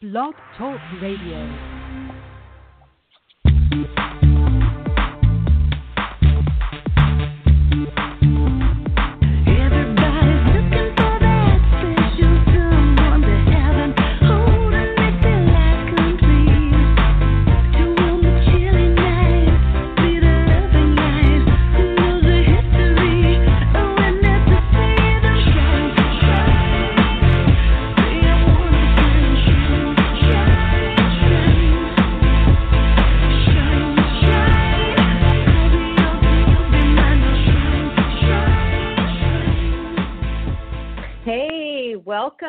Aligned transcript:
Blog 0.00 0.34
Talk 0.58 0.80
Radio. 1.00 1.73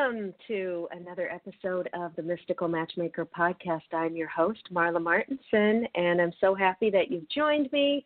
Welcome 0.05 0.33
to 0.47 0.87
another 0.91 1.31
episode 1.31 1.89
of 1.93 2.15
the 2.15 2.21
Mystical 2.21 2.67
Matchmaker 2.67 3.25
podcast. 3.25 3.91
I'm 3.91 4.15
your 4.15 4.27
host, 4.27 4.61
Marla 4.71 5.01
Martenson, 5.01 5.87
and 5.95 6.21
I'm 6.21 6.33
so 6.39 6.53
happy 6.53 6.91
that 6.91 7.09
you've 7.09 7.27
joined 7.29 7.71
me. 7.71 8.05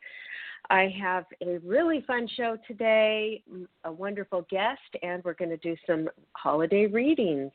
I 0.69 0.93
have 1.01 1.25
a 1.41 1.57
really 1.57 2.01
fun 2.07 2.25
show 2.37 2.57
today, 2.65 3.43
a 3.83 3.91
wonderful 3.91 4.45
guest, 4.49 4.79
and 5.03 5.21
we're 5.25 5.33
going 5.33 5.49
to 5.49 5.57
do 5.57 5.75
some 5.85 6.07
holiday 6.37 6.85
readings. 6.85 7.51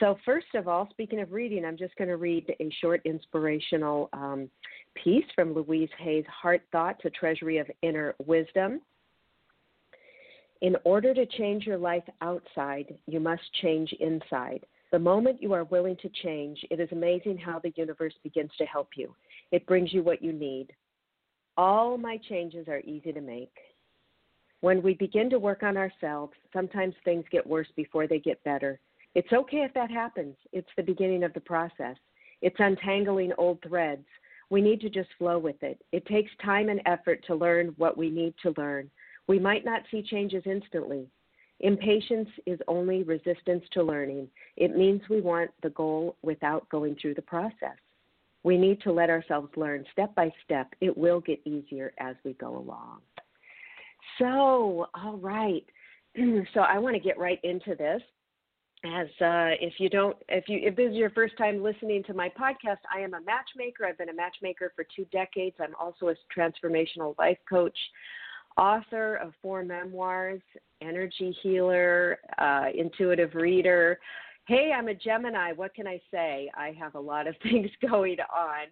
So, 0.00 0.16
first 0.24 0.54
of 0.54 0.68
all, 0.68 0.88
speaking 0.90 1.20
of 1.20 1.32
reading, 1.32 1.66
I'm 1.66 1.76
just 1.76 1.96
going 1.96 2.08
to 2.08 2.16
read 2.16 2.54
a 2.58 2.70
short 2.80 3.02
inspirational 3.04 4.08
um, 4.14 4.48
piece 4.94 5.26
from 5.34 5.52
Louise 5.52 5.90
Hay's 5.98 6.24
Heart 6.28 6.62
Thoughts, 6.72 7.00
A 7.04 7.10
Treasury 7.10 7.58
of 7.58 7.66
Inner 7.82 8.14
Wisdom. 8.24 8.80
In 10.62 10.76
order 10.84 11.12
to 11.12 11.26
change 11.26 11.66
your 11.66 11.78
life 11.78 12.04
outside, 12.20 12.96
you 13.06 13.20
must 13.20 13.42
change 13.60 13.92
inside. 14.00 14.64
The 14.92 14.98
moment 14.98 15.42
you 15.42 15.52
are 15.52 15.64
willing 15.64 15.96
to 15.96 16.08
change, 16.22 16.64
it 16.70 16.80
is 16.80 16.88
amazing 16.92 17.38
how 17.38 17.58
the 17.58 17.72
universe 17.76 18.14
begins 18.22 18.50
to 18.58 18.64
help 18.64 18.90
you. 18.96 19.14
It 19.52 19.66
brings 19.66 19.92
you 19.92 20.02
what 20.02 20.22
you 20.22 20.32
need. 20.32 20.68
All 21.56 21.98
my 21.98 22.18
changes 22.28 22.68
are 22.68 22.80
easy 22.80 23.12
to 23.12 23.20
make. 23.20 23.52
When 24.60 24.82
we 24.82 24.94
begin 24.94 25.28
to 25.30 25.38
work 25.38 25.62
on 25.62 25.76
ourselves, 25.76 26.32
sometimes 26.52 26.94
things 27.04 27.24
get 27.30 27.46
worse 27.46 27.68
before 27.76 28.06
they 28.06 28.18
get 28.18 28.42
better. 28.44 28.80
It's 29.14 29.32
okay 29.32 29.58
if 29.58 29.74
that 29.74 29.90
happens. 29.90 30.36
It's 30.52 30.68
the 30.76 30.82
beginning 30.82 31.24
of 31.24 31.34
the 31.34 31.40
process. 31.40 31.96
It's 32.42 32.56
untangling 32.58 33.32
old 33.38 33.58
threads. 33.66 34.06
We 34.50 34.60
need 34.60 34.80
to 34.82 34.90
just 34.90 35.08
flow 35.18 35.38
with 35.38 35.62
it. 35.62 35.82
It 35.92 36.06
takes 36.06 36.30
time 36.42 36.68
and 36.68 36.80
effort 36.86 37.24
to 37.26 37.34
learn 37.34 37.74
what 37.76 37.96
we 37.96 38.10
need 38.10 38.34
to 38.42 38.54
learn. 38.56 38.90
We 39.28 39.38
might 39.38 39.64
not 39.64 39.82
see 39.90 40.02
changes 40.02 40.42
instantly. 40.46 41.08
Impatience 41.60 42.28
is 42.44 42.58
only 42.68 43.02
resistance 43.02 43.64
to 43.72 43.82
learning. 43.82 44.28
It 44.56 44.76
means 44.76 45.00
we 45.08 45.20
want 45.20 45.50
the 45.62 45.70
goal 45.70 46.16
without 46.22 46.68
going 46.68 46.96
through 47.00 47.14
the 47.14 47.22
process. 47.22 47.76
We 48.42 48.58
need 48.58 48.80
to 48.82 48.92
let 48.92 49.10
ourselves 49.10 49.48
learn 49.56 49.84
step 49.92 50.14
by 50.14 50.32
step. 50.44 50.72
It 50.80 50.96
will 50.96 51.20
get 51.20 51.40
easier 51.44 51.92
as 51.98 52.14
we 52.24 52.34
go 52.34 52.56
along. 52.56 53.00
So, 54.18 54.86
all 54.94 55.16
right. 55.16 55.64
so 56.54 56.60
I 56.60 56.78
want 56.78 56.94
to 56.94 57.00
get 57.00 57.18
right 57.18 57.40
into 57.42 57.74
this. 57.74 58.02
As 58.84 59.06
uh, 59.20 59.56
if 59.60 59.74
you 59.78 59.88
don't, 59.88 60.16
if 60.28 60.48
you 60.48 60.60
if 60.62 60.76
this 60.76 60.90
is 60.90 60.96
your 60.96 61.10
first 61.10 61.36
time 61.38 61.62
listening 61.62 62.04
to 62.04 62.14
my 62.14 62.28
podcast, 62.28 62.78
I 62.94 63.00
am 63.00 63.14
a 63.14 63.20
matchmaker. 63.22 63.86
I've 63.86 63.98
been 63.98 64.10
a 64.10 64.14
matchmaker 64.14 64.72
for 64.76 64.84
two 64.94 65.06
decades. 65.06 65.56
I'm 65.58 65.74
also 65.80 66.08
a 66.08 66.14
transformational 66.38 67.18
life 67.18 67.38
coach 67.48 67.76
author 68.56 69.16
of 69.16 69.32
four 69.42 69.64
memoirs, 69.64 70.40
energy 70.80 71.36
healer, 71.42 72.18
uh, 72.38 72.66
intuitive 72.76 73.34
reader. 73.34 73.98
Hey, 74.46 74.72
I'm 74.76 74.88
a 74.88 74.94
Gemini. 74.94 75.52
What 75.52 75.74
can 75.74 75.86
I 75.86 76.00
say? 76.10 76.50
I 76.54 76.74
have 76.78 76.94
a 76.94 77.00
lot 77.00 77.26
of 77.26 77.34
things 77.42 77.70
going 77.88 78.18
on, 78.34 78.66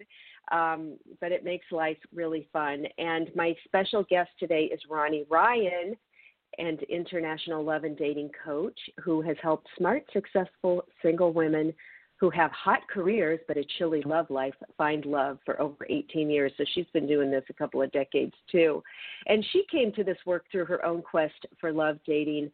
um, 0.52 0.98
but 1.20 1.32
it 1.32 1.44
makes 1.44 1.66
life 1.70 1.98
really 2.14 2.48
fun. 2.52 2.84
And 2.98 3.30
my 3.34 3.54
special 3.64 4.04
guest 4.08 4.30
today 4.38 4.70
is 4.72 4.80
Ronnie 4.88 5.26
Ryan, 5.28 5.96
and 6.58 6.82
international 6.84 7.64
love 7.64 7.84
and 7.84 7.96
dating 7.96 8.30
coach 8.44 8.78
who 9.02 9.20
has 9.22 9.36
helped 9.42 9.66
smart, 9.76 10.04
successful 10.12 10.84
single 11.02 11.32
women 11.32 11.72
who 12.16 12.30
have 12.30 12.50
hot 12.52 12.80
careers 12.88 13.40
but 13.48 13.56
a 13.56 13.64
chilly 13.78 14.02
love 14.02 14.30
life 14.30 14.54
find 14.78 15.04
love 15.04 15.38
for 15.44 15.60
over 15.60 15.86
18 15.88 16.30
years. 16.30 16.52
So 16.56 16.64
she's 16.74 16.86
been 16.92 17.06
doing 17.06 17.30
this 17.30 17.44
a 17.50 17.54
couple 17.54 17.82
of 17.82 17.92
decades 17.92 18.34
too. 18.50 18.82
And 19.26 19.44
she 19.52 19.64
came 19.70 19.92
to 19.92 20.04
this 20.04 20.18
work 20.24 20.44
through 20.50 20.66
her 20.66 20.84
own 20.84 21.02
quest 21.02 21.46
for 21.60 21.72
love, 21.72 21.98
dating, 22.06 22.50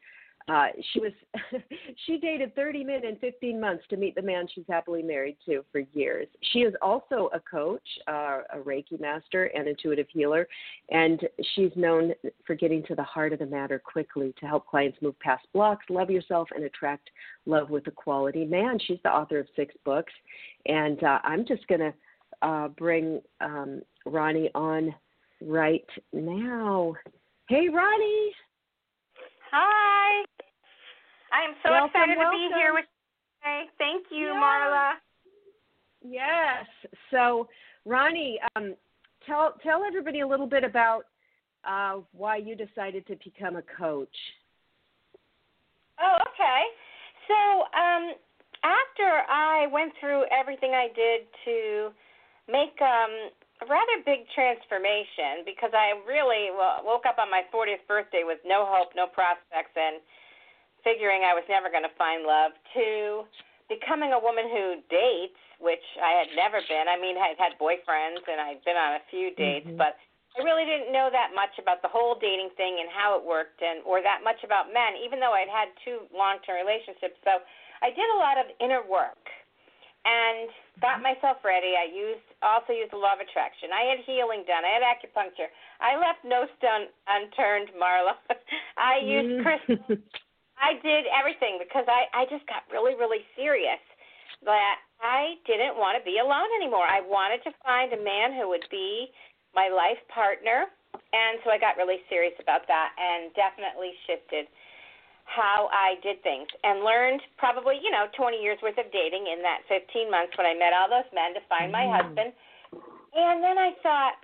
uh, 0.51 0.67
she 0.93 1.01
was 1.01 1.13
she 2.07 2.19
dated 2.19 2.55
30 2.57 2.83
men 2.83 3.05
in 3.05 3.17
15 3.17 3.61
months 3.61 3.85
to 3.89 3.97
meet 3.97 4.17
the 4.17 4.23
man 4.23 4.49
she's 4.53 4.65
happily 4.69 5.03
married 5.03 5.37
to 5.47 5.65
for 5.71 5.81
years. 5.93 6.27
She 6.53 6.61
is 6.61 6.75
also 6.83 7.31
a 7.33 7.39
coach, 7.41 7.87
uh, 8.09 8.41
a 8.53 8.59
Reiki 8.59 8.99
master, 8.99 9.45
and 9.55 9.69
intuitive 9.69 10.09
healer, 10.11 10.49
and 10.91 11.21
she's 11.55 11.71
known 11.77 12.13
for 12.45 12.57
getting 12.57 12.83
to 12.87 12.97
the 12.97 13.03
heart 13.03 13.33
of 13.33 13.39
the 13.39 13.47
matter 13.47 13.79
quickly 13.79 14.35
to 14.41 14.47
help 14.47 14.67
clients 14.67 14.99
move 15.01 15.19
past 15.21 15.47
blocks, 15.53 15.87
love 15.89 16.11
yourself, 16.11 16.49
and 16.55 16.65
attract 16.65 17.11
love 17.47 17.71
with 17.71 17.87
a 17.87 17.93
quality 17.93 18.45
man. 18.45 18.79
She's 18.85 18.99
the 19.05 19.11
author 19.11 19.39
of 19.39 19.47
six 19.55 19.73
books, 19.85 20.13
and 20.67 21.03
uh, 21.05 21.21
I'm 21.23 21.47
just 21.47 21.67
gonna 21.69 21.95
uh, 22.43 22.69
bring 22.69 23.21
um, 23.41 23.83
Ronnie 24.05 24.51
on 24.57 24.93
right 25.41 25.87
now. 26.13 26.95
Hey, 27.49 27.69
Ronnie. 27.69 28.33
Hi. 29.53 30.25
I 31.33 31.47
am 31.47 31.55
so 31.63 31.71
welcome, 31.71 31.91
excited 31.95 32.19
welcome. 32.19 32.39
to 32.39 32.49
be 32.49 32.55
here 32.59 32.75
with 32.75 32.85
you 32.91 32.99
today. 33.39 33.63
Thank 33.79 34.07
you, 34.11 34.35
yeah. 34.35 34.43
Marla. 34.43 34.87
Yes. 36.03 36.67
So, 37.11 37.49
Ronnie, 37.85 38.41
um, 38.57 38.75
tell 39.27 39.55
tell 39.63 39.85
everybody 39.85 40.21
a 40.21 40.27
little 40.27 40.47
bit 40.47 40.65
about 40.65 41.07
uh, 41.65 42.03
why 42.13 42.37
you 42.37 42.57
decided 42.57 43.07
to 43.07 43.17
become 43.23 43.57
a 43.57 43.63
coach. 43.79 44.17
Oh, 46.01 46.17
okay. 46.33 46.63
So, 47.29 47.39
um, 47.79 48.05
after 48.65 49.09
I 49.29 49.69
went 49.71 49.93
through 50.01 50.25
everything 50.33 50.73
I 50.73 50.89
did 50.97 51.29
to 51.45 51.93
make 52.49 52.75
um, 52.81 53.31
a 53.63 53.67
rather 53.69 54.03
big 54.05 54.27
transformation, 54.35 55.45
because 55.45 55.71
I 55.77 55.95
really 56.09 56.51
well, 56.51 56.81
woke 56.83 57.05
up 57.07 57.21
on 57.21 57.31
my 57.31 57.45
40th 57.55 57.87
birthday 57.87 58.23
with 58.25 58.41
no 58.45 58.65
hope, 58.67 58.97
no 58.97 59.07
prospects, 59.07 59.77
and 59.77 60.01
figuring 60.91 61.23
I 61.23 61.39
was 61.39 61.47
never 61.47 61.71
going 61.71 61.87
to 61.87 61.95
find 61.95 62.27
love, 62.27 62.51
to 62.75 63.23
becoming 63.71 64.11
a 64.11 64.19
woman 64.19 64.51
who 64.51 64.83
dates, 64.91 65.39
which 65.63 65.87
I 66.03 66.19
had 66.19 66.35
never 66.35 66.59
been. 66.67 66.91
I 66.91 66.99
mean, 66.99 67.15
I 67.15 67.39
had 67.39 67.55
boyfriends 67.63 68.27
and 68.27 68.43
I'd 68.43 68.59
been 68.67 68.75
on 68.75 68.99
a 68.99 69.05
few 69.07 69.31
dates, 69.39 69.71
mm-hmm. 69.71 69.79
but 69.79 69.95
I 70.35 70.43
really 70.43 70.67
didn't 70.67 70.91
know 70.91 71.07
that 71.15 71.31
much 71.31 71.55
about 71.63 71.79
the 71.87 71.91
whole 71.91 72.19
dating 72.19 72.51
thing 72.59 72.83
and 72.83 72.91
how 72.91 73.15
it 73.15 73.23
worked 73.23 73.63
and 73.63 73.87
or 73.87 74.03
that 74.03 74.27
much 74.27 74.43
about 74.43 74.75
men, 74.75 74.99
even 74.99 75.23
though 75.23 75.31
I'd 75.31 75.51
had 75.51 75.71
two 75.87 76.11
long-term 76.11 76.59
relationships. 76.59 77.15
So 77.23 77.39
I 77.83 77.95
did 77.95 78.09
a 78.11 78.19
lot 78.19 78.39
of 78.39 78.51
inner 78.59 78.83
work 78.83 79.23
and 80.03 80.51
got 80.81 80.99
mm-hmm. 80.99 81.15
myself 81.15 81.43
ready. 81.47 81.79
I 81.79 81.87
used 81.87 82.27
also 82.43 82.73
used 82.73 82.91
the 82.91 83.01
law 83.01 83.15
of 83.15 83.23
attraction. 83.23 83.71
I 83.71 83.87
had 83.95 84.03
healing 84.07 84.43
done. 84.49 84.65
I 84.65 84.81
had 84.81 84.83
acupuncture. 84.83 85.51
I 85.79 85.99
left 86.01 86.25
no 86.25 86.49
stone 86.57 86.89
unturned, 87.07 87.71
Marla. 87.77 88.17
I 88.79 89.03
used 89.05 89.45
crystals. 89.45 90.03
I 90.61 90.77
did 90.85 91.09
everything 91.09 91.59
because 91.59 91.89
I 91.89 92.07
I 92.13 92.29
just 92.29 92.47
got 92.47 92.69
really 92.71 92.95
really 92.95 93.25
serious 93.35 93.83
that 94.45 94.77
I 95.01 95.37
didn't 95.45 95.77
want 95.77 96.01
to 96.01 96.05
be 96.05 96.21
alone 96.21 96.49
anymore. 96.61 96.85
I 96.85 97.01
wanted 97.01 97.45
to 97.45 97.53
find 97.65 97.93
a 97.93 98.01
man 98.01 98.37
who 98.37 98.49
would 98.49 98.65
be 98.71 99.09
my 99.53 99.69
life 99.69 100.01
partner, 100.13 100.69
and 101.13 101.41
so 101.45 101.51
I 101.51 101.59
got 101.59 101.77
really 101.77 102.01
serious 102.09 102.37
about 102.41 102.65
that 102.69 102.93
and 102.97 103.33
definitely 103.35 103.93
shifted 104.07 104.49
how 105.31 105.71
I 105.71 105.95
did 106.03 106.19
things 106.27 106.51
and 106.67 106.83
learned 106.83 107.23
probably, 107.39 107.79
you 107.79 107.91
know, 107.95 108.11
20 108.19 108.43
years 108.43 108.59
worth 108.63 108.79
of 108.79 108.91
dating 108.91 109.31
in 109.31 109.39
that 109.47 109.63
15 109.71 110.11
months 110.11 110.35
when 110.35 110.47
I 110.47 110.59
met 110.59 110.75
all 110.75 110.91
those 110.91 111.07
men 111.15 111.39
to 111.39 111.43
find 111.47 111.71
my 111.71 111.87
mm-hmm. 111.87 112.03
husband. 112.03 112.31
And 113.15 113.39
then 113.39 113.55
I 113.55 113.71
thought, 113.83 114.19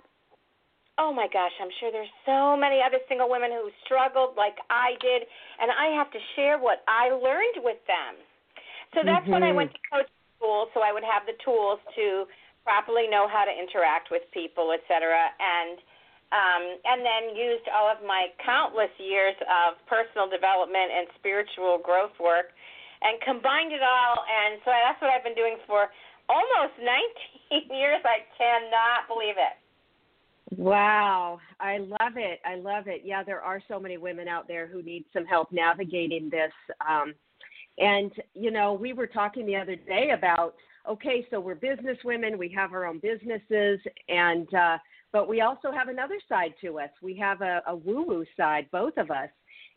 oh 0.97 1.13
my 1.13 1.29
gosh, 1.29 1.53
I'm 1.61 1.71
sure 1.79 1.93
there's 1.93 2.11
so 2.25 2.57
many 2.57 2.81
other 2.81 2.97
single 3.05 3.29
women 3.29 3.53
who 3.53 3.69
struggled 3.85 4.33
like 4.33 4.57
I 4.69 4.97
did, 4.97 5.29
and 5.61 5.69
I 5.69 5.93
have 5.93 6.09
to 6.11 6.21
share 6.35 6.57
what 6.57 6.81
I 6.89 7.13
learned 7.13 7.61
with 7.61 7.77
them. 7.85 8.17
So 8.97 9.05
that's 9.05 9.21
mm-hmm. 9.23 9.37
when 9.37 9.45
I 9.45 9.53
went 9.53 9.71
to 9.77 9.81
coach 9.89 10.09
school, 10.37 10.73
so 10.73 10.81
I 10.81 10.89
would 10.89 11.05
have 11.05 11.29
the 11.29 11.37
tools 11.45 11.77
to 11.95 12.25
properly 12.65 13.05
know 13.07 13.29
how 13.29 13.45
to 13.45 13.53
interact 13.53 14.09
with 14.09 14.25
people, 14.33 14.73
et 14.73 14.81
cetera, 14.89 15.31
and 15.37 15.77
um, 16.27 16.63
and 16.83 16.99
then 17.07 17.39
used 17.39 17.71
all 17.71 17.87
of 17.87 18.03
my 18.03 18.27
countless 18.43 18.91
years 18.99 19.37
of 19.47 19.79
personal 19.87 20.27
development 20.27 20.91
and 20.91 21.07
spiritual 21.15 21.79
growth 21.79 22.11
work 22.19 22.51
and 22.99 23.15
combined 23.23 23.71
it 23.71 23.79
all. 23.79 24.27
And 24.27 24.59
so 24.67 24.75
that's 24.75 24.99
what 24.99 25.07
I've 25.07 25.23
been 25.23 25.39
doing 25.39 25.55
for 25.63 25.87
almost 26.27 26.75
19 27.55 27.71
years. 27.71 28.03
I 28.03 28.27
cannot 28.35 29.07
believe 29.07 29.39
it. 29.39 29.55
Wow, 30.55 31.39
I 31.59 31.79
love 31.79 32.13
it. 32.15 32.39
I 32.45 32.55
love 32.55 32.87
it. 32.87 33.01
Yeah, 33.03 33.23
there 33.23 33.41
are 33.41 33.61
so 33.67 33.79
many 33.79 33.97
women 33.97 34.27
out 34.27 34.47
there 34.47 34.67
who 34.67 34.81
need 34.81 35.05
some 35.11 35.25
help 35.25 35.51
navigating 35.51 36.29
this. 36.29 36.51
Um, 36.87 37.13
and, 37.77 38.11
you 38.33 38.49
know, 38.49 38.73
we 38.73 38.93
were 38.93 39.07
talking 39.07 39.45
the 39.45 39.55
other 39.55 39.75
day 39.75 40.11
about 40.11 40.55
okay, 40.87 41.27
so 41.29 41.37
we're 41.37 41.53
business 41.53 41.97
women, 42.05 42.37
we 42.37 42.47
have 42.47 42.71
our 42.71 42.85
own 42.85 42.99
businesses, 42.99 43.77
and, 44.07 44.53
uh, 44.53 44.77
but 45.11 45.27
we 45.27 45.41
also 45.41 45.69
have 45.69 45.89
another 45.89 46.17
side 46.29 46.53
to 46.61 46.79
us. 46.79 46.89
We 47.01 47.13
have 47.17 47.41
a, 47.41 47.61
a 47.67 47.75
woo 47.75 48.05
woo 48.07 48.25
side, 48.37 48.67
both 48.71 48.95
of 48.95 49.11
us 49.11 49.27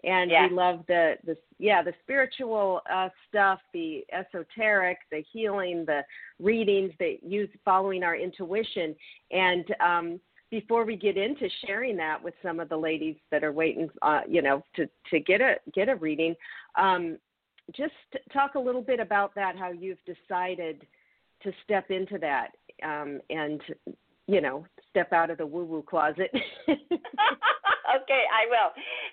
and 0.05 0.31
yeah. 0.31 0.47
we 0.47 0.55
love 0.55 0.85
the 0.89 1.15
the 1.25 1.37
yeah 1.59 1.83
the 1.83 1.93
spiritual 2.03 2.81
uh, 2.93 3.09
stuff, 3.29 3.61
the 3.73 4.05
esoteric, 4.13 4.99
the 5.11 5.23
healing, 5.33 5.85
the 5.87 6.03
readings, 6.39 6.93
the 6.99 7.19
use 7.23 7.51
following 7.65 8.03
our 8.03 8.17
intuition. 8.17 8.95
And 9.31 9.65
um, 9.81 10.21
before 10.51 10.85
we 10.85 10.97
get 10.97 11.17
into 11.17 11.49
sharing 11.65 11.97
that 11.97 12.23
with 12.23 12.35
some 12.43 12.61
of 12.61 12.69
the 12.69 12.77
ladies 12.77 13.17
that 13.31 13.45
are 13.45 13.53
waiting, 13.53 13.89
uh, 14.03 14.21
you 14.29 14.43
know, 14.43 14.65
to 14.77 14.87
to 15.11 15.21
get 15.21 15.41
a 15.41 15.55
get 15.73 15.89
a 15.89 15.97
reading, 15.97 16.35
um, 16.77 17.19
just 17.77 17.93
talk 18.33 18.55
a 18.55 18.59
little 18.59 18.83
bit 18.83 19.01
about 19.01 19.35
that. 19.35 19.57
How 19.57 19.71
you've 19.71 19.99
decided 20.05 20.87
to 21.43 21.53
step 21.65 21.91
into 21.91 22.19
that 22.19 22.49
um, 22.85 23.21
and 23.31 23.61
you 24.27 24.41
know 24.41 24.67
step 24.91 25.13
out 25.13 25.31
of 25.31 25.39
the 25.39 25.47
woo 25.47 25.65
woo 25.65 25.83
closet. 25.83 26.31
okay, 27.97 28.25
I 28.31 28.47
will. 28.51 28.71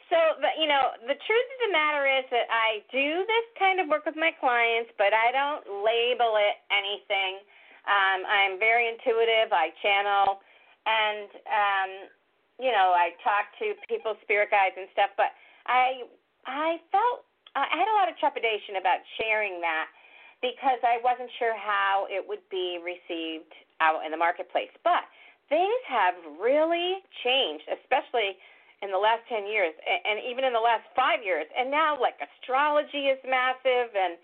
So, 0.09 0.17
you 0.59 0.67
know, 0.67 0.97
the 1.05 1.17
truth 1.17 1.47
of 1.53 1.59
the 1.67 1.71
matter 1.73 2.05
is 2.05 2.25
that 2.31 2.47
I 2.49 2.81
do 2.91 3.25
this 3.25 3.45
kind 3.57 3.79
of 3.81 3.89
work 3.89 4.05
with 4.05 4.17
my 4.17 4.31
clients, 4.39 4.91
but 4.97 5.13
I 5.13 5.33
don't 5.33 5.83
label 5.85 6.37
it 6.37 6.55
anything. 6.69 7.41
Um, 7.87 8.19
I'm 8.27 8.59
very 8.59 8.89
intuitive. 8.89 9.53
I 9.53 9.71
channel, 9.81 10.43
and 10.87 11.29
um, 11.45 11.91
you 12.57 12.73
know, 12.73 12.93
I 12.93 13.13
talk 13.21 13.53
to 13.61 13.77
people's 13.85 14.17
spirit 14.25 14.49
guides 14.49 14.73
and 14.77 14.89
stuff. 14.93 15.13
But 15.13 15.33
I, 15.69 16.09
I 16.49 16.81
felt 16.89 17.25
I 17.53 17.69
had 17.69 17.89
a 17.89 17.95
lot 17.97 18.09
of 18.09 18.17
trepidation 18.17 18.81
about 18.81 19.01
sharing 19.17 19.61
that 19.61 19.89
because 20.41 20.77
I 20.85 21.01
wasn't 21.01 21.29
sure 21.41 21.57
how 21.57 22.05
it 22.09 22.21
would 22.21 22.45
be 22.49 22.77
received 22.81 23.49
out 23.81 24.05
in 24.05 24.13
the 24.13 24.17
marketplace. 24.17 24.73
But 24.85 25.05
things 25.49 25.81
have 25.89 26.13
really 26.37 27.01
changed, 27.25 27.65
especially 27.81 28.37
in 28.85 28.93
the 28.93 29.01
last 29.01 29.25
10 29.25 29.49
years 29.49 29.73
and 30.05 30.21
even 30.21 30.45
in 30.45 30.53
the 30.53 30.61
last 30.61 30.85
5 30.93 31.25
years. 31.25 31.49
And 31.57 31.73
now 31.73 31.97
like 31.97 32.21
astrology 32.21 33.09
is 33.09 33.17
massive 33.25 33.89
and 33.97 34.21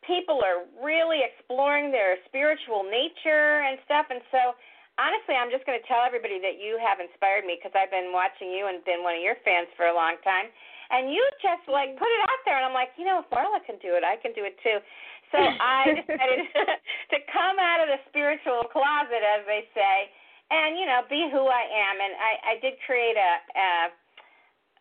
people 0.00 0.40
are 0.40 0.64
really 0.80 1.20
exploring 1.20 1.92
their 1.92 2.16
spiritual 2.24 2.80
nature 2.88 3.60
and 3.60 3.76
stuff 3.84 4.08
and 4.08 4.24
so 4.32 4.56
honestly, 4.98 5.38
I'm 5.38 5.52
just 5.52 5.62
going 5.68 5.78
to 5.78 5.86
tell 5.86 6.02
everybody 6.02 6.40
that 6.42 6.58
you 6.58 6.80
have 6.80 6.98
inspired 6.98 7.46
me 7.46 7.60
because 7.60 7.76
I've 7.76 7.92
been 7.92 8.10
watching 8.10 8.50
you 8.50 8.66
and 8.66 8.82
been 8.82 9.06
one 9.06 9.14
of 9.14 9.22
your 9.22 9.38
fans 9.46 9.70
for 9.78 9.86
a 9.86 9.94
long 9.94 10.18
time. 10.26 10.50
And 10.90 11.14
you 11.14 11.22
just 11.38 11.62
like 11.70 11.94
put 11.94 12.10
it 12.10 12.22
out 12.26 12.42
there, 12.42 12.58
and 12.58 12.66
I'm 12.66 12.74
like, 12.74 12.90
you 12.98 13.06
know, 13.06 13.22
if 13.22 13.28
Marla 13.30 13.62
can 13.62 13.78
do 13.78 13.94
it, 13.94 14.02
I 14.02 14.18
can 14.18 14.34
do 14.34 14.42
it 14.42 14.58
too. 14.58 14.82
So 15.30 15.38
I 15.62 15.94
decided 15.94 16.50
to 17.14 17.18
come 17.30 17.62
out 17.62 17.86
of 17.86 17.88
the 17.94 18.02
spiritual 18.10 18.66
closet, 18.74 19.22
as 19.22 19.46
they 19.46 19.70
say, 19.70 20.10
and 20.50 20.74
you 20.74 20.86
know 20.90 21.06
be 21.06 21.30
who 21.30 21.46
I 21.46 21.62
am. 21.62 21.96
And 22.02 22.12
I, 22.18 22.32
I 22.42 22.54
did 22.58 22.74
create 22.82 23.14
a, 23.14 23.32
a, 23.54 23.70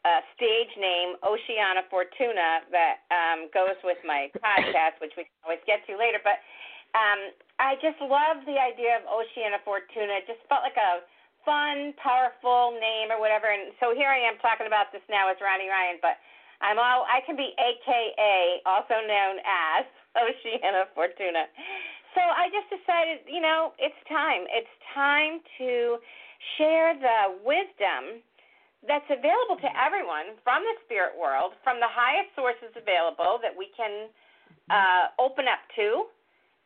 a 0.09 0.13
stage 0.33 0.73
name, 0.81 1.21
Oceana 1.21 1.85
Fortuna, 1.93 2.65
that 2.73 3.05
um, 3.13 3.53
goes 3.53 3.77
with 3.85 4.01
my 4.01 4.33
podcast, 4.41 4.97
which 4.97 5.13
we 5.13 5.29
can 5.29 5.37
always 5.45 5.61
get 5.69 5.85
to 5.85 5.93
later. 5.93 6.17
But 6.25 6.41
um, 6.97 7.33
I 7.59 7.75
just 7.83 7.99
love 8.01 8.41
the 8.47 8.57
idea 8.57 8.97
of 8.97 9.03
Oceana 9.05 9.61
Fortuna. 9.61 10.23
It 10.23 10.25
just 10.25 10.41
felt 10.47 10.63
like 10.63 10.79
a 10.79 11.05
fun, 11.45 11.93
powerful 12.01 12.75
name 12.77 13.11
or 13.11 13.19
whatever. 13.19 13.51
And 13.51 13.75
so 13.79 13.93
here 13.93 14.09
I 14.09 14.19
am 14.19 14.39
talking 14.41 14.67
about 14.67 14.91
this 14.91 15.03
now 15.09 15.29
as 15.29 15.37
Ronnie 15.41 15.69
Ryan, 15.69 15.99
but 16.01 16.19
I'm 16.59 16.79
all 16.79 17.07
I 17.07 17.23
can 17.23 17.39
be 17.39 17.55
AKA, 17.55 18.63
also 18.67 18.99
known 19.05 19.39
as 19.43 19.83
Oceana 20.23 20.89
Fortuna. 20.95 21.47
So 22.17 22.21
I 22.25 22.49
just 22.49 22.67
decided, 22.73 23.23
you 23.29 23.39
know, 23.39 23.71
it's 23.77 23.97
time. 24.09 24.49
It's 24.49 24.73
time 24.95 25.39
to 25.61 26.01
share 26.57 26.97
the 26.97 27.37
wisdom 27.45 28.25
that's 28.87 29.07
available 29.11 29.59
to 29.59 29.69
everyone 29.75 30.39
from 30.41 30.63
the 30.63 30.75
spirit 30.87 31.13
world, 31.13 31.53
from 31.63 31.83
the 31.83 31.91
highest 31.91 32.31
sources 32.33 32.71
available 32.73 33.37
that 33.43 33.51
we 33.51 33.67
can 33.75 34.07
uh, 34.71 35.11
open 35.19 35.45
up 35.51 35.59
to, 35.75 36.07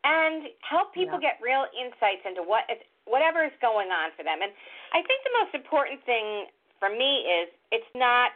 and 0.04 0.52
help 0.64 0.94
people 0.94 1.20
yeah. 1.20 1.34
get 1.34 1.44
real 1.44 1.66
insights 1.72 2.24
into 2.28 2.44
what 2.44 2.68
is, 2.68 2.80
whatever 3.08 3.44
is 3.44 3.56
going 3.64 3.92
on 3.92 4.12
for 4.16 4.24
them. 4.24 4.44
And 4.44 4.52
I 4.92 5.00
think 5.04 5.24
the 5.24 5.36
most 5.40 5.54
important 5.56 6.04
thing 6.04 6.52
for 6.80 6.92
me 6.92 7.24
is 7.24 7.48
it's 7.72 7.92
not 7.96 8.36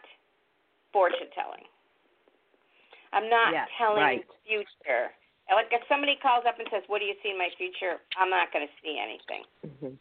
fortune 0.95 1.27
telling. 1.35 1.67
I'm 3.11 3.29
not 3.29 3.51
yes, 3.55 3.67
telling 3.77 4.03
right. 4.03 4.23
the 4.23 4.39
future. 4.47 5.11
Like 5.47 5.71
if 5.71 5.79
somebody 5.87 6.19
calls 6.19 6.43
up 6.43 6.59
and 6.59 6.67
says, 6.67 6.83
"What 6.91 6.99
do 6.99 7.07
you 7.07 7.15
see 7.23 7.31
in 7.31 7.39
my 7.39 7.47
future?" 7.55 8.03
I'm 8.19 8.27
not 8.27 8.51
going 8.51 8.67
to 8.67 8.73
see 8.83 8.99
anything. 8.99 9.43
Mm-hmm. 9.63 9.95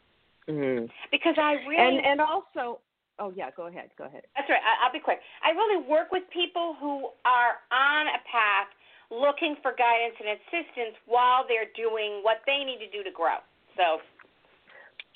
Mm-hmm. 0.51 0.85
Because 1.11 1.35
I 1.39 1.59
really 1.63 1.79
and 1.79 2.03
and 2.03 2.19
also, 2.19 2.83
oh 3.19 3.31
yeah, 3.31 3.51
go 3.55 3.67
ahead, 3.67 3.91
go 3.95 4.11
ahead. 4.11 4.27
That's 4.35 4.47
right. 4.51 4.59
I, 4.59 4.83
I'll 4.83 4.91
be 4.91 4.99
quick. 4.99 5.19
I 5.43 5.51
really 5.55 5.87
work 5.87 6.11
with 6.11 6.23
people 6.35 6.75
who 6.79 7.15
are 7.23 7.63
on 7.71 8.11
a 8.11 8.19
path, 8.27 8.67
looking 9.09 9.55
for 9.61 9.71
guidance 9.71 10.15
and 10.19 10.35
assistance 10.35 10.95
while 11.05 11.45
they're 11.47 11.71
doing 11.75 12.19
what 12.23 12.43
they 12.45 12.63
need 12.63 12.79
to 12.83 12.89
do 12.91 13.03
to 13.03 13.11
grow. 13.11 13.39
So 13.75 14.03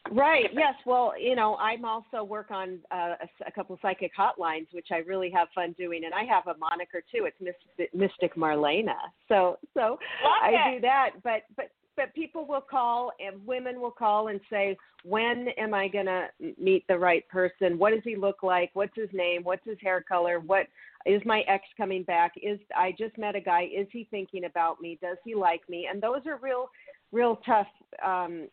Right. 0.09 0.45
Yes. 0.53 0.73
Well, 0.85 1.13
you 1.19 1.35
know, 1.35 1.55
I'm 1.57 1.85
also 1.85 2.23
work 2.23 2.49
on 2.49 2.79
uh, 2.91 3.13
a, 3.21 3.47
a 3.47 3.51
couple 3.51 3.75
of 3.75 3.79
psychic 3.81 4.11
hotlines, 4.17 4.67
which 4.71 4.87
I 4.91 4.97
really 4.97 5.29
have 5.31 5.47
fun 5.53 5.75
doing, 5.77 6.05
and 6.05 6.13
I 6.13 6.23
have 6.23 6.47
a 6.47 6.57
moniker 6.57 7.01
too. 7.11 7.25
It's 7.25 7.37
Mystic, 7.39 7.93
Mystic 7.93 8.35
Marlena. 8.35 8.95
So, 9.27 9.59
so 9.73 9.99
I 10.43 10.73
do 10.73 10.81
that. 10.81 11.11
But, 11.23 11.43
but, 11.55 11.69
but 11.95 12.13
people 12.15 12.45
will 12.45 12.61
call, 12.61 13.11
and 13.25 13.45
women 13.45 13.79
will 13.79 13.91
call 13.91 14.29
and 14.29 14.39
say, 14.49 14.75
"When 15.03 15.49
am 15.57 15.73
I 15.73 15.87
gonna 15.87 16.27
meet 16.57 16.87
the 16.87 16.97
right 16.97 17.27
person? 17.29 17.77
What 17.77 17.91
does 17.91 18.03
he 18.03 18.15
look 18.15 18.43
like? 18.43 18.71
What's 18.73 18.95
his 18.95 19.09
name? 19.13 19.43
What's 19.43 19.65
his 19.65 19.77
hair 19.81 20.01
color? 20.01 20.39
What 20.39 20.67
is 21.05 21.21
my 21.25 21.41
ex 21.47 21.63
coming 21.77 22.03
back? 22.03 22.33
Is 22.41 22.59
I 22.75 22.93
just 22.97 23.17
met 23.17 23.35
a 23.35 23.41
guy? 23.41 23.69
Is 23.73 23.87
he 23.91 24.07
thinking 24.11 24.45
about 24.45 24.81
me? 24.81 24.97
Does 25.01 25.17
he 25.23 25.35
like 25.35 25.61
me? 25.69 25.87
And 25.91 26.01
those 26.01 26.25
are 26.25 26.37
real 26.41 26.69
real 27.11 27.37
tough 27.45 27.67
um, 28.05 28.47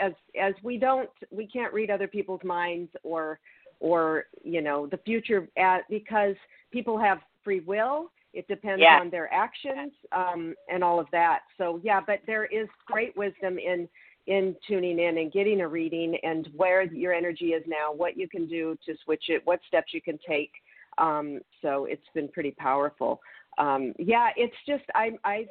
as 0.00 0.12
as 0.40 0.54
we 0.62 0.78
don't 0.78 1.10
we 1.30 1.46
can't 1.46 1.72
read 1.72 1.90
other 1.90 2.08
people's 2.08 2.42
minds 2.44 2.90
or 3.02 3.38
or 3.80 4.24
you 4.42 4.60
know 4.60 4.86
the 4.86 4.98
future 4.98 5.48
at 5.58 5.80
because 5.90 6.36
people 6.72 6.98
have 6.98 7.18
free 7.42 7.60
will 7.60 8.10
it 8.32 8.46
depends 8.48 8.80
on 9.00 9.10
their 9.10 9.32
actions 9.32 9.92
um, 10.12 10.54
and 10.72 10.82
all 10.82 10.98
of 11.00 11.06
that 11.12 11.40
so 11.58 11.80
yeah 11.82 12.00
but 12.04 12.20
there 12.26 12.46
is 12.46 12.68
great 12.86 13.16
wisdom 13.16 13.58
in 13.58 13.88
in 14.26 14.56
tuning 14.66 14.98
in 14.98 15.18
and 15.18 15.32
getting 15.32 15.60
a 15.60 15.68
reading 15.68 16.16
and 16.22 16.48
where 16.56 16.82
your 16.82 17.12
energy 17.12 17.46
is 17.46 17.62
now 17.66 17.92
what 17.92 18.16
you 18.16 18.28
can 18.28 18.46
do 18.46 18.76
to 18.86 18.94
switch 19.04 19.24
it 19.28 19.42
what 19.44 19.60
steps 19.66 19.92
you 19.92 20.00
can 20.00 20.18
take 20.26 20.50
um, 20.98 21.40
so 21.62 21.86
it's 21.86 22.06
been 22.14 22.28
pretty 22.28 22.52
powerful 22.52 23.20
um, 23.58 23.92
yeah, 23.98 24.30
it's 24.36 24.54
just 24.66 24.84
I 24.94 25.12
I 25.24 25.46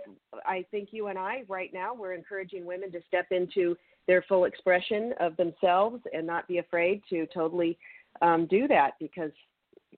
I 0.45 0.65
think 0.71 0.89
you 0.91 1.07
and 1.07 1.17
I 1.17 1.43
right 1.47 1.71
now 1.73 1.93
we're 1.93 2.13
encouraging 2.13 2.65
women 2.65 2.91
to 2.91 2.99
step 3.07 3.27
into 3.31 3.77
their 4.07 4.21
full 4.23 4.45
expression 4.45 5.13
of 5.19 5.37
themselves 5.37 6.01
and 6.13 6.27
not 6.27 6.47
be 6.47 6.57
afraid 6.57 7.01
to 7.09 7.25
totally 7.33 7.77
um, 8.21 8.45
do 8.47 8.67
that 8.67 8.91
because 8.99 9.31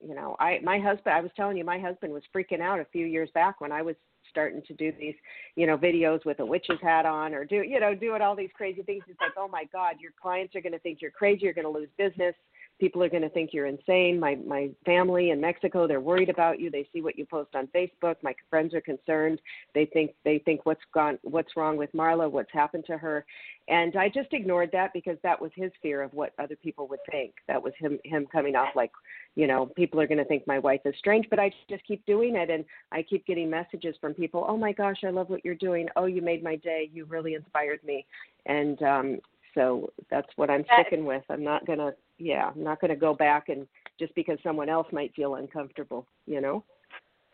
you 0.02 0.14
know 0.14 0.36
I 0.40 0.60
my 0.64 0.78
husband 0.78 1.16
I 1.16 1.22
was 1.22 1.32
telling 1.36 1.58
you 1.58 1.66
my 1.66 1.80
husband 1.80 2.14
was 2.14 2.24
freaking 2.36 2.62
out 2.62 2.80
a 2.80 2.86
few 2.86 3.06
years 3.06 3.30
back 3.34 3.60
when 3.60 3.72
I 3.72 3.82
was 3.82 3.96
starting 4.30 4.62
to 4.68 4.74
do 4.74 4.92
these 5.00 5.16
you 5.56 5.66
know 5.66 5.78
videos 5.78 6.24
with 6.26 6.40
a 6.40 6.46
witch's 6.46 6.80
hat 6.84 7.06
on 7.06 7.34
or 7.34 7.44
do 7.46 7.64
you 7.64 7.80
know 7.80 7.96
doing 7.96 8.22
all 8.22 8.36
these 8.36 8.50
crazy 8.56 8.84
things. 8.84 9.04
It's 9.08 9.20
like 9.20 9.32
oh 9.38 9.48
my 9.48 9.64
God, 9.74 9.96
your 10.00 10.12
clients 10.22 10.56
are 10.56 10.62
going 10.62 10.74
to 10.74 10.80
think 10.80 11.02
you're 11.02 11.12
crazy. 11.12 11.42
You're 11.44 11.54
going 11.54 11.66
to 11.66 11.72
lose 11.72 11.90
business 11.98 12.36
people 12.80 13.02
are 13.04 13.10
going 13.10 13.22
to 13.22 13.30
think 13.30 13.52
you're 13.54 13.68
insane. 13.68 14.20
My 14.20 14.36
my 14.46 14.70
family 14.86 15.30
in 15.30 15.40
Mexico, 15.40 15.88
they're 15.88 16.02
worried 16.02 16.30
about 16.30 16.60
you. 16.60 16.70
They 16.70 16.88
see 16.94 17.02
what 17.02 17.18
you 17.18 17.26
post 17.26 17.56
on 17.56 17.68
Facebook. 17.68 18.16
My 18.22 18.36
friends 18.50 18.74
are 18.74 18.82
concerned. 18.82 19.40
They 19.74 19.86
think 19.86 20.14
they 20.24 20.40
think 20.40 20.66
what's 20.66 20.82
gone 20.94 21.18
what's 21.24 21.56
wrong 21.56 21.78
with 21.78 21.92
Marla, 21.94 22.30
what's 22.30 22.52
happened 22.52 22.86
to 22.88 22.98
her. 22.98 23.26
And 23.68 23.96
I 23.96 24.10
just 24.10 24.32
ignored 24.32 24.70
that 24.74 24.92
because 24.94 25.18
that 25.24 25.42
was 25.42 25.52
his 25.56 25.72
fear 25.82 26.02
of 26.02 26.14
what 26.14 26.34
other 26.38 26.56
people 26.56 26.88
would 26.88 27.00
think. 27.10 27.34
That 27.48 27.62
was 27.62 27.74
him 27.80 27.98
him 28.04 28.28
coming 28.32 28.56
off 28.56 28.70
like, 28.76 28.92
you 29.36 29.48
know, 29.48 29.68
people 29.68 30.00
are 30.02 30.08
going 30.08 30.18
to 30.18 30.26
think 30.26 30.46
my 30.46 30.60
wife 30.60 30.82
is 30.86 30.94
strange, 31.00 31.26
but 31.30 31.40
I 31.40 31.52
just 31.70 31.86
keep 31.86 32.06
doing 32.06 32.36
it 32.36 32.50
and 32.50 32.66
I 32.92 33.04
keep 33.04 33.26
getting 33.26 33.50
messages 33.50 33.96
from 34.02 34.14
people, 34.14 34.46
"Oh 34.48 34.58
my 34.58 34.74
gosh, 34.74 34.98
I 35.04 35.10
love 35.10 35.30
what 35.30 35.44
you're 35.46 35.56
doing. 35.56 35.88
Oh, 35.96 36.06
you 36.06 36.22
made 36.22 36.44
my 36.44 36.58
day. 36.58 36.90
You 36.94 37.06
really 37.06 37.36
inspired 37.36 37.84
me." 37.84 38.06
And 38.46 38.82
um 38.84 39.20
so 39.56 39.90
that's 40.12 40.28
what 40.36 40.50
I'm 40.50 40.66
sticking 40.74 41.06
with. 41.06 41.24
I'm 41.30 41.44
not 41.44 41.66
going 41.66 41.80
to 41.80 41.94
yeah, 42.18 42.52
I'm 42.56 42.64
not 42.64 42.80
going 42.80 42.92
to 42.92 42.96
go 42.96 43.14
back 43.14 43.50
and 43.50 43.68
just 44.00 44.14
because 44.16 44.38
someone 44.44 44.70
else 44.70 44.88
might 44.92 45.14
feel 45.16 45.36
uncomfortable, 45.36 46.06
you 46.28 46.40
know. 46.40 46.64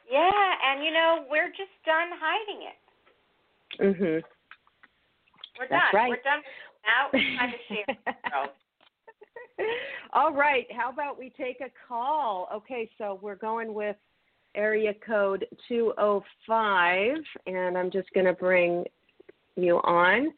Yeah, 0.09 0.29
and 0.65 0.83
you 0.83 0.91
know 0.91 1.25
we're 1.29 1.49
just 1.49 1.71
done 1.85 2.09
hiding 2.19 2.67
it. 2.67 2.77
Mhm. 3.81 4.23
We're 5.59 5.67
That's 5.69 5.91
done. 5.91 6.01
right. 6.01 6.09
We're 6.09 6.23
done. 6.23 6.41
Now 6.85 7.09
it's 7.13 7.39
time 7.39 7.51
to 7.51 7.57
share. 7.75 8.47
All 10.13 10.33
right. 10.33 10.65
How 10.71 10.89
about 10.91 11.19
we 11.19 11.29
take 11.29 11.61
a 11.61 11.69
call? 11.87 12.47
Okay, 12.53 12.89
so 12.97 13.19
we're 13.21 13.35
going 13.35 13.73
with 13.73 13.95
area 14.55 14.93
code 15.05 15.45
205, 15.67 17.17
and 17.47 17.77
I'm 17.77 17.91
just 17.91 18.09
going 18.13 18.25
to 18.25 18.33
bring 18.33 18.85
you 19.55 19.77
on. 19.77 20.33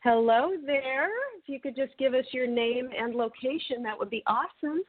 Hello 0.00 0.52
there. 0.64 1.08
If 1.38 1.48
you 1.48 1.60
could 1.60 1.74
just 1.74 1.96
give 1.98 2.14
us 2.14 2.24
your 2.32 2.46
name 2.46 2.88
and 2.96 3.14
location, 3.14 3.82
that 3.82 3.98
would 3.98 4.10
be 4.10 4.22
awesome. 4.26 4.82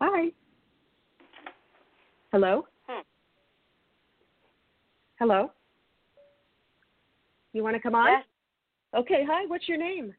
Hi. 0.00 0.30
Hello? 2.32 2.66
Hmm. 2.88 3.00
Hello? 5.18 5.50
You 7.52 7.62
want 7.62 7.76
to 7.76 7.82
come 7.82 7.94
on? 7.94 8.08
Yes. 8.08 8.24
Okay, 8.94 9.22
hi, 9.26 9.46
what's 9.46 9.68
your 9.68 9.78
name? 9.78 10.14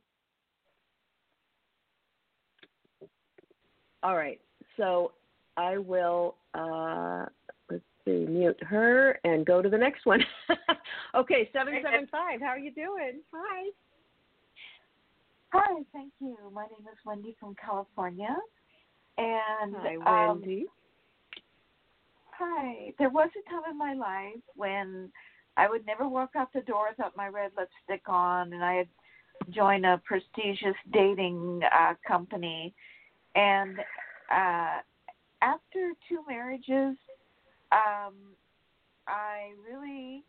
All 4.03 4.15
right, 4.15 4.39
so 4.77 5.11
I 5.57 5.77
will, 5.77 6.35
uh, 6.53 7.25
let's 8.19 8.29
mute 8.29 8.63
her 8.63 9.19
and 9.23 9.45
go 9.45 9.61
to 9.61 9.69
the 9.69 9.77
next 9.77 10.05
one. 10.05 10.21
okay, 11.15 11.49
775, 11.53 12.41
how 12.41 12.47
are 12.47 12.59
you 12.59 12.71
doing? 12.71 13.21
Hi. 13.33 13.69
Hi, 15.53 15.81
thank 15.91 16.13
you. 16.19 16.37
My 16.53 16.63
name 16.63 16.87
is 16.91 16.97
Wendy 17.05 17.35
from 17.39 17.55
California. 17.55 18.35
And 19.17 19.75
Hi, 19.77 20.29
um, 20.29 20.41
Wendy. 20.41 20.65
hi. 22.31 22.93
There 22.97 23.09
was 23.09 23.29
a 23.37 23.49
time 23.49 23.63
in 23.69 23.77
my 23.77 23.93
life 23.93 24.41
when 24.55 25.11
I 25.57 25.69
would 25.69 25.85
never 25.85 26.07
walk 26.07 26.31
out 26.37 26.53
the 26.53 26.61
door 26.61 26.87
without 26.89 27.17
my 27.17 27.27
red 27.27 27.51
lipstick 27.57 28.07
on, 28.07 28.53
and 28.53 28.63
I 28.63 28.75
had 28.75 28.87
joined 29.49 29.85
a 29.85 30.01
prestigious 30.05 30.75
dating 30.93 31.61
uh, 31.65 31.95
company. 32.07 32.73
And 33.35 33.77
uh, 34.33 34.79
after 35.41 35.91
two 36.07 36.19
marriages, 36.27 36.97
um, 37.71 38.13
I 39.07 39.51
really 39.69 40.23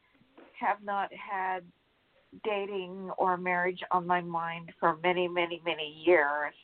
have 0.58 0.78
not 0.82 1.10
had 1.12 1.62
dating 2.44 3.10
or 3.18 3.36
marriage 3.36 3.80
on 3.90 4.06
my 4.06 4.20
mind 4.20 4.70
for 4.80 4.96
many, 5.02 5.28
many, 5.28 5.60
many 5.64 6.02
years. 6.04 6.54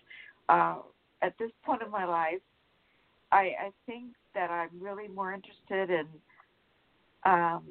Uh, 0.49 0.77
at 1.23 1.35
this 1.39 1.51
point 1.65 1.83
in 1.83 1.91
my 1.91 2.05
life, 2.05 2.41
I, 3.33 3.53
I 3.61 3.71
think 3.87 4.13
that 4.35 4.51
I'm 4.51 4.71
really 4.81 5.09
more 5.09 5.35
interested 5.35 5.91
in 5.91 6.07
um, 7.25 7.65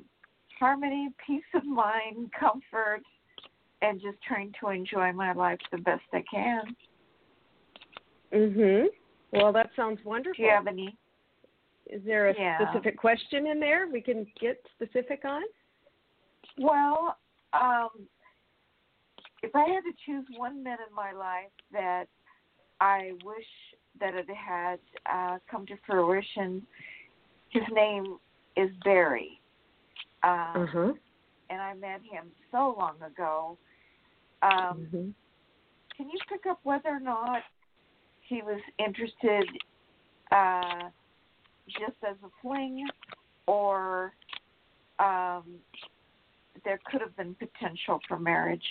harmony, 0.59 1.09
peace 1.25 1.43
of 1.55 1.65
mind, 1.65 2.29
comfort, 2.37 3.01
and 3.81 4.01
just 4.01 4.17
trying 4.27 4.53
to 4.59 4.69
enjoy 4.69 5.11
my 5.13 5.33
life 5.33 5.59
the 5.71 5.77
best 5.77 6.03
I 6.13 6.23
can. 6.29 6.75
Mhm. 8.33 8.87
Well, 9.31 9.53
that 9.53 9.69
sounds 9.75 10.03
wonderful. 10.03 10.35
Do 10.35 10.43
you 10.43 10.49
have 10.49 10.67
any? 10.67 10.97
Is 11.89 12.01
there 12.05 12.29
a 12.29 12.35
Yeah. 12.37 12.65
specific 12.65 12.97
question 12.97 13.47
in 13.47 13.59
there 13.59 13.87
we 13.87 14.01
can 14.01 14.25
get 14.39 14.61
specific 14.75 15.23
on? 15.25 15.43
Well, 16.57 17.17
um, 17.53 17.89
if 19.43 19.55
I 19.55 19.61
had 19.61 19.81
to 19.81 19.93
choose 20.05 20.25
one 20.35 20.63
man 20.63 20.77
in 20.87 20.93
my 20.95 21.11
life 21.11 21.51
that 21.71 22.05
I 22.81 23.13
wish 23.23 23.45
that 23.99 24.13
it 24.13 24.27
had 24.29 24.79
uh, 25.11 25.37
come 25.49 25.65
to 25.67 25.75
fruition, 25.85 26.65
his 27.49 27.63
name 27.71 28.17
is 28.55 28.69
Barry. 28.83 29.39
Um, 30.23 30.53
Uh-huh. 30.55 30.93
and 31.49 31.61
I 31.61 31.73
met 31.75 32.01
him 32.01 32.31
so 32.51 32.75
long 32.77 33.01
ago. 33.01 33.57
Um, 34.41 34.87
Mhm. 34.91 35.13
Can 35.95 36.09
you 36.09 36.19
pick 36.29 36.45
up 36.45 36.59
whether 36.63 36.89
or 36.89 36.99
not 36.99 37.43
he 38.21 38.41
was 38.43 38.61
interested 38.77 39.47
uh, 40.31 40.89
just 41.67 41.97
as 42.07 42.15
a 42.23 42.29
fling, 42.41 42.85
or 43.47 44.13
um, 44.99 45.43
there 46.65 46.79
could 46.89 47.01
have 47.01 47.15
been 47.15 47.35
potential 47.35 47.99
for 48.07 48.19
marriage? 48.19 48.63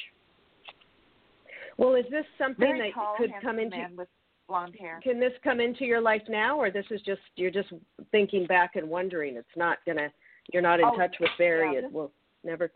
Well, 1.78 1.94
is 1.94 2.06
this 2.10 2.24
something 2.38 2.66
Very 2.66 2.90
that 2.90 2.94
tall, 2.94 3.16
could 3.18 3.30
come 3.42 3.58
into 3.58 3.76
with 3.96 4.08
blonde 4.48 4.74
hair. 4.78 5.00
can 5.02 5.18
this 5.18 5.32
come 5.42 5.60
into 5.60 5.84
your 5.84 6.00
life 6.00 6.22
now 6.28 6.56
or 6.56 6.70
this 6.70 6.86
is 6.90 7.00
just 7.02 7.20
you're 7.34 7.50
just 7.50 7.68
thinking 8.12 8.46
back 8.46 8.76
and 8.76 8.88
wondering 8.88 9.36
it's 9.36 9.48
not 9.56 9.78
gonna 9.84 10.08
you're 10.52 10.62
not 10.62 10.78
in 10.78 10.86
Oh, 10.86 10.96
touch 10.96 11.16
with 11.18 11.30
barry 11.36 11.74
yeah, 11.74 11.80
it 11.80 11.92
will 11.92 12.12
never 12.44 12.70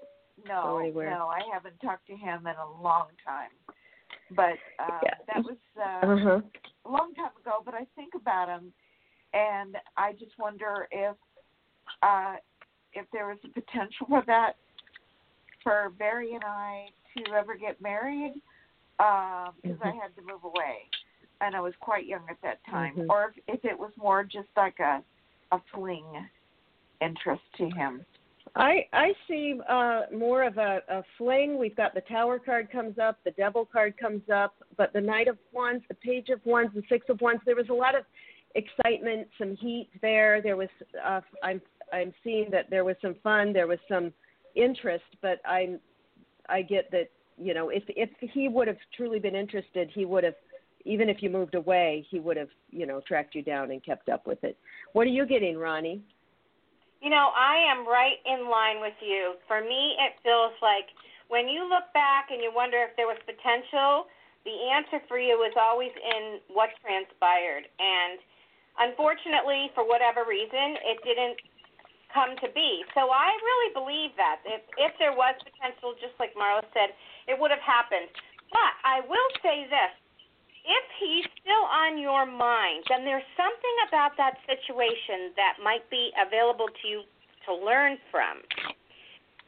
No, 0.49 0.63
go 0.65 0.79
anywhere. 0.79 1.11
no, 1.11 1.29
I 1.29 1.41
haven't 1.53 1.79
talked 1.81 2.07
to 2.09 2.17
him 2.17 2.47
in 2.47 2.55
a 2.57 2.83
long 2.83 3.07
time. 3.25 3.51
But 4.33 4.59
uh, 4.79 5.01
Yeah. 5.05 5.15
that 5.33 5.45
was 5.45 5.57
uh, 5.79 6.07
uh-huh 6.07 6.41
a 6.87 6.91
long 6.91 7.15
time 7.15 7.33
ago. 7.41 7.63
But 7.65 7.75
I 7.75 7.87
think 7.95 8.15
about 8.15 8.49
him, 8.49 8.73
and 9.33 9.77
I 9.97 10.13
just 10.13 10.33
wonder 10.39 10.89
if 10.91 11.17
uh, 12.03 12.37
if 12.93 13.07
there 13.13 13.29
was 13.29 13.39
a 13.45 13.49
potential 13.49 14.07
for 14.09 14.23
that 14.27 14.57
for 15.63 15.91
Barry 15.99 16.35
and 16.35 16.45
I 16.45 16.89
to 17.17 17.33
ever 17.35 17.57
get 17.57 17.81
married, 17.81 18.35
because 18.97 19.79
I 19.83 19.91
Mhm. 19.91 20.01
had 20.01 20.15
to 20.17 20.23
move 20.23 20.45
away, 20.45 20.89
and 21.41 21.55
I 21.57 21.61
was 21.61 21.75
quite 21.77 22.07
young 22.07 22.29
at 22.31 22.41
that 22.43 22.63
time. 22.65 22.95
Mhm. 22.97 23.07
Or 23.11 23.35
if, 23.47 23.59
if 23.59 23.65
it 23.65 23.79
was 23.79 23.97
more 23.97 24.25
just 24.25 24.49
like 24.57 24.79
a 24.81 25.03
a 25.53 25.61
fling 25.73 26.29
interest 27.01 27.43
to 27.57 27.69
him. 27.71 28.05
i 28.57 28.87
i 28.93 29.15
see 29.27 29.61
uh 29.69 30.03
more 30.13 30.43
of 30.45 30.59
a, 30.59 30.83
a 30.89 31.03
fling 31.19 31.59
we've 31.59 31.75
got 31.77 31.93
the 31.95 32.01
tower 32.03 32.39
card 32.39 32.71
comes 32.71 32.99
up 32.99 33.19
the 33.25 33.31
devil 33.33 33.65
card 33.65 33.97
comes 33.97 34.29
up 34.29 34.55
but 34.77 34.93
the 34.93 35.01
knight 35.01 35.29
of 35.29 35.39
wands 35.53 35.85
the 35.89 35.95
page 35.95 36.29
of 36.31 36.45
wands 36.45 36.73
the 36.75 36.83
six 36.89 37.09
of 37.09 37.21
wands 37.21 37.43
there 37.45 37.57
was 37.57 37.69
a 37.69 37.73
lot 37.73 37.95
of 37.95 38.05
excitement 38.55 39.29
some 39.39 39.57
heat 39.57 39.89
there 40.03 40.43
there 40.43 40.57
was 40.57 40.69
uh 41.07 41.21
i'm 41.43 41.61
i'm 41.93 42.13
seeing 42.25 42.51
that 42.51 42.69
there 42.69 42.85
was 42.85 42.97
some 43.01 43.15
fun 43.23 43.53
there 43.53 43.67
was 43.67 43.79
some 43.89 44.13
interest 44.57 45.05
but 45.23 45.41
i'm 45.47 45.79
i 46.49 46.61
get 46.61 46.91
that 46.91 47.11
you 47.39 47.55
know 47.55 47.69
if 47.69 47.85
if 47.89 48.11
he 48.33 48.49
would 48.49 48.67
have 48.67 48.77
truly 48.97 49.19
been 49.21 49.37
interested 49.37 49.89
he 49.95 50.05
would 50.05 50.25
have 50.25 50.35
even 50.85 51.09
if 51.09 51.23
you 51.23 51.31
moved 51.31 51.55
away 51.55 52.05
he 52.11 52.19
would 52.19 52.37
have 52.37 52.49
you 52.71 52.87
know 52.87 53.01
tracked 53.07 53.35
you 53.35 53.43
down 53.43 53.71
and 53.71 53.85
kept 53.85 54.09
up 54.09 54.27
with 54.27 54.43
it 54.43 54.57
what 54.95 55.07
are 55.07 55.11
you 55.11 55.27
getting 55.27 55.57
ronnie 55.57 56.03
You 57.01 57.09
know, 57.09 57.33
I 57.33 57.57
am 57.73 57.89
right 57.89 58.21
in 58.29 58.51
line 58.51 58.81
with 58.81 58.97
you. 59.01 59.41
For 59.49 59.61
me, 59.65 59.97
it 59.97 60.21
feels 60.23 60.53
like 60.61 60.85
when 61.29 61.49
you 61.49 61.65
look 61.65 61.89
back 61.95 62.29
and 62.29 62.43
you 62.43 62.53
wonder 62.53 62.77
if 62.85 62.93
there 62.97 63.09
was 63.09 63.17
potential, 63.25 64.05
the 64.45 64.53
answer 64.69 65.01
for 65.09 65.17
you 65.19 65.41
is 65.49 65.57
always 65.57 65.93
in 65.97 66.41
what 66.53 66.69
transpired. 66.85 67.65
And 67.81 68.21
unfortunately, 68.81 69.71
for 69.77 69.87
whatever 69.87 70.25
reason, 70.25 70.81
it 70.83 70.99
didn't 71.05 71.39
come 72.11 72.35
to 72.43 72.49
be. 72.51 72.83
So 72.95 73.13
I 73.13 73.31
really 73.31 73.71
believe 73.73 74.11
that 74.19 74.43
if 74.45 74.63
if 74.77 74.93
there 74.99 75.15
was 75.15 75.39
potential, 75.45 75.95
just 76.01 76.17
like 76.19 76.35
Marla 76.35 76.67
said, 76.75 76.91
it 77.29 77.39
would 77.39 77.53
have 77.55 77.63
happened. 77.63 78.11
But 78.51 78.73
I 78.83 79.01
will 79.07 79.31
say 79.45 79.71
this: 79.71 79.93
if 80.67 80.85
he's 80.99 81.27
still 81.41 81.65
on 81.71 81.99
your 81.99 82.27
mind, 82.27 82.85
then 82.89 83.05
there's 83.05 83.27
something 83.37 83.77
about 83.87 84.17
that 84.19 84.43
situation 84.49 85.31
that 85.37 85.63
might 85.63 85.89
be 85.89 86.11
available 86.19 86.67
to 86.67 86.85
you 86.89 87.03
to 87.47 87.55
learn 87.55 87.97
from. 88.11 88.43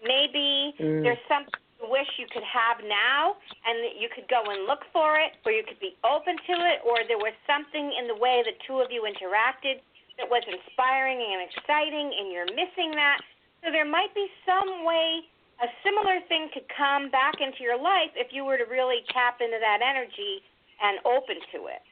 Maybe 0.03 0.75
Mm. 0.79 1.03
there's 1.03 1.25
something 1.29 1.55
wish 1.89 2.07
you 2.19 2.27
could 2.31 2.45
have 2.47 2.83
now 2.87 3.37
and 3.67 3.83
that 3.83 3.99
you 3.99 4.09
could 4.13 4.29
go 4.29 4.43
and 4.47 4.67
look 4.67 4.83
for 4.93 5.19
it, 5.19 5.39
or 5.45 5.53
you 5.53 5.63
could 5.67 5.81
be 5.81 5.97
open 6.07 6.37
to 6.37 6.55
it, 6.71 6.83
or 6.87 7.03
there 7.07 7.19
was 7.19 7.35
something 7.47 7.93
in 7.99 8.07
the 8.07 8.17
way 8.17 8.43
the 8.45 8.55
two 8.67 8.79
of 8.81 8.91
you 8.91 9.07
interacted 9.07 9.83
that 10.19 10.29
was 10.29 10.43
inspiring 10.47 11.19
and 11.19 11.41
exciting, 11.49 12.13
and 12.13 12.31
you're 12.31 12.51
missing 12.53 12.93
that. 12.95 13.19
So 13.65 13.71
there 13.71 13.89
might 13.89 14.15
be 14.15 14.27
some 14.47 14.85
way 14.85 15.23
a 15.63 15.69
similar 15.87 16.19
thing 16.29 16.51
could 16.53 16.67
come 16.77 17.11
back 17.11 17.35
into 17.41 17.63
your 17.63 17.79
life 17.79 18.11
if 18.17 18.33
you 18.33 18.45
were 18.45 18.59
to 18.59 18.67
really 18.67 19.07
tap 19.15 19.39
into 19.41 19.59
that 19.61 19.79
energy 19.79 20.43
and 20.83 20.99
open 21.07 21.37
to 21.55 21.71
it. 21.71 21.83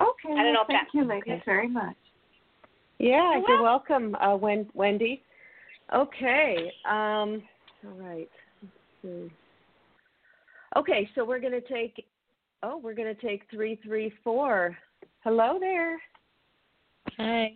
Okay. 0.00 0.32
I 0.32 0.42
don't 0.42 0.52
know 0.52 0.62
if 0.62 0.66
thank 0.68 0.92
that- 0.92 0.94
you, 0.94 1.04
ladies, 1.04 1.40
very 1.44 1.68
much. 1.68 1.96
Yeah, 2.98 3.38
You're 3.38 3.48
you're 3.48 3.62
welcome, 3.62 4.14
uh, 4.16 4.36
Wendy. 4.36 5.22
Okay. 5.92 6.72
Um, 6.84 7.42
all 7.86 7.92
right. 7.92 8.30
Let's 8.62 8.74
see. 9.02 9.32
Okay, 10.76 11.08
so 11.14 11.24
we're 11.24 11.40
going 11.40 11.52
to 11.52 11.60
take. 11.60 12.04
Oh, 12.62 12.78
we're 12.78 12.94
going 12.94 13.14
to 13.14 13.20
take 13.20 13.42
three, 13.50 13.78
three, 13.84 14.12
four. 14.22 14.76
Hello 15.22 15.58
there. 15.60 16.00
Hi. 17.18 17.54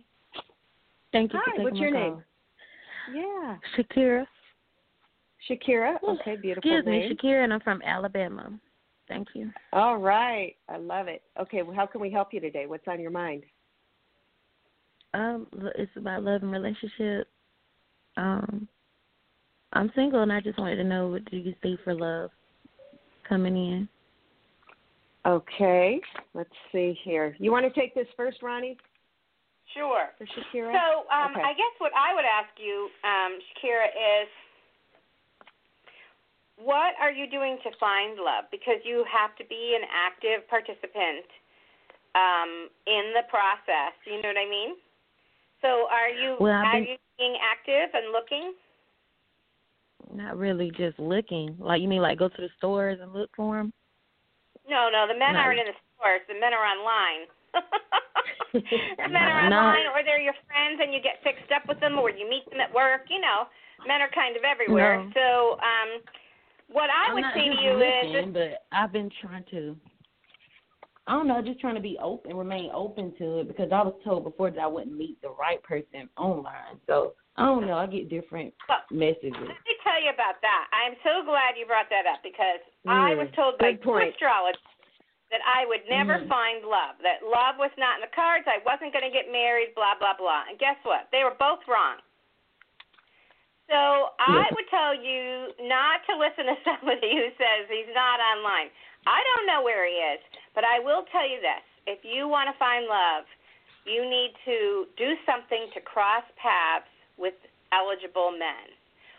Thank 1.11 1.33
you 1.33 1.39
Hi, 1.43 1.51
for 1.51 1.57
taking 1.57 1.63
what's 1.63 1.79
your 1.79 1.91
call. 1.91 2.15
name? 2.15 2.23
Yeah, 3.15 3.57
Shakira. 3.77 4.25
Shakira. 5.49 5.95
Okay, 6.07 6.35
beautiful 6.35 6.69
Excuse 6.69 6.85
name. 6.85 7.09
me, 7.09 7.15
Shakira, 7.15 7.43
and 7.43 7.53
I'm 7.53 7.59
from 7.61 7.81
Alabama. 7.83 8.51
Thank 9.07 9.29
you. 9.33 9.51
All 9.73 9.97
right, 9.97 10.55
I 10.67 10.77
love 10.77 11.07
it. 11.07 11.23
Okay, 11.39 11.63
well, 11.63 11.75
how 11.75 11.87
can 11.87 11.99
we 11.99 12.11
help 12.11 12.33
you 12.33 12.39
today? 12.39 12.67
What's 12.67 12.87
on 12.87 12.99
your 12.99 13.11
mind? 13.11 13.43
Um, 15.15 15.47
it's 15.75 15.91
about 15.95 16.23
love 16.23 16.43
and 16.43 16.51
relationship. 16.51 17.27
Um, 18.17 18.67
I'm 19.73 19.91
single, 19.95 20.21
and 20.23 20.31
I 20.33 20.41
just 20.41 20.57
wanted 20.57 20.77
to 20.77 20.83
know 20.83 21.07
what 21.07 21.25
do 21.29 21.37
you 21.37 21.53
see 21.61 21.77
for 21.83 21.93
love 21.93 22.31
coming 23.27 23.55
in? 23.55 23.89
Okay, 25.25 25.99
let's 26.33 26.49
see 26.71 26.97
here. 27.03 27.35
You 27.39 27.51
want 27.51 27.71
to 27.71 27.79
take 27.79 27.93
this 27.93 28.07
first, 28.17 28.41
Ronnie? 28.41 28.77
Sure. 29.75 30.09
For 30.17 30.25
Shakira? 30.25 30.73
So 30.73 31.05
um, 31.13 31.31
okay. 31.37 31.45
I 31.45 31.53
guess 31.53 31.75
what 31.77 31.91
I 31.93 32.15
would 32.15 32.25
ask 32.25 32.49
you, 32.57 32.89
um, 33.05 33.37
Shakira, 33.37 33.85
is 33.93 34.29
what 36.57 36.97
are 36.99 37.11
you 37.11 37.29
doing 37.29 37.57
to 37.63 37.69
find 37.79 38.17
love? 38.17 38.45
Because 38.49 38.81
you 38.83 39.05
have 39.05 39.35
to 39.37 39.45
be 39.45 39.77
an 39.77 39.85
active 39.85 40.49
participant 40.49 41.27
um, 42.17 42.73
in 42.87 43.13
the 43.13 43.29
process. 43.29 43.93
You 44.09 44.17
know 44.23 44.33
what 44.33 44.41
I 44.41 44.49
mean? 44.49 44.73
So 45.61 45.85
are 45.91 46.09
you 46.09 46.37
Well, 46.39 46.51
are 46.57 46.73
been- 46.73 46.89
you 46.89 46.97
being 47.19 47.37
active 47.37 47.93
and 47.93 48.11
looking? 48.11 48.53
Not 50.13 50.37
really, 50.37 50.71
just 50.77 50.97
looking. 50.99 51.55
Like 51.59 51.81
you 51.81 51.87
mean, 51.87 52.01
like 52.01 52.17
go 52.19 52.29
to 52.29 52.41
the 52.41 52.49
stores 52.57 52.99
and 53.01 53.13
look 53.13 53.29
for 53.35 53.57
them? 53.57 53.73
No, 54.67 54.89
no, 54.91 55.05
the 55.07 55.17
men 55.17 55.33
No. 55.33 55.39
aren't 55.39 55.59
in 55.59 55.67
the 55.67 55.77
stores. 55.95 56.21
The 56.27 56.39
men 56.39 56.53
are 56.53 56.65
online. 56.65 57.27
the 58.53 59.09
men 59.09 59.27
are 59.27 59.49
No. 59.49 59.69
online, 59.69 59.87
or 59.93 60.03
they're 60.03 60.21
your 60.21 60.37
friends, 60.47 60.79
and 60.81 60.93
you 60.93 61.01
get 61.01 61.21
fixed 61.23 61.51
up 61.51 61.67
with 61.67 61.79
them, 61.79 61.97
or 61.97 62.09
you 62.09 62.29
meet 62.29 62.49
them 62.49 62.59
at 62.59 62.73
work. 62.73 63.09
You 63.09 63.21
know, 63.21 63.49
men 63.87 64.01
are 64.01 64.09
kind 64.13 64.37
of 64.37 64.43
everywhere. 64.43 64.97
No. 64.97 65.11
So, 65.13 65.25
um, 65.61 65.89
what 66.71 66.89
I 66.89 67.09
I'm 67.09 67.15
would 67.15 67.25
say 67.33 67.49
to 67.49 67.57
you 67.61 67.73
is, 67.81 68.33
but 68.33 68.65
I've 68.71 68.93
been 68.93 69.09
trying 69.21 69.43
to. 69.51 69.75
I 71.07 71.13
don't 71.13 71.27
know, 71.27 71.41
just 71.41 71.59
trying 71.59 71.73
to 71.73 71.81
be 71.81 71.97
open, 71.97 72.37
remain 72.37 72.69
open 72.71 73.11
to 73.17 73.39
it 73.39 73.47
because 73.47 73.71
I 73.73 73.81
was 73.81 73.95
told 74.03 74.25
before 74.25 74.51
that 74.51 74.59
I 74.59 74.67
wouldn't 74.67 74.95
meet 74.95 75.19
the 75.23 75.31
right 75.31 75.61
person 75.63 76.07
online. 76.17 76.77
So 76.85 77.13
I 77.39 77.47
don't 77.47 77.65
know. 77.65 77.79
I 77.79 77.87
get 77.87 78.11
different 78.11 78.51
well, 78.67 78.83
messages. 78.91 79.39
let 79.39 79.63
me 79.63 79.75
tell 79.79 79.99
you 80.03 80.11
about 80.11 80.43
that. 80.43 80.67
I'm 80.75 80.99
so 81.07 81.23
glad 81.23 81.55
you 81.55 81.63
brought 81.63 81.87
that 81.87 82.03
up 82.03 82.19
because 82.19 82.59
I 82.83 83.15
Mm, 83.15 83.23
was 83.23 83.31
told 83.31 83.55
by 83.57 83.79
two 83.79 83.95
astrologers 83.95 84.59
that 85.31 85.39
I 85.45 85.65
would 85.65 85.87
never 85.87 86.19
Mhm. 86.19 86.27
find 86.27 86.65
love, 86.65 86.97
that 86.99 87.23
love 87.23 87.57
was 87.57 87.71
not 87.77 87.95
in 87.95 88.01
the 88.01 88.07
cards, 88.07 88.47
I 88.47 88.57
wasn't 88.59 88.91
going 88.91 89.05
to 89.05 89.11
get 89.11 89.31
married, 89.31 89.73
blah, 89.75 89.95
blah, 89.95 90.15
blah. 90.15 90.43
And 90.49 90.59
guess 90.59 90.77
what? 90.83 91.09
They 91.11 91.23
were 91.23 91.35
both 91.35 91.65
wrong. 91.67 92.01
So 93.69 94.11
I 94.19 94.49
would 94.55 94.67
tell 94.69 94.95
you 94.95 95.53
not 95.61 96.03
to 96.07 96.17
listen 96.17 96.47
to 96.47 96.57
somebody 96.65 97.15
who 97.15 97.29
says 97.37 97.69
he's 97.69 97.93
not 97.93 98.19
online. 98.19 98.69
I 99.05 99.23
don't 99.23 99.45
know 99.45 99.61
where 99.61 99.85
he 99.85 99.93
is, 99.93 100.19
but 100.55 100.65
I 100.65 100.79
will 100.79 101.05
tell 101.05 101.27
you 101.27 101.39
this. 101.39 101.63
If 101.85 102.03
you 102.03 102.27
want 102.27 102.49
to 102.51 102.57
find 102.57 102.85
love, 102.87 103.25
you 103.85 104.03
need 104.09 104.33
to 104.45 104.87
do 104.97 105.15
something 105.25 105.69
to 105.73 105.79
cross 105.81 106.23
paths 106.35 106.89
with 107.19 107.35
eligible 107.75 108.31
men. 108.31 108.71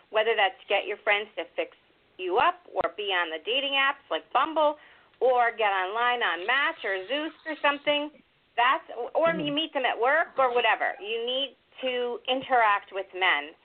Whether 0.09 0.35
that's 0.35 0.59
get 0.67 0.89
your 0.89 0.97
friends 1.05 1.29
to 1.37 1.47
fix 1.55 1.77
you 2.17 2.41
up 2.41 2.59
or 2.73 2.91
be 2.97 3.13
on 3.15 3.31
the 3.31 3.39
dating 3.47 3.79
apps 3.79 4.03
like 4.11 4.27
Bumble 4.33 4.75
or 5.21 5.55
get 5.55 5.71
online 5.71 6.19
on 6.19 6.43
Match 6.43 6.81
or 6.83 6.99
Zoosk 7.07 7.39
or 7.47 7.55
something. 7.61 8.11
That's 8.59 8.83
or 9.15 9.31
mm-hmm. 9.31 9.47
you 9.47 9.51
meet 9.53 9.71
them 9.71 9.87
at 9.87 9.95
work 9.95 10.35
or 10.35 10.51
whatever. 10.51 10.97
You 10.99 11.23
need 11.23 11.55
to 11.85 12.19
interact 12.27 12.91
with 12.91 13.07
men 13.15 13.55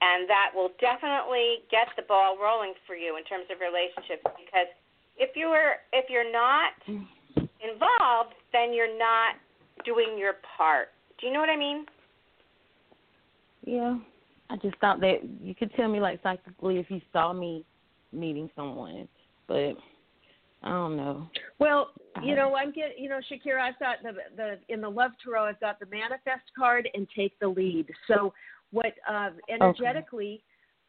and 0.00 0.28
that 0.28 0.52
will 0.52 0.70
definitely 0.76 1.64
get 1.70 1.88
the 1.96 2.04
ball 2.04 2.36
rolling 2.36 2.74
for 2.86 2.94
you 2.94 3.16
in 3.16 3.24
terms 3.24 3.48
of 3.48 3.64
relationships 3.64 4.22
because 4.36 4.68
if 5.16 5.32
you're 5.34 5.80
if 5.92 6.12
you're 6.12 6.30
not 6.30 6.76
mm. 6.84 7.00
involved 7.64 8.36
then 8.52 8.76
you're 8.76 8.92
not 8.98 9.40
doing 9.84 10.18
your 10.18 10.34
part. 10.56 10.92
Do 11.20 11.26
you 11.26 11.32
know 11.32 11.40
what 11.40 11.48
I 11.48 11.56
mean? 11.56 11.86
Yeah. 13.66 13.98
I 14.48 14.56
just 14.56 14.78
thought 14.78 15.00
that 15.00 15.18
you 15.42 15.54
could 15.54 15.72
tell 15.74 15.88
me 15.88 16.00
like 16.00 16.20
psychically 16.22 16.78
if 16.78 16.90
you 16.90 17.00
saw 17.12 17.32
me 17.32 17.64
meeting 18.12 18.48
someone, 18.56 19.08
but 19.48 19.74
I 20.62 20.70
don't 20.70 20.96
know. 20.96 21.28
Well, 21.58 21.90
you 22.22 22.34
know, 22.34 22.54
I'm 22.56 22.72
getting, 22.72 23.02
you 23.02 23.08
know, 23.08 23.20
Shakira, 23.30 23.60
I've 23.60 23.78
got 23.78 24.02
the 24.02 24.12
the 24.36 24.58
in 24.72 24.80
the 24.80 24.88
love 24.88 25.12
tarot, 25.22 25.46
I've 25.46 25.60
got 25.60 25.78
the 25.78 25.86
manifest 25.86 26.44
card 26.56 26.88
and 26.94 27.06
take 27.14 27.38
the 27.40 27.48
lead. 27.48 27.86
So, 28.08 28.32
what 28.70 28.92
uh, 29.08 29.30
energetically, 29.50 30.42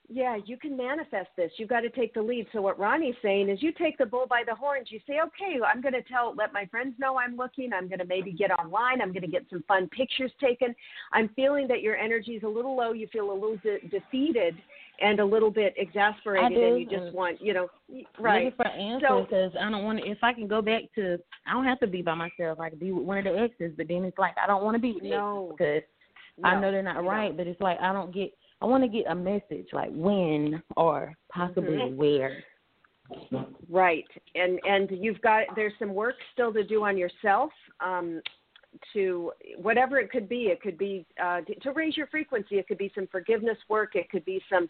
yeah, 0.09 0.37
you 0.45 0.57
can 0.57 0.77
manifest 0.77 1.29
this. 1.35 1.51
You've 1.57 1.67
got 1.67 1.81
to 1.81 1.89
take 1.89 2.13
the 2.13 2.21
lead. 2.21 2.47
So, 2.53 2.61
what 2.61 2.79
Ronnie's 2.79 3.15
saying 3.21 3.49
is, 3.49 3.61
you 3.61 3.73
take 3.73 3.97
the 3.97 4.05
bull 4.05 4.25
by 4.29 4.43
the 4.47 4.55
horns. 4.55 4.87
You 4.89 4.99
say, 5.05 5.19
okay, 5.25 5.59
I'm 5.65 5.81
going 5.81 5.93
to 5.93 6.01
tell, 6.03 6.33
let 6.35 6.53
my 6.53 6.65
friends 6.67 6.95
know 6.97 7.17
I'm 7.17 7.35
looking. 7.35 7.71
I'm 7.73 7.87
going 7.89 7.99
to 7.99 8.05
maybe 8.05 8.31
get 8.31 8.51
online. 8.51 9.01
I'm 9.01 9.11
going 9.11 9.23
to 9.23 9.27
get 9.27 9.45
some 9.49 9.63
fun 9.67 9.89
pictures 9.89 10.31
taken. 10.39 10.73
I'm 11.11 11.29
feeling 11.35 11.67
that 11.67 11.81
your 11.81 11.97
energy 11.97 12.31
is 12.31 12.43
a 12.43 12.47
little 12.47 12.75
low. 12.75 12.93
You 12.93 13.07
feel 13.11 13.31
a 13.31 13.33
little 13.33 13.57
de- 13.57 13.85
defeated 13.89 14.55
and 15.01 15.19
a 15.19 15.25
little 15.25 15.51
bit 15.51 15.73
exasperated, 15.77 16.57
and 16.57 16.79
you 16.79 16.89
just 16.89 17.13
want, 17.13 17.41
you 17.41 17.53
know, 17.53 17.67
right. 18.17 18.45
Looking 18.45 18.55
for 18.55 18.67
answers 18.67 19.09
So- 19.09 19.23
because 19.23 19.51
I 19.59 19.69
don't 19.69 19.83
want 19.83 19.99
to. 19.99 20.09
If 20.09 20.19
I 20.23 20.31
can 20.31 20.47
go 20.47 20.61
back 20.61 20.83
to, 20.95 21.19
I 21.45 21.51
don't 21.51 21.65
have 21.65 21.79
to 21.81 21.87
be 21.87 22.01
by 22.01 22.15
myself. 22.15 22.61
I 22.61 22.69
could 22.69 22.79
be 22.79 22.91
with 22.91 23.03
one 23.03 23.17
of 23.17 23.25
the 23.25 23.37
exes, 23.37 23.73
but 23.75 23.89
then 23.89 24.05
it's 24.05 24.17
like 24.17 24.35
I 24.41 24.47
don't 24.47 24.63
want 24.63 24.75
to 24.75 24.79
be 24.79 24.93
with 24.93 25.03
No. 25.03 25.53
because 25.57 25.83
I 26.43 26.59
know 26.59 26.71
they're 26.71 26.81
not 26.83 27.03
no. 27.03 27.09
right. 27.09 27.35
But 27.35 27.47
it's 27.47 27.59
like 27.59 27.77
I 27.81 27.91
don't 27.91 28.13
get. 28.13 28.31
I 28.61 28.65
want 28.65 28.83
to 28.83 28.89
get 28.89 29.05
a 29.07 29.15
message 29.15 29.67
like 29.71 29.91
when 29.91 30.61
or 30.75 31.15
possibly 31.29 31.77
Mhm. 31.77 31.95
where. 31.95 32.43
Right, 33.69 34.07
and 34.35 34.59
and 34.65 34.91
you've 34.91 35.21
got 35.21 35.55
there's 35.55 35.77
some 35.79 35.93
work 35.93 36.15
still 36.33 36.51
to 36.53 36.63
do 36.63 36.83
on 36.83 36.97
yourself. 36.97 37.53
Um, 37.79 38.21
to 38.93 39.31
whatever 39.57 39.97
it 39.97 40.11
could 40.11 40.27
be, 40.27 40.47
it 40.47 40.61
could 40.61 40.77
be 40.77 41.05
uh, 41.19 41.41
to 41.61 41.71
raise 41.71 41.95
your 41.95 42.07
frequency. 42.07 42.59
It 42.59 42.67
could 42.67 42.77
be 42.77 42.91
some 42.93 43.07
forgiveness 43.07 43.57
work. 43.69 43.95
It 43.95 44.09
could 44.09 44.25
be 44.25 44.43
some. 44.49 44.69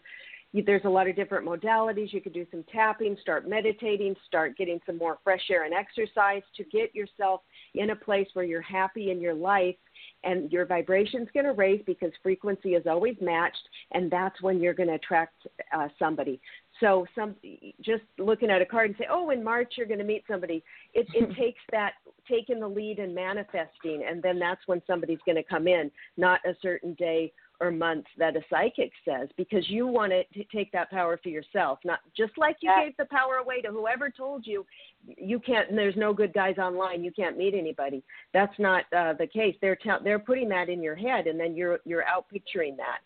There's 0.54 0.84
a 0.84 0.88
lot 0.88 1.08
of 1.08 1.16
different 1.16 1.46
modalities. 1.46 2.12
You 2.12 2.20
could 2.20 2.32
do 2.32 2.46
some 2.50 2.64
tapping, 2.72 3.16
start 3.20 3.48
meditating, 3.48 4.16
start 4.26 4.56
getting 4.56 4.80
some 4.86 4.96
more 4.96 5.18
fresh 5.22 5.42
air 5.50 5.64
and 5.64 5.74
exercise 5.74 6.42
to 6.56 6.64
get 6.64 6.94
yourself 6.94 7.42
in 7.74 7.90
a 7.90 7.96
place 7.96 8.28
where 8.32 8.44
you're 8.44 8.62
happy 8.62 9.10
in 9.10 9.20
your 9.20 9.34
life 9.34 9.76
and 10.24 10.50
your 10.50 10.66
vibration's 10.66 11.28
going 11.32 11.46
to 11.46 11.52
raise 11.52 11.82
because 11.86 12.10
frequency 12.22 12.70
is 12.70 12.86
always 12.86 13.16
matched 13.20 13.68
and 13.92 14.10
that's 14.10 14.40
when 14.42 14.60
you're 14.60 14.74
going 14.74 14.88
to 14.88 14.94
attract 14.94 15.46
uh, 15.72 15.88
somebody 15.98 16.40
so 16.80 17.06
some 17.14 17.34
just 17.80 18.02
looking 18.18 18.50
at 18.50 18.62
a 18.62 18.66
card 18.66 18.90
and 18.90 18.96
say 18.98 19.06
oh 19.10 19.30
in 19.30 19.42
march 19.42 19.74
you're 19.76 19.86
going 19.86 19.98
to 19.98 20.04
meet 20.04 20.24
somebody 20.28 20.62
it, 20.94 21.06
it 21.14 21.34
takes 21.38 21.60
that 21.70 21.92
taking 22.28 22.60
the 22.60 22.68
lead 22.68 22.98
and 22.98 23.14
manifesting 23.14 24.04
and 24.08 24.22
then 24.22 24.38
that's 24.38 24.60
when 24.66 24.82
somebody's 24.86 25.18
going 25.24 25.36
to 25.36 25.42
come 25.42 25.68
in 25.68 25.90
not 26.16 26.40
a 26.46 26.54
certain 26.62 26.94
day 26.94 27.32
or 27.60 27.70
month 27.70 28.04
that 28.16 28.36
a 28.36 28.40
psychic 28.48 28.92
says 29.04 29.28
because 29.36 29.68
you 29.68 29.86
want 29.86 30.12
to 30.12 30.44
take 30.44 30.70
that 30.72 30.90
power 30.90 31.18
for 31.22 31.28
yourself 31.28 31.78
not 31.84 32.00
just 32.16 32.32
like 32.38 32.56
you 32.60 32.70
Yeah. 32.70 32.84
gave 32.84 32.96
the 32.96 33.06
power 33.06 33.36
away 33.36 33.60
to 33.62 33.70
whoever 33.70 34.10
told 34.10 34.46
you 34.46 34.64
you 35.06 35.38
can't 35.40 35.74
there's 35.74 35.96
no 35.96 36.12
good 36.12 36.32
guys 36.32 36.58
online 36.58 37.04
you 37.04 37.12
can't 37.12 37.36
meet 37.36 37.54
anybody. 37.54 38.02
That's 38.32 38.56
not 38.58 38.84
uh, 38.96 39.14
the 39.14 39.26
case. 39.26 39.56
They're 39.60 39.76
te- 39.76 40.02
they're 40.04 40.18
putting 40.18 40.48
that 40.50 40.68
in 40.68 40.82
your 40.82 40.96
head 40.96 41.26
and 41.26 41.38
then 41.38 41.54
you're 41.56 41.78
you're 41.84 42.04
out 42.04 42.28
picturing 42.28 42.76
that. 42.76 42.98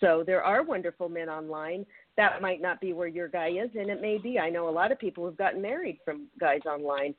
So 0.00 0.24
there 0.26 0.42
are 0.42 0.62
wonderful 0.62 1.08
men 1.08 1.28
online. 1.28 1.84
That 2.16 2.40
might 2.40 2.62
not 2.62 2.80
be 2.80 2.92
where 2.92 3.08
your 3.08 3.28
guy 3.28 3.48
is 3.48 3.70
and 3.78 3.90
it 3.90 4.00
may 4.00 4.18
be. 4.18 4.38
I 4.38 4.50
know 4.50 4.68
a 4.68 4.70
lot 4.70 4.92
of 4.92 4.98
people 4.98 5.24
who've 5.24 5.36
gotten 5.36 5.60
married 5.60 5.98
from 6.04 6.28
guys 6.38 6.60
online. 6.66 7.14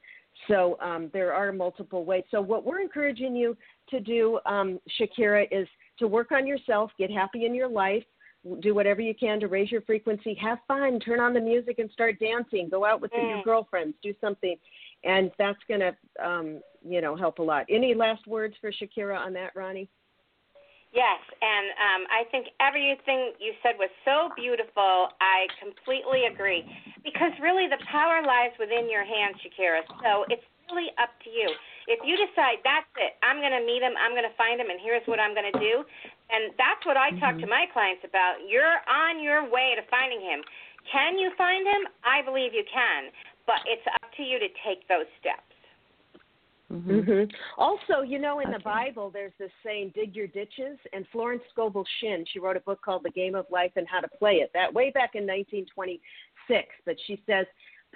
So 0.48 0.78
um, 0.82 1.10
there 1.14 1.34
are 1.34 1.52
multiple 1.52 2.06
ways. 2.06 2.24
So 2.32 2.42
what 2.42 2.66
we're 2.66 2.80
encouraging 2.82 3.36
you 3.36 3.56
to 3.90 4.00
do 4.00 4.40
um, 4.46 4.80
shakira 5.00 5.48
is 5.52 5.68
to 6.00 6.08
work 6.08 6.32
on 6.32 6.48
yourself 6.48 6.92
get 6.98 7.12
happy 7.12 7.46
in 7.46 7.56
your 7.56 7.70
life 7.70 8.04
do 8.62 8.74
whatever 8.74 9.02
you 9.02 9.14
can 9.14 9.40
to 9.40 9.48
raise 9.48 9.72
your 9.72 9.82
frequency 9.82 10.34
have 10.42 10.58
fun 10.68 11.00
turn 11.00 11.20
on 11.20 11.34
the 11.34 11.40
music 11.40 11.80
and 11.80 11.90
start 11.92 12.20
dancing 12.20 12.70
go 12.70 12.84
out 12.86 13.02
with 13.02 13.12
your 13.14 13.38
Mm. 13.38 13.44
girlfriends 13.44 13.96
do 14.02 14.14
something 14.20 14.56
and 15.04 15.32
that's 15.38 15.60
going 15.68 15.80
to 15.80 15.96
um, 16.26 16.62
you 16.84 17.02
know 17.02 17.16
help 17.16 17.40
a 17.40 17.44
lot 17.44 17.66
any 17.70 17.94
last 17.94 18.26
words 18.28 18.56
for 18.60 18.72
shakira 18.72 19.18
on 19.18 19.34
that 19.34 19.52
ronnie 19.56 19.90
Yes, 20.92 21.24
and 21.40 21.72
um, 21.80 22.02
I 22.12 22.28
think 22.36 22.52
everything 22.60 23.32
you 23.40 23.56
said 23.64 23.80
was 23.80 23.88
so 24.04 24.28
beautiful. 24.36 25.08
I 25.24 25.48
completely 25.56 26.28
agree. 26.28 26.68
Because 27.00 27.32
really, 27.40 27.72
the 27.72 27.80
power 27.88 28.20
lies 28.20 28.52
within 28.60 28.92
your 28.92 29.08
hands, 29.08 29.40
Shakira. 29.40 29.88
So 30.04 30.28
it's 30.28 30.44
really 30.68 30.92
up 31.00 31.16
to 31.24 31.32
you. 31.32 31.48
If 31.88 32.00
you 32.06 32.18
decide 32.18 32.62
that's 32.62 32.90
it, 32.98 33.18
I'm 33.26 33.42
going 33.42 33.56
to 33.56 33.64
meet 33.66 33.82
him, 33.82 33.94
I'm 33.98 34.14
going 34.14 34.28
to 34.28 34.38
find 34.38 34.60
him, 34.62 34.70
and 34.70 34.78
here's 34.82 35.06
what 35.10 35.20
I'm 35.20 35.34
going 35.34 35.50
to 35.50 35.60
do, 35.60 35.82
and 36.30 36.54
that's 36.58 36.84
what 36.86 36.98
I 36.98 37.12
talk 37.18 37.40
to 37.42 37.48
my 37.48 37.66
clients 37.74 38.06
about. 38.06 38.44
You're 38.48 38.82
on 38.86 39.22
your 39.22 39.50
way 39.50 39.74
to 39.76 39.84
finding 39.90 40.22
him. 40.22 40.42
Can 40.90 41.18
you 41.18 41.32
find 41.38 41.66
him? 41.66 41.90
I 42.04 42.26
believe 42.26 42.54
you 42.54 42.64
can, 42.72 43.12
but 43.46 43.62
it's 43.66 43.86
up 44.02 44.10
to 44.18 44.24
you 44.24 44.40
to 44.40 44.48
take 44.66 44.88
those 44.88 45.10
steps. 45.20 45.52
hmm 46.70 47.02
hmm 47.02 47.24
Also, 47.58 48.02
you 48.06 48.18
know, 48.18 48.40
in 48.40 48.52
the 48.52 48.64
Bible, 48.64 49.12
there's 49.12 49.34
this 49.38 49.52
saying, 49.64 49.92
dig 49.94 50.16
your 50.16 50.28
ditches. 50.28 50.80
And 50.94 51.06
Florence 51.12 51.44
Scovel 51.52 51.86
Shinn, 52.00 52.26
she 52.32 52.40
wrote 52.40 52.58
a 52.58 52.62
book 52.62 52.80
called 52.84 53.04
The 53.04 53.12
Game 53.12 53.36
of 53.36 53.46
Life 53.52 53.74
and 53.76 53.88
How 53.88 54.00
to 54.00 54.08
Play 54.08 54.36
It, 54.36 54.52
that 54.54 54.74
way 54.74 54.90
back 54.92 55.12
in 55.16 55.28
1926. 55.28 56.68
But 56.86 56.96
she 57.06 57.22
says, 57.28 57.46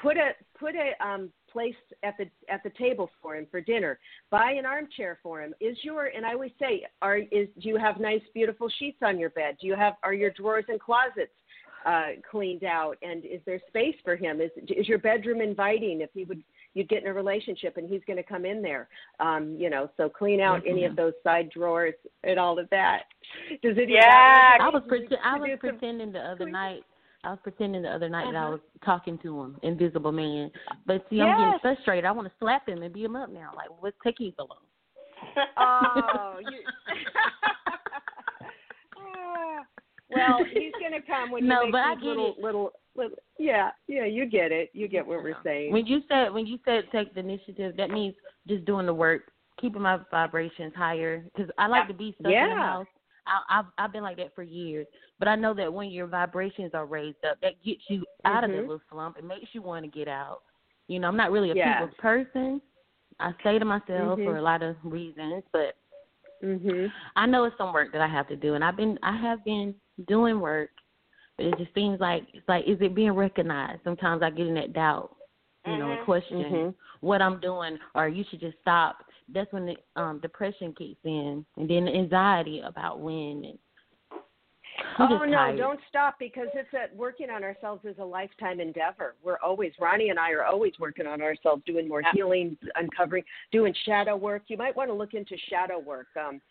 put 0.01 0.17
a, 0.17 0.31
put 0.59 0.75
a 0.75 0.91
um, 1.05 1.31
place 1.55 1.75
at 2.03 2.15
the 2.17 2.25
at 2.49 2.61
the 2.63 2.71
table 2.71 3.09
for 3.21 3.37
him 3.37 3.47
for 3.49 3.61
dinner. 3.61 3.97
Buy 4.29 4.51
an 4.51 4.65
armchair 4.65 5.19
for 5.23 5.41
him. 5.41 5.53
Is 5.61 5.77
your 5.83 6.07
and 6.07 6.25
I 6.25 6.33
always 6.33 6.51
say, 6.59 6.85
are 7.01 7.17
is 7.17 7.47
do 7.61 7.69
you 7.69 7.77
have 7.77 7.97
nice 7.99 8.21
beautiful 8.33 8.67
sheets 8.77 8.97
on 9.01 9.17
your 9.17 9.29
bed? 9.29 9.55
Do 9.61 9.67
you 9.67 9.75
have 9.75 9.93
are 10.03 10.13
your 10.13 10.31
drawers 10.31 10.65
and 10.67 10.81
closets 10.81 11.37
uh, 11.85 12.19
cleaned 12.29 12.65
out? 12.65 12.97
And 13.01 13.23
is 13.23 13.39
there 13.45 13.61
space 13.69 13.95
for 14.03 14.17
him? 14.17 14.41
Is 14.41 14.51
is 14.67 14.89
your 14.89 14.99
bedroom 14.99 15.39
inviting? 15.39 16.01
If 16.01 16.09
he 16.13 16.25
would 16.25 16.43
you'd 16.73 16.89
get 16.89 17.03
in 17.03 17.07
a 17.07 17.13
relationship 17.13 17.77
and 17.77 17.89
he's 17.89 18.01
going 18.05 18.17
to 18.17 18.23
come 18.23 18.45
in 18.45 18.61
there. 18.61 18.89
Um, 19.21 19.55
you 19.57 19.69
know, 19.69 19.89
so 19.95 20.09
clean 20.09 20.41
out 20.41 20.59
mm-hmm. 20.59 20.71
any 20.71 20.83
of 20.83 20.97
those 20.97 21.13
side 21.23 21.49
drawers 21.51 21.95
and 22.25 22.37
all 22.37 22.59
of 22.59 22.69
that. 22.69 23.03
Does 23.63 23.77
it? 23.77 23.89
Yeah, 23.89 24.57
I 24.59 24.67
was 24.67 24.83
pre- 24.87 25.07
I 25.23 25.37
was 25.37 25.57
pretending 25.59 26.11
the 26.11 26.19
other 26.19 26.49
night. 26.49 26.83
I 27.25 27.31
was 27.31 27.39
pretending 27.41 27.81
the 27.81 27.89
other 27.89 28.07
night 28.07 28.25
that 28.31 28.37
I 28.37 28.43
uh-huh. 28.43 28.51
was 28.51 28.59
talking 28.83 29.17
to 29.23 29.41
him, 29.41 29.57
Invisible 29.63 30.11
Man. 30.11 30.51
But 30.85 31.05
see, 31.09 31.21
I'm 31.21 31.37
getting 31.37 31.59
frustrated. 31.61 32.05
I 32.05 32.11
want 32.11 32.27
to 32.27 32.33
slap 32.39 32.69
him 32.69 32.83
and 32.83 32.93
beat 32.93 33.05
him 33.05 33.15
up 33.15 33.29
now. 33.29 33.51
Like, 33.55 33.69
what's 33.79 33.97
taking 34.03 34.31
so 34.37 34.47
long? 34.47 34.59
oh, 35.57 36.37
you. 36.39 36.59
well, 40.15 40.39
he's 40.53 40.71
gonna 40.81 41.01
come 41.01 41.31
when 41.31 41.47
no, 41.47 41.63
you 41.63 41.71
but 41.71 41.79
I 41.79 41.95
get 41.95 42.03
little, 42.03 42.35
it. 42.37 42.43
little 42.43 42.71
yeah, 43.37 43.71
yeah, 43.87 44.05
you 44.05 44.25
get 44.25 44.51
it. 44.51 44.69
You 44.73 44.87
get 44.87 45.05
what 45.05 45.23
we're 45.23 45.35
saying. 45.43 45.71
When 45.71 45.85
you 45.85 46.01
said 46.07 46.29
when 46.29 46.45
you 46.45 46.59
said 46.63 46.83
take 46.91 47.13
the 47.13 47.21
initiative, 47.21 47.75
that 47.77 47.89
means 47.89 48.15
just 48.47 48.65
doing 48.65 48.85
the 48.85 48.93
work, 48.93 49.31
keeping 49.59 49.81
my 49.81 49.99
vibrations 50.11 50.73
higher. 50.75 51.25
Because 51.35 51.51
I 51.57 51.67
like 51.67 51.87
to 51.87 51.93
be 51.93 52.15
stuck 52.19 52.31
yeah. 52.31 52.43
in 52.43 52.49
the 52.51 52.55
house. 52.55 52.87
I, 53.27 53.59
I've 53.59 53.65
I've 53.77 53.93
been 53.93 54.03
like 54.03 54.17
that 54.17 54.35
for 54.35 54.43
years, 54.43 54.87
but 55.19 55.27
I 55.27 55.35
know 55.35 55.53
that 55.53 55.71
when 55.71 55.89
your 55.89 56.07
vibrations 56.07 56.71
are 56.73 56.85
raised 56.85 57.23
up, 57.29 57.37
that 57.41 57.63
gets 57.63 57.81
you 57.87 58.03
out 58.23 58.43
mm-hmm. 58.43 58.51
of 58.51 58.57
the 58.57 58.61
little 58.61 58.81
slump. 58.91 59.17
It 59.17 59.25
makes 59.25 59.47
you 59.53 59.61
want 59.61 59.85
to 59.85 59.91
get 59.91 60.07
out. 60.07 60.41
You 60.87 60.99
know, 60.99 61.07
I'm 61.07 61.17
not 61.17 61.31
really 61.31 61.51
a 61.51 61.55
yes. 61.55 61.79
people's 61.79 61.97
person. 61.99 62.61
I 63.19 63.31
say 63.43 63.57
to 63.59 63.65
myself 63.65 63.89
mm-hmm. 63.89 64.25
for 64.25 64.37
a 64.37 64.41
lot 64.41 64.61
of 64.61 64.75
reasons, 64.83 65.43
but 65.51 65.75
mhm. 66.43 66.91
I 67.15 67.25
know 67.25 67.45
it's 67.45 67.57
some 67.57 67.73
work 67.73 67.91
that 67.93 68.01
I 68.01 68.07
have 68.07 68.27
to 68.27 68.35
do, 68.35 68.55
and 68.55 68.63
I've 68.63 68.77
been 68.77 68.99
I 69.03 69.19
have 69.21 69.43
been 69.45 69.73
doing 70.07 70.39
work 70.39 70.69
but 71.37 71.47
it 71.47 71.57
just 71.57 71.73
seems 71.73 71.99
like 71.99 72.23
it's 72.33 72.47
like 72.47 72.63
is 72.65 72.77
it 72.81 72.95
being 72.95 73.11
recognized? 73.11 73.81
Sometimes 73.83 74.21
I 74.23 74.29
get 74.29 74.47
in 74.47 74.55
that 74.55 74.73
doubt, 74.73 75.15
you 75.65 75.73
mm-hmm. 75.73 75.81
know, 75.81 75.97
question 76.05 76.37
mm-hmm. 76.37 76.69
what 77.05 77.21
I'm 77.21 77.39
doing, 77.39 77.77
or 77.93 78.07
you 78.07 78.23
should 78.29 78.39
just 78.39 78.57
stop. 78.61 79.04
That's 79.33 79.51
when 79.51 79.65
the 79.65 79.75
um 79.99 80.19
depression 80.21 80.73
kicks 80.77 80.99
in, 81.03 81.45
and 81.57 81.69
then 81.69 81.85
the 81.85 81.93
anxiety 81.93 82.61
about 82.65 82.99
when. 82.99 83.43
And 83.45 83.59
I'm 84.97 85.11
oh 85.11 85.25
no! 85.25 85.35
tired. 85.35 85.57
Don't 85.57 85.79
stop 85.89 86.15
because 86.19 86.47
it's 86.53 86.69
that 86.71 86.95
working 86.95 87.29
on 87.29 87.43
ourselves 87.43 87.83
is 87.85 87.95
a 87.99 88.05
lifetime 88.05 88.59
endeavor. 88.59 89.15
We're 89.23 89.39
always 89.39 89.71
Ronnie 89.79 90.09
and 90.09 90.19
I 90.19 90.31
are 90.31 90.43
always 90.43 90.73
working 90.79 91.07
on 91.07 91.21
ourselves, 91.21 91.63
doing 91.65 91.87
more 91.87 92.01
yeah. 92.01 92.11
healing, 92.13 92.57
uncovering, 92.75 93.23
doing 93.51 93.73
shadow 93.85 94.15
work. 94.15 94.43
You 94.47 94.57
might 94.57 94.75
want 94.75 94.89
to 94.89 94.93
look 94.93 95.13
into 95.13 95.35
shadow 95.49 95.79
work. 95.79 96.07
Um, 96.19 96.41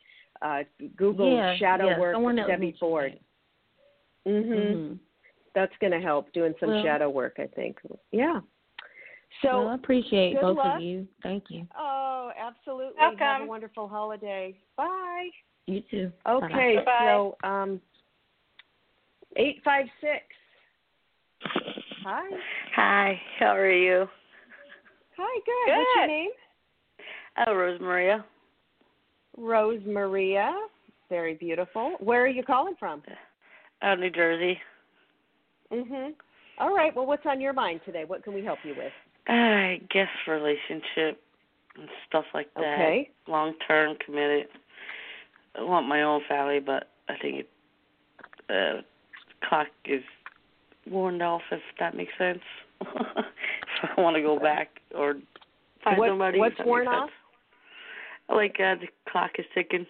uh, 0.43 0.63
Google 0.97 1.35
yeah, 1.35 1.57
shadow 1.57 1.91
yeah. 1.91 1.99
work 1.99 2.15
Someone 2.15 2.37
Debbie 2.37 2.77
Ford. 2.79 3.19
Mhm. 4.27 4.49
Mm-hmm. 4.49 4.95
That's 5.55 5.73
going 5.81 5.93
to 5.93 6.01
help 6.01 6.33
doing 6.33 6.55
some 6.59 6.71
well, 6.71 6.83
shadow 6.83 7.09
work, 7.09 7.37
I 7.39 7.47
think. 7.47 7.79
Yeah. 8.11 8.41
So 9.43 9.49
well, 9.49 9.69
I 9.69 9.75
appreciate 9.75 10.41
both 10.41 10.57
luck. 10.57 10.77
of 10.77 10.83
you. 10.83 11.07
Thank 11.23 11.45
you. 11.49 11.67
Oh, 11.79 12.31
absolutely. 12.39 12.95
Welcome. 12.99 13.19
Have 13.19 13.43
a 13.43 13.47
wonderful 13.47 13.89
holiday. 13.89 14.57
Bye. 14.77 15.29
You 15.67 15.83
too. 15.91 16.13
Okay, 16.29 16.77
Bye. 16.85 17.05
so 17.05 17.37
um, 17.43 17.81
eight 19.37 19.61
five 19.65 19.87
six. 20.01 20.23
Hi. 22.05 22.29
Hi, 22.77 23.21
how 23.39 23.57
are 23.57 23.71
you? 23.71 24.07
Hi, 25.17 25.41
good. 25.47 25.73
Good. 25.73 25.79
What's 25.79 25.91
your 25.97 26.07
name? 26.07 26.31
Oh, 27.47 27.55
Rose 27.55 27.81
Maria. 27.81 28.25
Rose 29.37 29.81
Maria. 29.87 30.55
Very 31.09 31.35
beautiful. 31.35 31.97
Where 32.01 32.23
are 32.23 32.29
you 32.29 32.43
calling 32.43 32.75
from? 32.79 33.03
Uh, 33.83 33.95
New 33.95 34.11
Jersey. 34.11 34.59
Mhm. 35.73 36.15
All 36.59 36.75
right. 36.75 36.95
Well, 36.95 37.07
what's 37.07 37.27
on 37.27 37.41
your 37.41 37.53
mind 37.53 37.81
today? 37.85 38.05
What 38.05 38.23
can 38.23 38.33
we 38.33 38.45
help 38.45 38.59
you 38.65 38.75
with? 38.77 38.93
I 39.27 39.81
guess 39.91 40.09
relationship 40.29 41.21
and 41.77 41.89
stuff 42.09 42.25
like 42.35 42.53
that. 42.55 42.75
Okay. 42.75 43.11
Long 43.27 43.55
term, 43.67 43.97
committed. 44.05 44.47
I 45.59 45.63
want 45.63 45.89
my 45.89 46.03
own 46.03 46.21
family, 46.29 46.61
but 46.61 46.91
I 47.09 47.15
think 47.21 47.45
it, 47.45 47.51
uh, 48.51 48.83
clock 49.49 49.69
is 49.85 50.03
worn 50.91 51.23
off. 51.23 51.43
If 51.51 51.61
that 51.81 51.97
makes 51.97 52.13
sense. 52.19 52.41
if 52.81 53.91
I 53.97 54.01
want 54.01 54.17
to 54.17 54.23
go 54.23 54.39
back 54.39 54.81
or 54.95 55.15
find 55.83 55.99
what, 55.99 56.11
somebody. 56.11 56.39
What's 56.39 56.57
worn 56.65 56.89
off? 56.89 57.09
Sense. 57.09 58.37
Like 58.37 58.57
uh, 58.59 58.75
the 58.81 58.89
clock 59.11 59.33
is 59.39 59.47
ticking. 59.55 59.87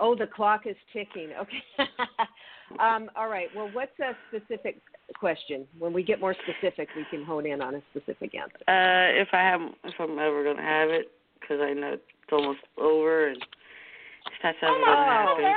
Oh, 0.00 0.16
the 0.16 0.26
clock 0.26 0.62
is 0.66 0.76
ticking. 0.92 1.30
Okay. 1.38 1.62
um, 2.80 3.10
all 3.14 3.28
right. 3.28 3.54
Well, 3.54 3.68
what's 3.72 3.92
a 4.00 4.16
specific 4.28 4.80
question? 5.18 5.66
When 5.78 5.92
we 5.92 6.02
get 6.02 6.20
more 6.20 6.34
specific, 6.34 6.88
we 6.96 7.04
can 7.10 7.24
hone 7.24 7.46
in 7.46 7.60
on 7.60 7.74
a 7.74 7.82
specific 7.90 8.34
answer. 8.34 8.56
Uh, 8.66 9.20
if 9.20 9.28
I 9.32 9.40
have, 9.40 9.60
if 9.84 9.94
I'm 10.00 10.18
ever 10.18 10.42
gonna 10.42 10.62
have 10.62 10.88
it, 10.88 11.10
because 11.38 11.58
I 11.60 11.74
know 11.74 11.92
it's 11.92 12.32
almost 12.32 12.60
over, 12.78 13.28
and 13.28 13.36
if 13.36 14.32
that's 14.42 14.58
ever 14.62 14.72
Oh, 14.72 14.84
gonna 14.86 15.48
happen. 15.48 15.54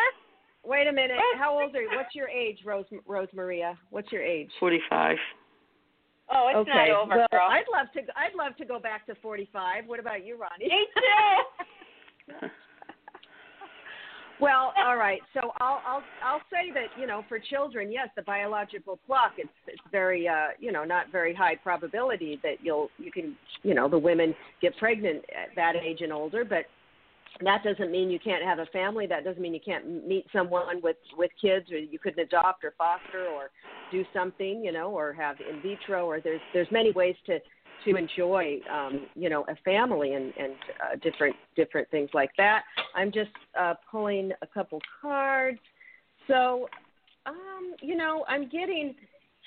Wait 0.66 0.88
a 0.88 0.92
minute. 0.92 1.18
How 1.38 1.60
old 1.60 1.76
are 1.76 1.82
you? 1.82 1.90
What's 1.96 2.16
your 2.16 2.30
age, 2.30 2.60
Rose 2.66 2.86
Rose 3.06 3.28
Maria? 3.34 3.78
What's 3.90 4.12
your 4.12 4.24
age? 4.24 4.50
Forty-five. 4.60 5.18
Oh, 6.30 6.48
it's 6.50 6.70
okay. 6.70 6.90
not 6.90 7.04
over, 7.04 7.16
well, 7.18 7.28
girl. 7.32 7.48
I'd 7.50 7.66
love 7.72 7.88
to. 7.94 8.00
I'd 8.18 8.36
love 8.36 8.56
to 8.58 8.66
go 8.66 8.80
back 8.80 9.06
to 9.08 9.16
45. 9.16 9.86
What 9.88 10.00
about 10.00 10.26
you, 10.26 10.38
Ronnie? 10.38 10.70
Me 10.70 10.88
too. 12.40 12.48
Well, 14.40 14.74
all 14.78 14.98
right. 14.98 15.22
So 15.34 15.52
I'll 15.60 15.82
I'll 15.86 16.04
I'll 16.26 16.42
say 16.52 16.72
that 16.74 17.00
you 17.00 17.08
know 17.08 17.24
for 17.30 17.40
children, 17.40 17.92
yes, 17.92 18.10
the 18.16 18.24
biological 18.24 19.00
clock 19.06 19.34
it's 19.38 19.50
it's 19.68 19.82
very 19.92 20.28
uh 20.28 20.48
you 20.60 20.72
know 20.72 20.84
not 20.84 21.12
very 21.12 21.34
high 21.34 21.56
probability 21.56 22.40
that 22.44 22.56
you'll 22.62 22.90
you 22.98 23.12
can 23.12 23.36
you 23.62 23.74
know 23.74 23.88
the 23.88 23.98
women 23.98 24.34
get 24.62 24.76
pregnant 24.78 25.24
at 25.30 25.56
that 25.56 25.76
age 25.76 26.02
and 26.02 26.12
older, 26.12 26.44
but 26.44 26.66
that 27.42 27.64
doesn't 27.64 27.92
mean 27.92 28.10
you 28.10 28.20
can't 28.20 28.44
have 28.44 28.60
a 28.60 28.66
family. 28.68 29.08
That 29.08 29.24
doesn't 29.24 29.42
mean 29.42 29.54
you 29.54 29.60
can't 29.64 30.08
meet 30.08 30.26
someone 30.34 30.82
with 30.82 30.98
with 31.18 31.32
kids, 31.42 31.72
or 31.72 31.78
you 31.78 32.00
couldn't 32.00 32.24
adopt 32.24 32.64
or 32.64 32.74
foster 32.78 33.28
or 33.28 33.50
do 33.92 34.04
something, 34.14 34.64
you 34.64 34.72
know, 34.72 34.92
or 34.92 35.14
have 35.14 35.38
in 35.40 35.62
vitro. 35.62 36.06
Or 36.06 36.20
there's 36.22 36.42
there's 36.54 36.68
many 36.72 36.92
ways 36.92 37.16
to 37.28 37.40
to 37.86 37.96
enjoy, 37.96 38.60
um, 38.72 39.08
you 39.16 39.30
know, 39.30 39.46
a 39.50 39.56
family 39.64 40.14
and, 40.14 40.34
and 40.38 40.54
uh, 40.82 40.96
different 41.02 41.36
different 41.56 41.90
things 41.90 42.10
like 42.14 42.32
that. 42.38 42.64
I'm 42.96 43.12
just 43.12 43.32
uh, 43.60 43.76
pulling 43.90 44.32
a 44.42 44.48
couple 44.48 44.80
cards. 45.02 45.60
So, 46.28 46.68
um, 47.26 47.74
you 47.82 47.96
know, 47.96 48.26
I'm 48.28 48.50
getting 48.50 48.96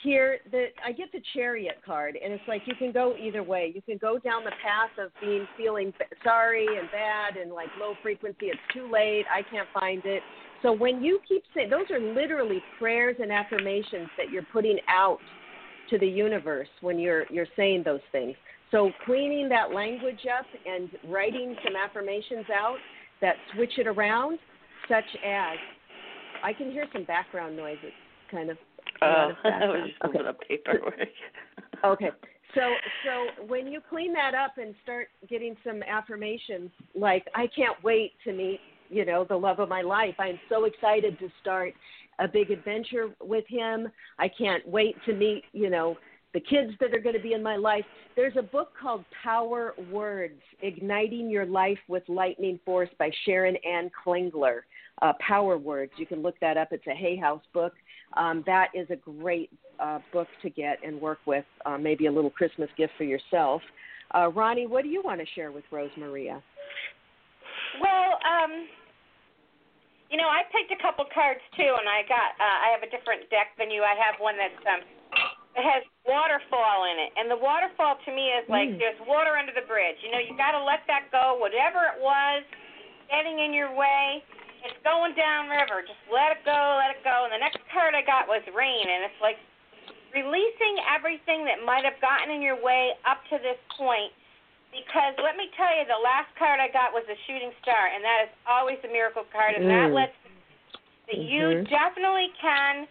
here 0.03 0.39
that 0.53 0.67
I 0.85 0.93
get 0.93 1.11
the 1.13 1.23
chariot 1.35 1.81
card, 1.85 2.19
and 2.23 2.33
it's 2.33 2.43
like 2.47 2.63
you 2.67 2.75
can 2.75 2.93
go 2.93 3.15
either 3.17 3.43
way. 3.43 3.73
You 3.75 3.83
can 3.83 3.99
go 3.99 4.19
down 4.19 4.45
the 4.45 4.53
path 4.63 4.91
of 5.03 5.11
being 5.21 5.47
feeling 5.57 5.93
sorry 6.23 6.67
and 6.67 6.89
bad 6.91 7.37
and 7.41 7.53
like 7.53 7.69
low 7.81 7.95
frequency. 8.03 8.47
It's 8.47 8.61
too 8.75 8.91
late. 8.91 9.25
I 9.35 9.43
can't 9.51 9.69
find 9.73 10.03
it. 10.05 10.23
So 10.63 10.73
when 10.73 11.03
you 11.03 11.21
keep 11.27 11.45
saying 11.55 11.71
those 11.71 11.91
are 11.91 12.01
literally 12.01 12.63
prayers 12.79 13.17
and 13.21 13.33
affirmations 13.33 14.09
that 14.17 14.31
you're 14.31 14.47
putting 14.53 14.79
out 14.89 15.19
to 15.91 15.99
the 15.99 16.07
universe 16.07 16.69
when 16.81 16.99
you're 16.99 17.25
you're 17.31 17.47
saying 17.57 17.83
those 17.85 18.01
things. 18.13 18.35
So 18.71 18.91
cleaning 19.05 19.49
that 19.51 19.73
language 19.73 20.27
up 20.39 20.47
and 20.67 20.91
writing 21.09 21.57
some 21.65 21.75
affirmations 21.77 22.47
out 22.53 22.79
that 23.21 23.37
switch 23.55 23.73
it 23.79 23.87
around, 23.87 24.39
such 24.89 25.05
as 25.25 25.57
I 26.43 26.53
can 26.53 26.71
hear 26.71 26.87
some 26.93 27.05
background 27.05 27.57
noises, 27.57 27.93
kind 28.31 28.51
of. 28.51 28.59
Oh, 29.03 29.31
I 29.45 29.67
was 29.67 29.91
just 29.91 30.03
okay. 30.05 30.39
paperwork. 30.49 30.95
okay. 31.85 32.11
So 32.55 32.61
so 33.05 33.47
when 33.47 33.67
you 33.67 33.81
clean 33.89 34.13
that 34.15 34.35
up 34.35 34.59
and 34.59 34.75
start 34.83 35.09
getting 35.29 35.57
some 35.65 35.83
affirmations 35.83 36.71
like 36.95 37.27
I 37.35 37.47
can't 37.49 37.83
wait 37.83 38.13
to 38.25 38.33
meet, 38.33 38.61
you 38.89 39.05
know, 39.05 39.25
the 39.25 39.37
love 39.37 39.59
of 39.59 39.69
my 39.69 39.83
life. 39.83 40.15
I'm 40.19 40.39
so 40.49 40.65
excited 40.65 41.19
to 41.19 41.29
start 41.41 41.75
a 42.19 42.29
big 42.29 42.51
adventure 42.51 43.09
with 43.21 43.45
him. 43.49 43.89
I 44.19 44.29
can't 44.29 44.67
wait 44.67 44.97
to 45.07 45.15
meet, 45.15 45.45
you 45.53 45.71
know, 45.71 45.97
the 46.35 46.41
kids 46.41 46.73
that 46.81 46.95
are 46.95 46.99
going 46.99 47.15
to 47.15 47.23
be 47.23 47.33
in 47.33 47.43
my 47.43 47.57
life. 47.57 47.85
There's 48.15 48.37
a 48.37 48.43
book 48.43 48.73
called 48.81 49.05
Power 49.23 49.75
Words 49.91 50.41
Igniting 50.61 51.31
Your 51.31 51.47
Life 51.47 51.79
with 51.89 52.03
Lightning 52.09 52.61
Force 52.65 52.91
by 52.99 53.11
Sharon 53.25 53.57
Ann 53.67 53.91
Klingler. 54.05 54.61
Uh, 55.03 55.13
Power 55.27 55.59
Words. 55.59 55.93
You 55.97 56.07
can 56.07 56.23
look 56.23 56.35
that 56.41 56.57
up. 56.57 56.69
It's 56.73 56.87
a 56.87 56.95
Hay 56.95 57.17
House 57.17 57.43
book. 57.53 57.75
Um, 58.17 58.43
that 58.47 58.69
is 58.75 58.89
a 58.91 58.97
great 58.97 59.51
uh, 59.79 59.99
book 60.13 60.29
to 60.43 60.51
get 60.51 60.79
and 60.85 61.01
work 61.01 61.19
with, 61.27 61.45
uh, 61.67 61.77
maybe 61.77 62.07
a 62.07 62.13
little 62.13 62.31
Christmas 62.31 62.71
gift 62.77 62.93
for 62.97 63.05
yourself. 63.05 63.61
Uh, 64.15 64.29
Ronnie, 64.29 64.67
what 64.67 64.85
do 64.85 64.89
you 64.89 65.03
want 65.03 65.21
to 65.21 65.27
share 65.35 65.53
with 65.53 65.65
Rose 65.71 65.91
Maria? 65.97 66.43
Well, 67.81 68.11
um, 68.25 68.53
you 70.11 70.17
know, 70.17 70.31
I 70.31 70.47
picked 70.55 70.71
a 70.71 70.81
couple 70.81 71.05
cards 71.11 71.43
too, 71.59 71.73
and 71.77 71.89
I 71.89 72.07
got 72.07 72.39
uh, 72.39 72.59
I 72.67 72.69
have 72.75 72.83
a 72.87 72.91
different 72.91 73.27
deck 73.31 73.55
than 73.59 73.71
you. 73.71 73.83
I 73.83 73.95
have 73.99 74.17
one 74.23 74.39
that's 74.39 74.63
um, 74.67 74.83
it 75.57 75.65
has 75.65 75.83
waterfall 76.07 76.87
in 76.87 76.97
it, 77.01 77.11
and 77.17 77.27
the 77.33 77.41
waterfall 77.41 77.99
to 78.05 78.11
me 78.13 78.31
is 78.37 78.45
like 78.47 78.69
Mm. 78.71 78.79
there's 78.79 79.01
water 79.09 79.35
under 79.35 79.53
the 79.57 79.67
bridge. 79.67 79.97
You 80.05 80.13
know, 80.13 80.21
you 80.21 80.37
got 80.37 80.53
to 80.53 80.63
let 80.63 80.85
that 80.87 81.11
go. 81.11 81.41
Whatever 81.41 81.83
it 81.97 81.99
was, 81.99 82.45
getting 83.11 83.41
in 83.41 83.57
your 83.57 83.73
way, 83.75 84.23
it's 84.63 84.79
going 84.85 85.17
downriver. 85.17 85.83
Just 85.83 86.03
let 86.13 86.37
it 86.37 86.45
go, 86.45 86.61
let 86.79 86.93
it 86.95 87.03
go. 87.03 87.25
And 87.25 87.33
the 87.33 87.43
next 87.43 87.59
card 87.73 87.97
I 87.97 88.05
got 88.05 88.29
was 88.29 88.45
rain, 88.55 88.85
and 88.87 89.01
it's 89.11 89.21
like 89.25 89.41
releasing 90.15 90.77
everything 90.87 91.45
that 91.49 91.65
might 91.65 91.85
have 91.85 91.99
gotten 92.01 92.31
in 92.31 92.41
your 92.41 92.61
way 92.63 92.95
up 93.09 93.25
to 93.33 93.41
this 93.43 93.59
point. 93.75 94.13
Because 94.71 95.15
let 95.23 95.37
me 95.37 95.49
tell 95.57 95.73
you, 95.77 95.85
the 95.87 95.99
last 96.03 96.29
card 96.37 96.61
I 96.61 96.69
got 96.69 96.93
was 96.93 97.05
a 97.09 97.17
shooting 97.27 97.53
star, 97.63 97.89
and 97.95 98.05
that 98.05 98.29
is 98.29 98.33
always 98.47 98.79
a 98.85 98.89
miracle 98.89 99.25
card, 99.33 99.55
and 99.55 99.71
that 99.71 99.91
Mm. 99.91 99.95
lets 99.95 100.17
that 101.07 101.19
you 101.19 101.43
Mhm. 101.43 101.69
definitely 101.69 102.29
can 102.41 102.89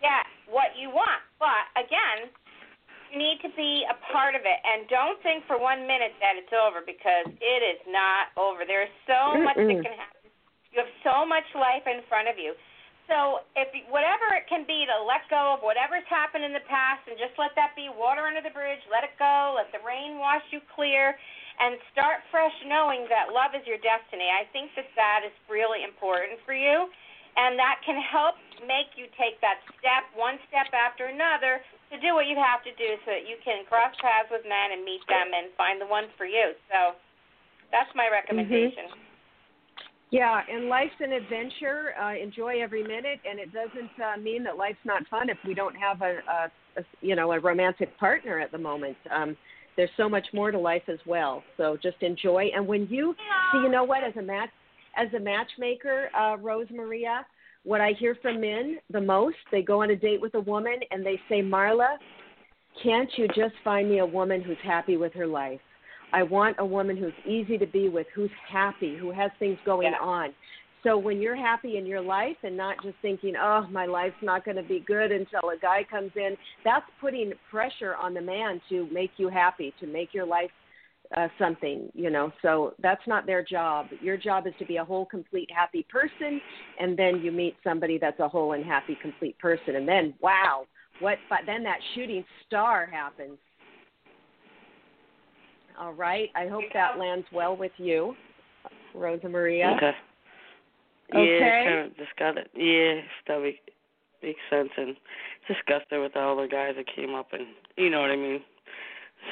get 0.00 0.26
what 0.46 0.76
you 0.76 0.90
want. 0.90 1.22
But 1.38 1.66
again, 1.76 2.30
you 3.10 3.18
need 3.18 3.40
to 3.40 3.48
be 3.50 3.84
a 3.84 3.94
part 4.12 4.34
of 4.34 4.44
it, 4.44 4.60
and 4.64 4.86
don't 4.88 5.20
think 5.22 5.44
for 5.46 5.56
one 5.56 5.86
minute 5.86 6.14
that 6.20 6.36
it's 6.36 6.52
over 6.52 6.82
because 6.82 7.26
it 7.40 7.62
is 7.62 7.80
not 7.86 8.28
over. 8.36 8.64
There 8.64 8.82
is 8.82 8.90
so 9.06 9.38
much 9.38 9.56
that 9.56 9.82
can 9.82 9.92
happen. 9.92 10.30
You 10.72 10.80
have 10.80 10.92
so 11.02 11.24
much 11.24 11.54
life 11.54 11.86
in 11.86 12.02
front 12.02 12.28
of 12.28 12.38
you. 12.38 12.54
So 13.08 13.40
if 13.56 13.72
whatever 13.88 14.36
it 14.36 14.44
can 14.52 14.68
be 14.68 14.84
to 14.84 14.96
let 15.00 15.24
go 15.32 15.56
of 15.56 15.64
whatever's 15.64 16.04
happened 16.12 16.44
in 16.44 16.52
the 16.52 16.64
past 16.68 17.08
and 17.08 17.16
just 17.16 17.32
let 17.40 17.56
that 17.56 17.72
be 17.72 17.88
water 17.88 18.28
under 18.28 18.44
the 18.44 18.52
bridge, 18.52 18.84
let 18.92 19.00
it 19.00 19.16
go, 19.16 19.56
let 19.56 19.72
the 19.72 19.80
rain 19.80 20.20
wash 20.20 20.44
you 20.52 20.60
clear 20.76 21.16
and 21.58 21.80
start 21.90 22.20
fresh 22.28 22.54
knowing 22.68 23.08
that 23.08 23.32
love 23.32 23.56
is 23.56 23.64
your 23.64 23.80
destiny. 23.80 24.28
I 24.28 24.44
think 24.52 24.76
that 24.76 24.92
that 24.94 25.24
is 25.24 25.32
really 25.48 25.88
important 25.88 26.36
for 26.44 26.52
you 26.52 26.92
and 27.40 27.56
that 27.56 27.80
can 27.86 27.96
help 27.96 28.36
make 28.68 28.92
you 29.00 29.08
take 29.16 29.40
that 29.40 29.64
step 29.80 30.04
one 30.12 30.36
step 30.52 30.68
after 30.76 31.08
another 31.08 31.64
to 31.88 31.96
do 32.04 32.12
what 32.12 32.28
you 32.28 32.36
have 32.36 32.60
to 32.68 32.72
do 32.76 33.00
so 33.08 33.14
that 33.16 33.24
you 33.24 33.40
can 33.40 33.64
cross 33.64 33.96
paths 34.04 34.28
with 34.28 34.44
men 34.44 34.76
and 34.76 34.84
meet 34.84 35.00
them 35.08 35.32
and 35.32 35.48
find 35.56 35.80
the 35.80 35.88
one 35.88 36.12
for 36.20 36.28
you. 36.28 36.52
So 36.68 36.98
that's 37.72 37.88
my 37.96 38.12
mm-hmm. 38.12 38.20
recommendation. 38.20 39.07
Yeah, 40.10 40.40
and 40.50 40.68
life's 40.68 40.94
an 41.00 41.12
adventure. 41.12 41.92
Uh, 42.00 42.14
enjoy 42.14 42.62
every 42.62 42.82
minute, 42.82 43.20
and 43.28 43.38
it 43.38 43.52
doesn't 43.52 43.90
uh, 44.02 44.18
mean 44.18 44.42
that 44.44 44.56
life's 44.56 44.78
not 44.84 45.06
fun 45.08 45.28
if 45.28 45.36
we 45.46 45.52
don't 45.52 45.74
have 45.74 46.00
a, 46.00 46.18
a, 46.28 46.80
a 46.80 46.84
you 47.02 47.14
know 47.14 47.32
a 47.32 47.40
romantic 47.40 47.96
partner 47.98 48.38
at 48.38 48.50
the 48.50 48.58
moment. 48.58 48.96
Um, 49.14 49.36
there's 49.76 49.90
so 49.96 50.08
much 50.08 50.26
more 50.32 50.50
to 50.50 50.58
life 50.58 50.82
as 50.88 50.98
well. 51.06 51.42
So 51.56 51.76
just 51.80 52.02
enjoy. 52.02 52.50
And 52.54 52.66
when 52.66 52.88
you 52.90 53.14
see, 53.52 53.58
you 53.58 53.68
know 53.68 53.84
what, 53.84 54.02
as 54.02 54.14
a 54.16 54.22
match 54.22 54.50
as 54.96 55.08
a 55.14 55.20
matchmaker, 55.20 56.08
uh, 56.18 56.36
Rose 56.38 56.66
Maria, 56.70 57.24
what 57.64 57.80
I 57.80 57.92
hear 57.98 58.16
from 58.20 58.40
men 58.40 58.78
the 58.90 59.00
most, 59.00 59.36
they 59.52 59.62
go 59.62 59.82
on 59.82 59.90
a 59.90 59.96
date 59.96 60.20
with 60.20 60.34
a 60.34 60.40
woman 60.40 60.80
and 60.90 61.04
they 61.04 61.20
say, 61.28 61.42
Marla, 61.42 61.96
can't 62.82 63.10
you 63.16 63.28
just 63.28 63.54
find 63.62 63.88
me 63.88 63.98
a 63.98 64.06
woman 64.06 64.42
who's 64.42 64.56
happy 64.64 64.96
with 64.96 65.12
her 65.12 65.26
life? 65.26 65.60
I 66.12 66.22
want 66.22 66.56
a 66.58 66.64
woman 66.64 66.96
who's 66.96 67.12
easy 67.26 67.58
to 67.58 67.66
be 67.66 67.88
with, 67.88 68.06
who's 68.14 68.30
happy, 68.50 68.96
who 68.96 69.10
has 69.10 69.30
things 69.38 69.58
going 69.64 69.92
Yeah. 69.92 69.98
on. 69.98 70.34
So 70.84 70.96
when 70.96 71.20
you're 71.20 71.36
happy 71.36 71.76
in 71.76 71.86
your 71.86 72.00
life 72.00 72.36
and 72.44 72.56
not 72.56 72.80
just 72.82 72.96
thinking, 73.02 73.34
oh, 73.36 73.66
my 73.70 73.86
life's 73.86 74.22
not 74.22 74.44
going 74.44 74.56
to 74.56 74.62
be 74.62 74.80
good 74.80 75.10
until 75.10 75.50
a 75.50 75.56
guy 75.56 75.82
comes 75.82 76.12
in, 76.16 76.36
that's 76.64 76.86
putting 77.00 77.32
pressure 77.50 77.96
on 77.96 78.14
the 78.14 78.20
man 78.20 78.60
to 78.68 78.86
make 78.92 79.10
you 79.16 79.28
happy, 79.28 79.74
to 79.80 79.86
make 79.86 80.14
your 80.14 80.24
life 80.24 80.50
uh, 81.16 81.28
something, 81.38 81.90
you 81.94 82.10
know. 82.10 82.32
So 82.42 82.74
that's 82.80 83.06
not 83.06 83.26
their 83.26 83.42
job. 83.42 83.86
Your 84.02 84.16
job 84.16 84.46
is 84.46 84.54
to 84.58 84.64
be 84.66 84.76
a 84.76 84.84
whole, 84.84 85.04
complete, 85.06 85.50
happy 85.50 85.84
person, 85.90 86.40
and 86.78 86.96
then 86.96 87.22
you 87.22 87.32
meet 87.32 87.56
somebody 87.64 87.98
that's 87.98 88.20
a 88.20 88.28
whole 88.28 88.52
and 88.52 88.64
happy, 88.64 88.96
complete 89.02 89.38
person, 89.38 89.76
and 89.76 89.88
then 89.88 90.14
wow, 90.20 90.64
what? 91.00 91.18
But 91.28 91.40
then 91.46 91.62
that 91.64 91.78
shooting 91.94 92.24
star 92.46 92.86
happens. 92.86 93.38
All 95.78 95.92
right. 95.92 96.28
I 96.34 96.48
hope 96.48 96.64
that 96.74 96.98
lands 96.98 97.26
well 97.32 97.56
with 97.56 97.72
you, 97.78 98.14
Rosa 98.94 99.28
Maria. 99.28 99.74
Okay. 99.76 99.92
Okay. 101.14 101.38
Yeah, 101.40 101.64
kind 101.64 101.86
of 101.86 101.96
just 101.96 102.14
got 102.18 102.36
it. 102.36 102.50
Yeah, 102.54 103.00
that 103.28 103.42
make, 103.42 103.60
makes 104.22 104.40
sense 104.50 104.68
and 104.76 104.96
disgusted 105.46 106.00
with 106.00 106.16
all 106.16 106.36
the 106.36 106.46
guys 106.48 106.74
that 106.76 106.84
came 106.94 107.14
up 107.14 107.28
and 107.32 107.46
you 107.76 107.88
know 107.90 108.00
what 108.00 108.10
I 108.10 108.16
mean. 108.16 108.40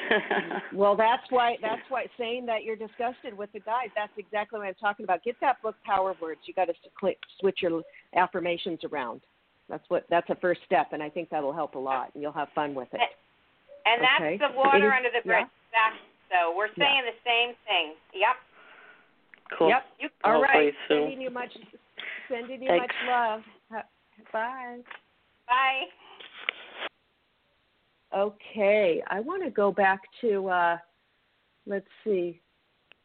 Well, 0.73 0.95
that's 0.97 1.23
why 1.29 1.55
that's 1.61 1.81
why 1.89 2.05
saying 2.17 2.45
that 2.47 2.63
you're 2.63 2.75
disgusted 2.75 3.35
with 3.35 3.51
the 3.53 3.61
guys. 3.61 3.87
That's 3.95 4.11
exactly 4.17 4.59
what 4.59 4.67
I'm 4.67 4.73
talking 4.75 5.05
about. 5.05 5.23
Get 5.23 5.35
that 5.41 5.61
book, 5.61 5.75
Power 5.85 6.13
Words. 6.21 6.41
You 6.45 6.53
got 6.53 6.65
to 6.65 6.73
click, 6.99 7.17
switch 7.39 7.59
your 7.61 7.81
affirmations 8.15 8.79
around. 8.83 9.21
That's 9.69 9.83
what 9.87 10.05
that's 10.09 10.29
a 10.29 10.35
first 10.35 10.59
step, 10.65 10.87
and 10.91 11.01
I 11.01 11.09
think 11.09 11.29
that'll 11.29 11.53
help 11.53 11.75
a 11.75 11.79
lot, 11.79 12.11
and 12.13 12.21
you'll 12.21 12.33
have 12.33 12.49
fun 12.53 12.75
with 12.75 12.89
it. 12.93 12.99
And 13.85 14.03
that's 14.03 14.21
Okay. 14.21 14.37
the 14.37 14.57
water 14.57 14.77
It 14.77 14.85
is- 14.87 14.93
under 14.97 15.09
the 15.09 15.25
bridge. 15.25 15.45
That's, 15.71 15.95
so 16.31 16.55
we're 16.55 16.67
Yeah. 16.75 16.85
saying 16.85 17.05
the 17.05 17.15
same 17.23 17.55
thing. 17.65 17.95
Yep. 18.13 18.35
cool. 19.57 19.69
Yep. 19.69 19.85
You 19.99 20.09
All 20.23 20.31
Hopefully 20.33 20.65
right. 20.65 20.75
soon. 20.87 21.01
Sending 21.03 21.21
you 21.21 21.29
much, 21.29 21.53
sending 22.27 22.61
you 22.61 22.67
Thanks. 22.67 22.95
much 23.01 23.07
love. 23.07 23.43
Bye. 24.33 24.83
bye. 25.47 25.83
Okay, 28.15 29.03
I 29.07 29.19
want 29.19 29.43
to 29.43 29.49
go 29.49 29.71
back 29.71 29.99
to 30.21 30.47
uh 30.49 30.77
let's 31.65 31.87
see, 32.03 32.41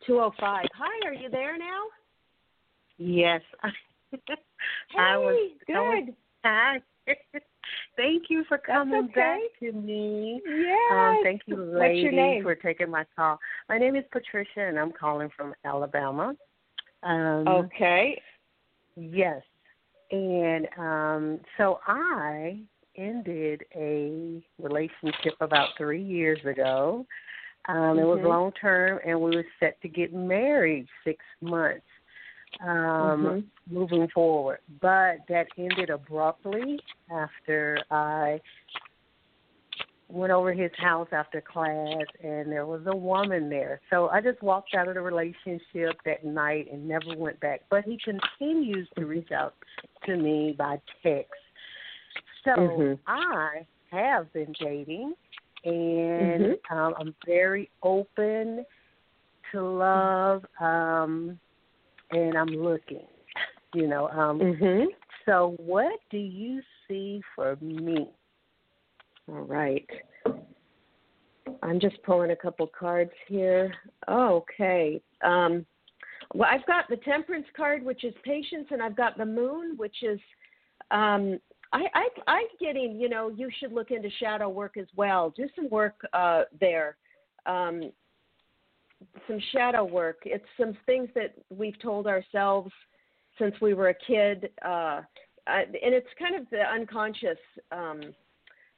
205. 0.06 0.66
Hi, 0.74 1.06
are 1.08 1.12
you 1.12 1.28
there 1.28 1.58
now? 1.58 1.82
Yes. 2.98 3.42
Hey, 4.10 4.18
I 4.98 5.16
was 5.16 5.50
good. 5.66 5.76
I 5.76 5.80
was- 5.80 6.14
Hi. 6.44 6.82
Thank 7.96 8.24
you 8.28 8.44
for 8.48 8.58
coming 8.58 9.04
okay. 9.10 9.14
back 9.14 9.40
to 9.60 9.72
me. 9.72 10.40
yeah. 10.46 11.08
Um, 11.08 11.20
thank 11.22 11.42
you, 11.46 11.56
ladies, 11.56 12.42
for 12.42 12.54
taking 12.54 12.90
my 12.90 13.04
call. 13.16 13.38
My 13.68 13.78
name 13.78 13.96
is 13.96 14.04
Patricia, 14.10 14.60
and 14.60 14.78
I'm 14.78 14.92
calling 14.92 15.28
from 15.36 15.54
Alabama. 15.64 16.34
Um, 17.02 17.48
okay. 17.48 18.20
Yes. 18.96 19.42
And 20.10 20.68
um, 20.78 21.40
so 21.56 21.80
I 21.86 22.60
ended 22.96 23.64
a 23.74 24.42
relationship 24.60 25.34
about 25.40 25.68
three 25.78 26.02
years 26.02 26.40
ago. 26.44 27.06
Um, 27.68 27.98
It 27.98 28.04
was 28.04 28.18
Mhm. 28.20 28.28
long 28.28 28.52
term, 28.52 29.00
and 29.04 29.20
we 29.20 29.36
were 29.36 29.46
set 29.60 29.80
to 29.82 29.88
get 29.88 30.12
married 30.12 30.86
six 31.04 31.24
months 31.40 31.86
um, 32.60 33.24
Mhm. 33.24 33.50
moving 33.70 34.08
forward. 34.08 34.60
But 34.80 35.18
that 35.28 35.48
ended 35.56 35.90
abruptly 35.90 36.80
after 37.10 37.78
I 37.90 38.40
went 40.08 40.30
over 40.32 40.52
his 40.52 40.70
house 40.76 41.08
after 41.12 41.40
class 41.40 42.06
and 42.22 42.52
there 42.52 42.66
was 42.66 42.82
a 42.86 42.94
woman 42.94 43.48
there. 43.48 43.80
So 43.88 44.08
I 44.08 44.20
just 44.20 44.42
walked 44.42 44.74
out 44.74 44.88
of 44.88 44.94
the 44.94 45.00
relationship 45.00 45.96
that 46.04 46.22
night 46.22 46.70
and 46.70 46.86
never 46.86 47.16
went 47.16 47.40
back. 47.40 47.62
But 47.70 47.84
he 47.84 47.98
continues 47.98 48.88
to 48.98 49.06
reach 49.06 49.32
out 49.32 49.54
to 50.04 50.16
me 50.16 50.54
by 50.56 50.80
text. 51.02 51.32
So 52.44 52.50
Mhm. 52.56 52.98
I 53.06 53.66
have 53.90 54.32
been 54.32 54.52
dating 54.58 55.14
and 55.64 56.56
um 56.70 56.94
I'm 56.98 57.14
very 57.24 57.70
open 57.82 58.66
to 59.52 59.62
love 59.62 60.44
um 60.60 61.38
and 62.12 62.36
I'm 62.36 62.48
looking. 62.48 63.06
You 63.74 63.86
know, 63.88 64.08
um 64.08 64.38
Mhm. 64.38 64.86
so 65.26 65.54
what 65.58 65.98
do 66.10 66.18
you 66.18 66.62
see 66.86 67.22
for 67.34 67.56
me? 67.60 68.10
All 69.28 69.40
right. 69.42 69.88
I'm 71.62 71.78
just 71.78 72.02
pulling 72.02 72.32
a 72.32 72.36
couple 72.36 72.66
cards 72.66 73.12
here. 73.26 73.72
Oh, 74.08 74.36
okay. 74.36 75.00
Um, 75.22 75.64
well, 76.34 76.48
I've 76.50 76.66
got 76.66 76.88
the 76.88 76.96
Temperance 76.96 77.46
card, 77.56 77.84
which 77.84 78.04
is 78.04 78.14
patience, 78.24 78.68
and 78.70 78.82
I've 78.82 78.96
got 78.96 79.16
the 79.16 79.26
Moon, 79.26 79.76
which 79.76 80.02
is. 80.02 80.20
Um, 80.90 81.38
I, 81.72 81.84
I, 81.94 82.08
I'm 82.26 82.46
getting. 82.60 83.00
You 83.00 83.08
know, 83.08 83.28
you 83.28 83.48
should 83.58 83.72
look 83.72 83.90
into 83.90 84.10
shadow 84.18 84.48
work 84.48 84.76
as 84.76 84.86
well. 84.96 85.30
Do 85.30 85.48
some 85.54 85.68
work 85.70 85.94
uh, 86.12 86.42
there. 86.60 86.96
Um, 87.46 87.92
some 89.26 89.38
shadow 89.52 89.84
work. 89.84 90.18
It's 90.24 90.44
some 90.58 90.76
things 90.86 91.08
that 91.14 91.34
we've 91.50 91.78
told 91.80 92.06
ourselves 92.06 92.70
since 93.38 93.54
we 93.60 93.74
were 93.74 93.88
a 93.88 93.94
kid, 93.94 94.50
uh, 94.64 95.02
and 95.46 95.74
it's 95.74 96.06
kind 96.18 96.36
of 96.36 96.48
the 96.50 96.60
unconscious. 96.60 97.38
Um, 97.70 98.14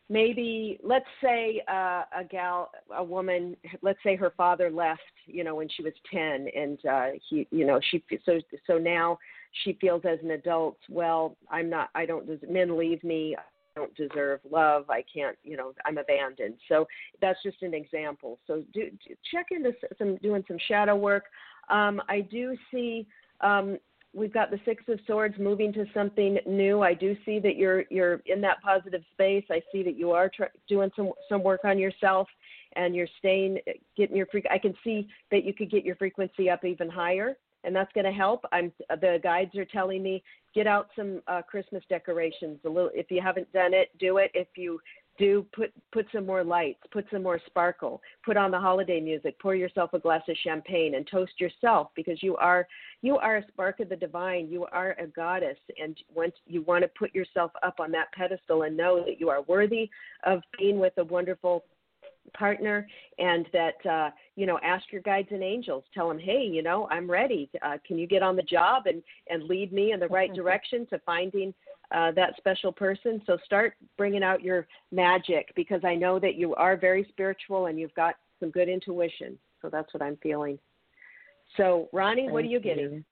maybe 0.08 0.78
let's 0.82 1.06
say 1.22 1.62
uh, 1.68 2.02
a 2.16 2.24
gal 2.30 2.70
a 2.96 3.02
woman 3.02 3.56
let's 3.82 3.98
say 4.04 4.14
her 4.16 4.32
father 4.36 4.70
left 4.70 5.00
you 5.26 5.42
know 5.42 5.54
when 5.54 5.68
she 5.68 5.82
was 5.82 5.94
10 6.12 6.46
and 6.54 6.78
uh 6.84 7.06
he 7.28 7.46
you 7.50 7.66
know 7.66 7.80
she 7.90 8.04
so 8.26 8.38
so 8.66 8.76
now 8.76 9.18
she 9.64 9.78
feels 9.80 10.02
as 10.04 10.18
an 10.22 10.32
adult 10.32 10.76
well 10.90 11.36
i'm 11.50 11.70
not 11.70 11.88
i 11.94 12.04
don't 12.04 12.28
men 12.50 12.76
leave 12.76 13.02
me 13.02 13.34
don't 13.74 13.94
deserve 13.94 14.40
love 14.50 14.88
i 14.90 15.02
can't 15.12 15.36
you 15.42 15.56
know 15.56 15.72
i'm 15.86 15.98
abandoned 15.98 16.54
so 16.68 16.86
that's 17.20 17.42
just 17.42 17.62
an 17.62 17.74
example 17.74 18.38
so 18.46 18.62
do, 18.72 18.90
do 19.06 19.14
check 19.32 19.46
into 19.50 19.72
some 19.98 20.16
doing 20.16 20.44
some 20.46 20.58
shadow 20.68 20.96
work 20.96 21.24
um 21.70 22.00
i 22.08 22.20
do 22.20 22.56
see 22.70 23.06
um 23.40 23.78
we've 24.14 24.32
got 24.32 24.50
the 24.50 24.60
six 24.64 24.84
of 24.88 24.98
swords 25.06 25.34
moving 25.38 25.72
to 25.72 25.84
something 25.92 26.38
new. 26.46 26.82
I 26.82 26.94
do 26.94 27.16
see 27.24 27.40
that 27.40 27.56
you're 27.56 27.84
you're 27.90 28.22
in 28.26 28.40
that 28.42 28.62
positive 28.62 29.02
space. 29.12 29.44
I 29.50 29.60
see 29.72 29.82
that 29.82 29.96
you 29.96 30.12
are 30.12 30.28
tr- 30.28 30.44
doing 30.68 30.90
some 30.94 31.10
some 31.28 31.42
work 31.42 31.64
on 31.64 31.78
yourself, 31.78 32.28
and 32.76 32.94
you're 32.94 33.08
staying 33.18 33.58
getting 33.96 34.16
your. 34.16 34.26
I 34.50 34.58
can 34.58 34.74
see 34.84 35.08
that 35.30 35.44
you 35.44 35.52
could 35.52 35.70
get 35.70 35.84
your 35.84 35.96
frequency 35.96 36.48
up 36.48 36.64
even 36.64 36.88
higher 36.88 37.36
and 37.64 37.74
that's 37.74 37.92
going 37.92 38.06
to 38.06 38.12
help. 38.12 38.44
I'm 38.52 38.72
the 38.88 39.18
guides 39.22 39.56
are 39.56 39.64
telling 39.64 40.02
me 40.02 40.22
get 40.54 40.66
out 40.66 40.88
some 40.96 41.20
uh, 41.26 41.42
Christmas 41.42 41.82
decorations. 41.88 42.58
A 42.64 42.68
little, 42.68 42.90
if 42.94 43.10
you 43.10 43.20
haven't 43.20 43.52
done 43.52 43.74
it, 43.74 43.90
do 43.98 44.18
it. 44.18 44.30
If 44.34 44.48
you 44.56 44.80
do, 45.18 45.46
put 45.54 45.72
put 45.92 46.06
some 46.12 46.26
more 46.26 46.42
lights, 46.42 46.80
put 46.92 47.06
some 47.12 47.22
more 47.22 47.40
sparkle, 47.46 48.00
put 48.24 48.36
on 48.36 48.50
the 48.50 48.58
holiday 48.58 49.00
music, 49.00 49.38
pour 49.40 49.54
yourself 49.54 49.90
a 49.92 49.98
glass 49.98 50.22
of 50.28 50.36
champagne, 50.42 50.94
and 50.94 51.06
toast 51.06 51.32
yourself 51.38 51.88
because 51.94 52.22
you 52.22 52.36
are 52.36 52.66
you 53.02 53.16
are 53.18 53.36
a 53.36 53.46
spark 53.48 53.80
of 53.80 53.88
the 53.88 53.96
divine. 53.96 54.48
You 54.48 54.66
are 54.72 54.96
a 54.98 55.06
goddess, 55.06 55.58
and 55.80 55.96
once 56.14 56.34
you 56.46 56.62
want 56.62 56.82
to 56.82 56.88
put 56.98 57.14
yourself 57.14 57.52
up 57.62 57.80
on 57.80 57.92
that 57.92 58.12
pedestal 58.12 58.62
and 58.62 58.76
know 58.76 59.04
that 59.04 59.20
you 59.20 59.28
are 59.28 59.42
worthy 59.42 59.88
of 60.24 60.40
being 60.58 60.78
with 60.78 60.94
a 60.98 61.04
wonderful 61.04 61.64
partner 62.32 62.86
and 63.18 63.46
that 63.52 63.86
uh, 63.88 64.10
you 64.36 64.46
know 64.46 64.58
ask 64.62 64.84
your 64.90 65.02
guides 65.02 65.28
and 65.30 65.42
angels 65.42 65.84
tell 65.92 66.08
them 66.08 66.18
hey 66.18 66.42
you 66.42 66.62
know 66.62 66.88
i'm 66.90 67.10
ready 67.10 67.48
uh, 67.62 67.76
can 67.86 67.98
you 67.98 68.06
get 68.06 68.22
on 68.22 68.36
the 68.36 68.42
job 68.42 68.86
and 68.86 69.02
and 69.28 69.44
lead 69.44 69.72
me 69.72 69.92
in 69.92 70.00
the 70.00 70.08
right 70.08 70.34
direction 70.34 70.86
to 70.86 70.98
finding 71.00 71.52
uh, 71.94 72.10
that 72.12 72.34
special 72.36 72.72
person 72.72 73.20
so 73.26 73.36
start 73.44 73.74
bringing 73.96 74.22
out 74.22 74.42
your 74.42 74.66
magic 74.90 75.52
because 75.54 75.80
i 75.84 75.94
know 75.94 76.18
that 76.18 76.34
you 76.34 76.54
are 76.54 76.76
very 76.76 77.06
spiritual 77.10 77.66
and 77.66 77.78
you've 77.78 77.94
got 77.94 78.14
some 78.40 78.50
good 78.50 78.68
intuition 78.68 79.38
so 79.60 79.68
that's 79.68 79.92
what 79.92 80.02
i'm 80.02 80.16
feeling 80.22 80.58
so 81.56 81.88
ronnie 81.92 82.22
Thank 82.22 82.32
what 82.32 82.44
are 82.44 82.48
you 82.48 82.60
getting 82.60 83.04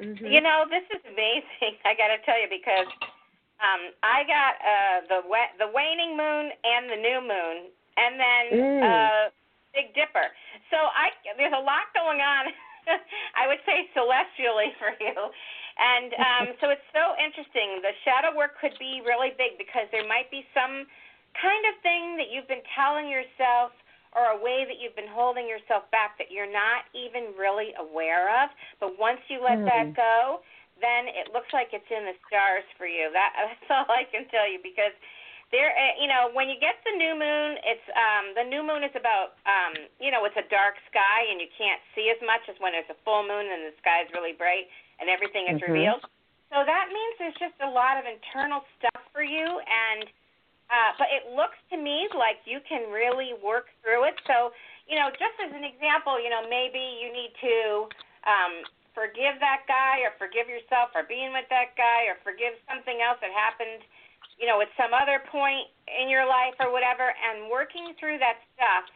you. 0.00 0.06
mm-hmm. 0.06 0.26
You 0.26 0.40
know, 0.40 0.64
this 0.70 0.84
is 0.96 1.02
amazing. 1.12 1.76
I 1.84 1.92
got 1.92 2.08
to 2.08 2.24
tell 2.24 2.40
you 2.40 2.48
because 2.48 2.88
um, 3.60 3.92
I 4.00 4.24
got 4.24 4.52
uh, 4.56 4.98
the 5.08 5.20
wa- 5.28 5.52
the 5.60 5.68
waning 5.68 6.16
moon 6.16 6.48
and 6.64 6.88
the 6.88 6.96
new 6.96 7.20
moon 7.20 7.56
and 8.00 8.12
then 8.18 8.44
Mm. 8.50 8.82
uh, 8.82 9.24
Big 9.76 9.94
Dipper. 9.94 10.32
So 10.72 10.76
I 10.76 11.12
there's 11.36 11.54
a 11.54 11.62
lot 11.62 11.92
going 11.94 12.20
on. 12.20 12.50
I 13.40 13.46
would 13.46 13.60
say 13.68 13.86
celestially 13.94 14.72
for 14.80 14.96
you. 14.98 15.14
And 15.78 16.10
um, 16.16 16.46
so 16.60 16.72
it's 16.72 16.88
so 16.96 17.14
interesting. 17.20 17.84
The 17.84 17.94
shadow 18.02 18.34
work 18.34 18.58
could 18.58 18.74
be 18.80 19.04
really 19.04 19.36
big 19.36 19.60
because 19.60 19.86
there 19.92 20.06
might 20.08 20.30
be 20.32 20.42
some 20.56 20.88
kind 21.38 21.64
of 21.70 21.74
thing 21.84 22.16
that 22.18 22.32
you've 22.32 22.48
been 22.50 22.64
telling 22.74 23.06
yourself 23.06 23.70
or 24.10 24.34
a 24.34 24.38
way 24.42 24.66
that 24.66 24.82
you've 24.82 24.98
been 24.98 25.10
holding 25.10 25.46
yourself 25.46 25.86
back 25.94 26.18
that 26.18 26.34
you're 26.34 26.50
not 26.50 26.90
even 26.98 27.30
really 27.38 27.70
aware 27.78 28.26
of. 28.42 28.50
But 28.82 28.98
once 28.98 29.22
you 29.30 29.38
let 29.38 29.62
that 29.70 29.94
go, 29.94 30.42
then 30.82 31.06
it 31.06 31.30
looks 31.30 31.54
like 31.54 31.70
it's 31.70 31.86
in 31.86 32.10
the 32.10 32.16
stars 32.26 32.66
for 32.74 32.90
you. 32.90 33.12
That 33.14 33.30
that's 33.38 33.70
all 33.70 33.86
I 33.86 34.02
can 34.10 34.26
tell 34.26 34.50
you 34.50 34.58
because 34.58 34.90
there 35.50 35.74
uh, 35.74 35.94
you 35.98 36.06
know 36.06 36.30
when 36.32 36.46
you 36.46 36.58
get 36.58 36.78
the 36.86 36.94
new 36.94 37.14
moon 37.18 37.58
it's 37.66 37.86
um 37.94 38.34
the 38.38 38.46
new 38.46 38.62
moon 38.62 38.86
is 38.86 38.94
about 38.94 39.34
um 39.46 39.74
you 39.98 40.10
know 40.10 40.22
it's 40.24 40.38
a 40.38 40.46
dark 40.46 40.78
sky 40.90 41.26
and 41.30 41.42
you 41.42 41.50
can't 41.58 41.82
see 41.94 42.10
as 42.10 42.18
much 42.22 42.42
as 42.46 42.54
when 42.62 42.72
there's 42.72 42.88
a 42.90 42.98
full 43.02 43.22
moon 43.26 43.46
and 43.50 43.66
the 43.66 43.74
sky 43.82 44.02
is 44.06 44.10
really 44.14 44.32
bright 44.34 44.70
and 45.02 45.10
everything 45.10 45.50
is 45.50 45.58
Mhm. 45.58 45.70
revealed 45.74 46.02
so 46.54 46.62
that 46.66 46.86
means 46.90 47.12
there's 47.18 47.38
just 47.38 47.58
a 47.62 47.70
lot 47.70 47.98
of 47.98 48.06
internal 48.06 48.62
stuff 48.78 49.02
for 49.10 49.22
you 49.26 49.46
and 49.66 50.06
uh 50.70 50.94
but 50.98 51.10
it 51.10 51.26
looks 51.34 51.58
to 51.70 51.76
me 51.76 52.06
like 52.14 52.38
you 52.46 52.62
can 52.62 52.86
really 52.90 53.34
work 53.42 53.74
through 53.82 54.06
it 54.06 54.14
so 54.30 54.54
you 54.86 54.94
know 54.94 55.10
just 55.10 55.34
as 55.42 55.50
an 55.50 55.66
example 55.66 56.14
you 56.18 56.30
know 56.30 56.46
maybe 56.46 56.82
you 57.02 57.10
need 57.10 57.34
to 57.42 57.90
um 58.22 58.62
forgive 58.94 59.38
that 59.38 59.66
guy 59.66 60.02
or 60.06 60.14
forgive 60.18 60.46
yourself 60.50 60.90
for 60.94 61.02
being 61.06 61.34
with 61.34 61.46
that 61.50 61.74
guy 61.78 62.06
or 62.06 62.18
forgive 62.22 62.54
something 62.70 62.98
else 63.02 63.18
that 63.22 63.30
happened 63.34 63.82
you 64.40 64.48
know, 64.48 64.64
at 64.64 64.72
some 64.80 64.96
other 64.96 65.20
point 65.28 65.68
in 65.84 66.08
your 66.08 66.24
life 66.24 66.56
or 66.56 66.72
whatever, 66.72 67.12
and 67.12 67.52
working 67.52 67.92
through 68.00 68.16
that 68.24 68.40
stuff, 68.56 68.88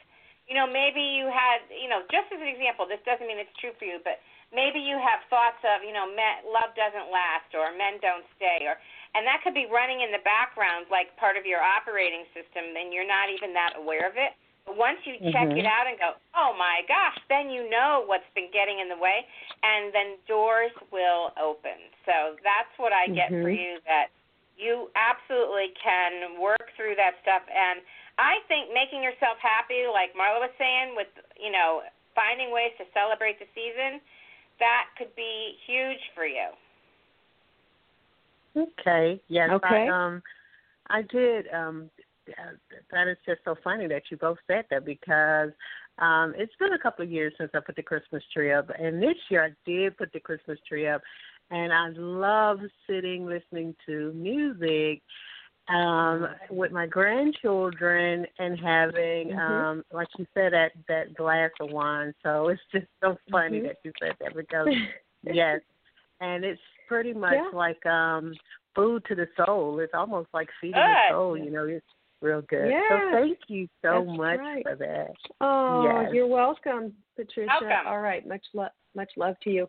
you 0.48 0.56
know, 0.56 0.64
maybe 0.64 1.00
you 1.00 1.28
had, 1.28 1.64
you 1.68 1.88
know, 1.88 2.04
just 2.08 2.32
as 2.32 2.40
an 2.40 2.48
example, 2.48 2.88
this 2.88 3.00
doesn't 3.04 3.28
mean 3.28 3.36
it's 3.36 3.52
true 3.60 3.76
for 3.76 3.84
you, 3.84 4.00
but 4.04 4.20
maybe 4.52 4.80
you 4.80 4.96
have 4.96 5.20
thoughts 5.28 5.60
of, 5.64 5.84
you 5.84 5.92
know, 5.92 6.08
men, 6.08 6.44
love 6.48 6.72
doesn't 6.76 7.12
last 7.12 7.48
or 7.52 7.72
men 7.76 8.00
don't 8.00 8.24
stay, 8.36 8.64
or, 8.64 8.76
and 9.16 9.24
that 9.28 9.44
could 9.44 9.56
be 9.56 9.68
running 9.68 10.00
in 10.00 10.12
the 10.12 10.24
background 10.24 10.88
like 10.88 11.12
part 11.20 11.36
of 11.36 11.44
your 11.44 11.60
operating 11.60 12.24
system, 12.32 12.76
and 12.76 12.92
you're 12.92 13.08
not 13.08 13.28
even 13.28 13.52
that 13.52 13.76
aware 13.76 14.08
of 14.08 14.16
it. 14.16 14.36
But 14.64 14.80
once 14.80 14.96
you 15.04 15.20
check 15.28 15.52
Mhm. 15.52 15.60
it 15.60 15.68
out 15.68 15.84
and 15.84 16.00
go, 16.00 16.16
oh 16.32 16.56
my 16.56 16.80
gosh, 16.88 17.20
then 17.28 17.52
you 17.52 17.68
know 17.68 18.04
what's 18.08 18.28
been 18.32 18.48
getting 18.48 18.80
in 18.80 18.88
the 18.88 18.96
way, 18.96 19.28
and 19.60 19.92
then 19.92 20.16
doors 20.24 20.72
will 20.88 21.36
open. 21.36 21.92
So 22.08 22.36
that's 22.40 22.72
what 22.80 22.92
I 22.92 23.08
get 23.12 23.28
for 23.28 23.52
Mhm. 23.52 23.60
you 23.60 23.80
that 23.84 24.08
you 24.56 24.90
absolutely 24.94 25.74
can 25.78 26.38
work 26.40 26.70
through 26.78 26.94
that 26.94 27.18
stuff 27.22 27.42
and 27.50 27.82
i 28.18 28.38
think 28.46 28.70
making 28.70 29.02
yourself 29.02 29.38
happy 29.42 29.86
like 29.90 30.14
marla 30.14 30.46
was 30.46 30.54
saying 30.58 30.94
with 30.94 31.10
you 31.34 31.50
know 31.50 31.82
finding 32.14 32.54
ways 32.54 32.70
to 32.78 32.86
celebrate 32.94 33.38
the 33.42 33.48
season 33.54 33.98
that 34.62 34.86
could 34.96 35.10
be 35.18 35.58
huge 35.66 36.00
for 36.14 36.24
you 36.24 36.54
Okay. 38.56 39.20
Yes. 39.28 39.50
Okay. 39.50 39.88
I, 39.90 40.06
um, 40.06 40.22
I 40.88 41.02
did. 41.02 41.46
Um, 41.52 41.90
uh, 42.28 42.52
that 42.90 43.08
is 43.08 43.18
just 43.26 43.40
so 43.44 43.54
funny 43.62 43.86
that 43.86 44.02
you 44.10 44.16
both 44.16 44.38
said 44.46 44.64
that 44.70 44.86
because 44.86 45.50
um, 45.98 46.32
it's 46.36 46.54
been 46.58 46.72
a 46.72 46.78
couple 46.78 47.04
of 47.04 47.10
years 47.10 47.34
since 47.38 47.50
I 47.54 47.60
put 47.60 47.76
the 47.76 47.82
Christmas 47.82 48.22
tree 48.32 48.52
up, 48.52 48.70
and 48.78 49.02
this 49.02 49.16
year 49.28 49.44
I 49.44 49.50
did 49.70 49.96
put 49.98 50.12
the 50.12 50.20
Christmas 50.20 50.58
tree 50.66 50.88
up, 50.88 51.02
and 51.50 51.72
I 51.72 51.88
love 51.96 52.60
sitting 52.88 53.26
listening 53.26 53.74
to 53.86 54.12
music 54.14 55.02
um 55.68 56.28
with 56.50 56.72
my 56.72 56.86
grandchildren 56.86 58.26
and 58.38 58.58
having 58.60 59.30
Mhm. 59.30 59.38
um 59.38 59.84
like 59.92 60.08
you 60.18 60.26
said 60.34 60.52
that 60.52 60.72
that 60.88 61.14
glass 61.14 61.50
of 61.60 61.70
wine 61.70 62.14
so 62.22 62.48
it's 62.48 62.60
just 62.70 62.86
so 63.02 63.16
funny 63.30 63.60
Mhm. 63.60 63.64
that 63.64 63.76
you 63.82 63.92
said 63.98 64.14
that 64.20 64.34
because 64.34 64.68
yes 65.22 65.60
and 66.20 66.44
it's 66.44 66.60
pretty 66.86 67.14
much 67.14 67.32
Yeah. 67.32 67.50
like 67.54 67.84
um 67.86 68.34
food 68.74 69.04
to 69.06 69.14
the 69.14 69.26
soul 69.36 69.78
it's 69.78 69.94
almost 69.94 70.28
like 70.34 70.50
feeding 70.60 70.74
Good. 70.82 70.84
the 70.84 71.14
soul 71.14 71.38
you 71.38 71.50
know 71.50 71.64
it's 71.64 71.86
real 72.20 72.42
good 72.42 72.68
Yeah. 72.70 72.88
so 72.88 73.10
thank 73.12 73.38
you 73.48 73.66
so 73.82 74.04
That's 74.04 74.18
much 74.18 74.40
right. 74.40 74.62
for 74.64 74.74
that 74.76 75.12
Oh, 75.40 75.82
Yes. 75.82 76.10
you're 76.12 76.26
welcome, 76.26 76.94
Patricia. 77.16 77.48
Welcome. 77.60 77.86
All 77.86 78.00
right, 78.00 78.26
much 78.26 78.44
love, 78.54 78.70
much 78.94 79.12
love 79.16 79.36
to 79.44 79.50
you. 79.50 79.68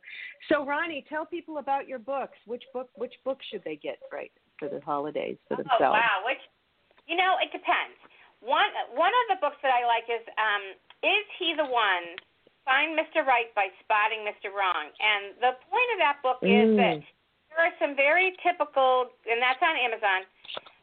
So, 0.49 0.65
Ronnie, 0.65 1.05
tell 1.09 1.25
people 1.25 1.57
about 1.57 1.88
your 1.88 1.99
books. 1.99 2.38
Which 2.45 2.63
book? 2.73 2.89
Which 2.95 3.13
book 3.23 3.39
should 3.51 3.63
they 3.63 3.75
get 3.75 3.99
right 4.11 4.31
for 4.59 4.69
the 4.69 4.79
holidays 4.79 5.35
for 5.47 5.55
oh 5.55 5.63
themselves? 5.63 5.99
wow 5.99 6.23
which 6.23 6.39
you 7.11 7.19
know 7.19 7.35
it 7.43 7.51
depends 7.51 7.99
one 8.39 8.71
one 8.95 9.11
of 9.11 9.35
the 9.35 9.39
books 9.43 9.59
that 9.59 9.75
i 9.75 9.83
like 9.83 10.07
is 10.07 10.23
um 10.39 10.63
is 11.03 11.27
he 11.35 11.51
the 11.59 11.67
one 11.67 12.15
find 12.63 12.95
mr 12.95 13.27
right 13.27 13.51
by 13.51 13.67
spotting 13.83 14.23
mr 14.23 14.47
wrong 14.55 14.88
and 15.03 15.35
the 15.43 15.59
point 15.67 15.89
of 15.91 15.99
that 15.99 16.23
book 16.23 16.39
is 16.39 16.71
that 16.79 17.03
Mm. 17.03 17.03
there 17.51 17.67
are 17.67 17.75
some 17.79 17.95
very 17.95 18.35
typical, 18.43 19.11
and 19.27 19.39
that's 19.39 19.59
on 19.63 19.75
Amazon. 19.79 20.27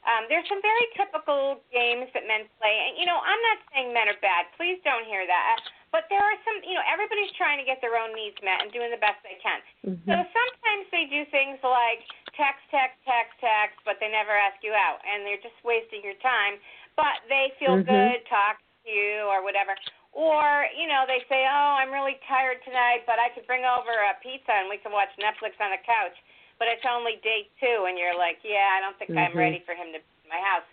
Um, 0.09 0.24
there's 0.33 0.48
some 0.48 0.61
very 0.64 0.87
typical 0.96 1.61
games 1.68 2.09
that 2.16 2.24
men 2.24 2.48
play, 2.57 2.72
and 2.72 2.96
you 2.96 3.05
know, 3.05 3.20
I'm 3.20 3.42
not 3.52 3.59
saying 3.70 3.92
men 3.92 4.09
are 4.09 4.20
bad. 4.24 4.48
Please 4.57 4.81
don't 4.81 5.05
hear 5.05 5.24
that. 5.28 5.57
But 5.92 6.09
there 6.09 6.24
are 6.24 6.38
some, 6.48 6.64
you 6.64 6.72
know, 6.72 6.83
everybody's 6.88 7.31
trying 7.37 7.61
to 7.61 7.68
get 7.68 7.85
their 7.85 8.00
own 8.00 8.16
needs 8.16 8.40
met 8.40 8.64
and 8.64 8.72
doing 8.72 8.88
the 8.88 8.98
best 8.98 9.20
they 9.20 9.37
can. 9.44 9.61
Mm-hmm. 9.85 10.09
So 10.09 10.16
sometimes 10.16 10.85
they 10.88 11.05
do 11.05 11.28
things 11.28 11.61
like 11.61 12.00
text, 12.33 12.64
text, 12.72 12.96
text, 13.05 13.37
text, 13.38 13.76
but 13.85 14.00
they 14.00 14.09
never 14.09 14.33
ask 14.33 14.57
you 14.64 14.72
out, 14.72 15.05
and 15.05 15.22
they're 15.28 15.44
just 15.44 15.57
wasting 15.61 16.00
your 16.00 16.16
time. 16.24 16.57
But 16.96 17.20
they 17.28 17.52
feel 17.61 17.76
Mhm. 17.76 17.85
good 17.85 18.24
talking 18.26 18.64
to 18.85 18.90
you 18.90 19.28
or 19.28 19.44
whatever. 19.44 19.76
Or, 20.12 20.68
you 20.76 20.88
know, 20.88 21.05
they 21.07 21.24
say, 21.28 21.44
"Oh, 21.44 21.72
I'm 21.76 21.92
really 21.92 22.16
tired 22.24 22.64
tonight, 22.64 23.05
but 23.07 23.18
I 23.18 23.28
could 23.28 23.46
bring 23.46 23.64
over 23.64 23.92
a 23.92 24.14
pizza 24.20 24.52
and 24.52 24.68
we 24.68 24.78
can 24.78 24.92
watch 24.92 25.12
Netflix 25.16 25.61
on 25.61 25.70
the 25.70 25.78
couch." 25.78 26.16
But 26.59 26.68
it's 26.68 26.85
only 26.85 27.16
day 27.16 27.48
two, 27.61 27.85
and 27.85 27.98
you're 27.98 28.14
like, 28.14 28.40
"Yeah, 28.42 28.76
I 28.76 28.81
don't 28.81 28.96
think 28.98 29.11
I'm 29.12 29.33
Mhm. 29.33 29.37
ready 29.37 29.61
for 29.61 29.74
him 29.74 29.92
to 29.92 30.00
be 30.00 30.14
in 30.24 30.28
my 30.28 30.40
house." 30.40 30.64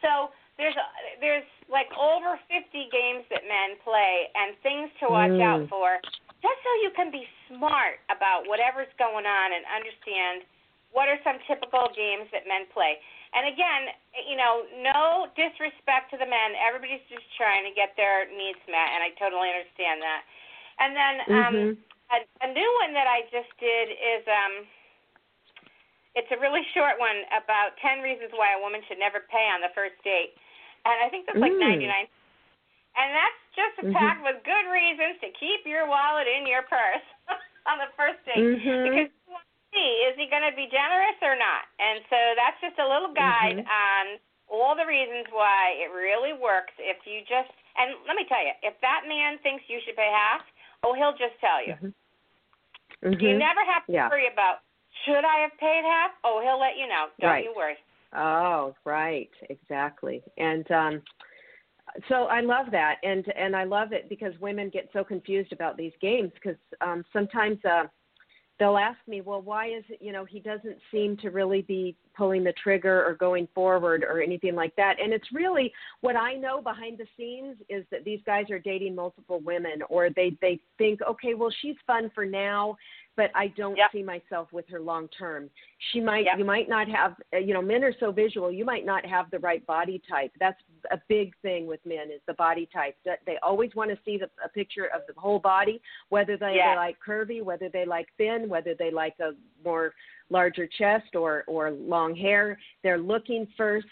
So 0.00 0.32
there's 0.58 0.76
there's 1.20 1.46
like 1.70 1.88
over 1.96 2.36
50 2.48 2.68
games 2.92 3.24
that 3.32 3.44
men 3.48 3.80
play 3.80 4.28
and 4.36 4.56
things 4.62 4.90
to 5.00 5.08
watch 5.08 5.32
Mm. 5.32 5.40
out 5.40 5.68
for, 5.68 6.00
just 6.42 6.58
so 6.62 6.70
you 6.82 6.90
can 6.94 7.10
be 7.10 7.26
smart 7.48 8.00
about 8.10 8.46
whatever's 8.46 8.92
going 8.98 9.26
on 9.26 9.52
and 9.52 9.64
understand 9.66 10.44
what 10.92 11.08
are 11.08 11.18
some 11.24 11.38
typical 11.48 11.88
games 11.96 12.28
that 12.32 12.44
men 12.46 12.66
play. 12.68 13.00
And 13.32 13.48
again, 13.48 13.88
you 14.28 14.36
know, 14.36 14.68
no 14.84 15.32
disrespect 15.32 16.12
to 16.12 16.18
the 16.20 16.28
men. 16.28 16.52
Everybody's 16.60 17.00
just 17.08 17.24
trying 17.40 17.64
to 17.64 17.72
get 17.72 17.96
their 17.96 18.28
needs 18.28 18.60
met, 18.68 18.92
and 18.92 19.00
I 19.00 19.10
totally 19.16 19.48
understand 19.48 20.04
that. 20.04 20.22
And 20.78 20.90
then 20.92 21.14
um, 21.32 21.54
Mhm. 21.56 21.76
a, 22.12 22.18
a 22.44 22.48
new 22.52 22.70
one 22.84 22.92
that 22.92 23.08
I 23.08 23.22
just 23.32 23.48
did 23.56 23.88
is 23.88 24.22
um, 24.28 24.66
it's 26.14 26.30
a 26.30 26.38
really 26.38 26.62
short 26.76 27.00
one 27.00 27.24
about 27.32 27.76
10 27.80 28.00
reasons 28.04 28.30
why 28.36 28.52
a 28.52 28.60
woman 28.60 28.84
should 28.88 28.98
never 28.98 29.24
pay 29.32 29.48
on 29.48 29.60
the 29.60 29.72
first 29.74 29.96
date. 30.04 30.36
And 30.84 31.00
I 31.00 31.08
think 31.08 31.26
that's 31.26 31.38
like 31.38 31.52
Mm. 31.52 31.88
99. 31.88 32.08
And 32.94 33.08
that's 33.16 33.40
just 33.56 33.76
packed 33.96 34.22
with 34.22 34.42
good 34.44 34.66
reasons 34.68 35.18
to 35.20 35.30
keep 35.30 35.64
your 35.64 35.86
wallet 35.86 36.28
in 36.28 36.46
your 36.46 36.62
purse. 36.62 37.06
on 37.66 37.78
the 37.78 37.86
first 37.94 38.18
date 38.26 38.42
Mhm. 38.42 38.82
because 38.82 39.08
you 39.26 39.32
want 39.32 39.44
to 39.44 39.78
see 39.78 39.90
is 40.02 40.16
he 40.16 40.26
going 40.26 40.42
to 40.42 40.50
be 40.52 40.66
generous 40.66 41.16
or 41.22 41.36
not. 41.36 41.66
And 41.78 42.04
so 42.10 42.18
that's 42.34 42.60
just 42.60 42.78
a 42.78 42.86
little 42.88 43.12
guide 43.14 43.58
Mhm. 43.58 43.70
on 43.70 44.20
all 44.48 44.74
the 44.74 44.84
reasons 44.84 45.30
why 45.30 45.70
it 45.78 45.90
really 45.92 46.32
works 46.32 46.74
if 46.78 47.06
you 47.06 47.22
just 47.22 47.50
and 47.76 47.96
let 48.04 48.16
me 48.16 48.24
tell 48.24 48.44
you, 48.44 48.52
if 48.62 48.78
that 48.80 49.06
man 49.06 49.38
thinks 49.38 49.66
you 49.66 49.80
should 49.80 49.96
pay 49.96 50.10
half, 50.10 50.44
oh, 50.82 50.92
he'll 50.92 51.14
just 51.14 51.38
tell 51.40 51.62
you. 51.64 51.72
Mhm. 51.74 51.94
You 53.00 53.34
Mhm. 53.34 53.38
never 53.38 53.64
have 53.64 53.86
to 53.86 53.92
Yeah. 53.92 54.08
worry 54.10 54.26
about 54.26 54.60
should 55.04 55.24
I 55.24 55.40
have 55.42 55.58
paid 55.58 55.82
half? 55.84 56.12
Oh, 56.24 56.40
he'll 56.42 56.60
let 56.60 56.76
you 56.78 56.86
know. 56.88 57.06
Don't 57.20 57.30
Right. 57.30 57.44
you 57.44 57.54
worry. 57.56 57.76
Oh, 58.14 58.74
right, 58.84 59.30
exactly. 59.48 60.22
And 60.36 60.70
um 60.70 61.02
so 62.08 62.24
I 62.24 62.40
love 62.40 62.66
that 62.72 62.96
and 63.02 63.24
and 63.36 63.54
I 63.56 63.64
love 63.64 63.92
it 63.92 64.08
because 64.08 64.32
women 64.40 64.70
get 64.70 64.88
so 64.92 65.04
confused 65.04 65.52
about 65.52 65.76
these 65.76 65.92
games 66.00 66.30
because 66.34 66.58
um 66.80 67.04
sometimes 67.12 67.58
uh 67.64 67.84
they'll 68.58 68.76
ask 68.78 68.98
me, 69.08 69.20
"Well, 69.22 69.42
why 69.42 69.68
is 69.68 69.82
it, 69.88 70.00
you 70.00 70.12
know, 70.12 70.24
he 70.24 70.38
doesn't 70.38 70.76
seem 70.92 71.16
to 71.18 71.30
really 71.30 71.62
be 71.62 71.96
pulling 72.16 72.44
the 72.44 72.52
trigger 72.62 73.04
or 73.04 73.14
going 73.14 73.48
forward 73.54 74.04
or 74.04 74.22
anything 74.22 74.54
like 74.54 74.76
that." 74.76 75.00
And 75.00 75.12
it's 75.12 75.32
really 75.32 75.72
what 76.00 76.14
I 76.16 76.34
know 76.34 76.60
behind 76.62 76.98
the 76.98 77.06
scenes 77.16 77.56
is 77.68 77.84
that 77.90 78.04
these 78.04 78.20
guys 78.24 78.50
are 78.50 78.58
dating 78.60 78.94
multiple 78.94 79.40
women 79.40 79.82
or 79.88 80.10
they 80.10 80.36
they 80.40 80.60
think, 80.78 81.00
"Okay, 81.02 81.34
well, 81.34 81.50
she's 81.60 81.76
fun 81.86 82.10
for 82.14 82.24
now." 82.24 82.76
But 83.16 83.30
I 83.34 83.48
don't 83.48 83.76
Yep. 83.76 83.92
see 83.92 84.02
myself 84.02 84.52
with 84.52 84.66
her 84.68 84.80
long 84.80 85.08
term. 85.08 85.50
She 85.90 86.00
might, 86.00 86.24
Yep. 86.24 86.38
you 86.38 86.44
might 86.44 86.68
not 86.68 86.88
have, 86.88 87.20
uh, 87.34 87.38
you 87.38 87.52
know, 87.52 87.62
men 87.62 87.84
are 87.84 87.92
so 87.98 88.10
visual. 88.10 88.50
You 88.50 88.64
might 88.64 88.84
not 88.84 89.04
have 89.04 89.30
the 89.30 89.38
right 89.38 89.64
body 89.66 90.00
type. 90.08 90.32
That's 90.38 90.60
a 90.90 91.00
big 91.08 91.34
thing 91.42 91.66
with 91.66 91.84
men 91.84 92.10
is 92.10 92.20
the 92.26 92.34
body 92.34 92.66
type. 92.72 92.96
That 93.04 93.20
They 93.26 93.38
always 93.38 93.74
want 93.74 93.90
to 93.90 93.98
see 94.04 94.16
the, 94.16 94.30
a 94.44 94.48
picture 94.48 94.86
of 94.86 95.02
the 95.06 95.20
whole 95.20 95.38
body, 95.38 95.80
whether 96.08 96.36
they, 96.36 96.56
Yeah. 96.56 96.70
they 96.72 96.76
like 96.76 96.98
curvy, 97.00 97.42
whether 97.42 97.68
they 97.68 97.84
like 97.84 98.08
thin, 98.16 98.48
whether 98.48 98.74
they 98.74 98.90
like 98.90 99.18
a 99.20 99.34
more 99.64 99.94
larger 100.30 100.66
chest 100.66 101.14
or 101.14 101.44
or 101.46 101.70
long 101.70 102.14
hair. 102.14 102.58
They're 102.82 102.98
looking 102.98 103.46
first 103.56 103.86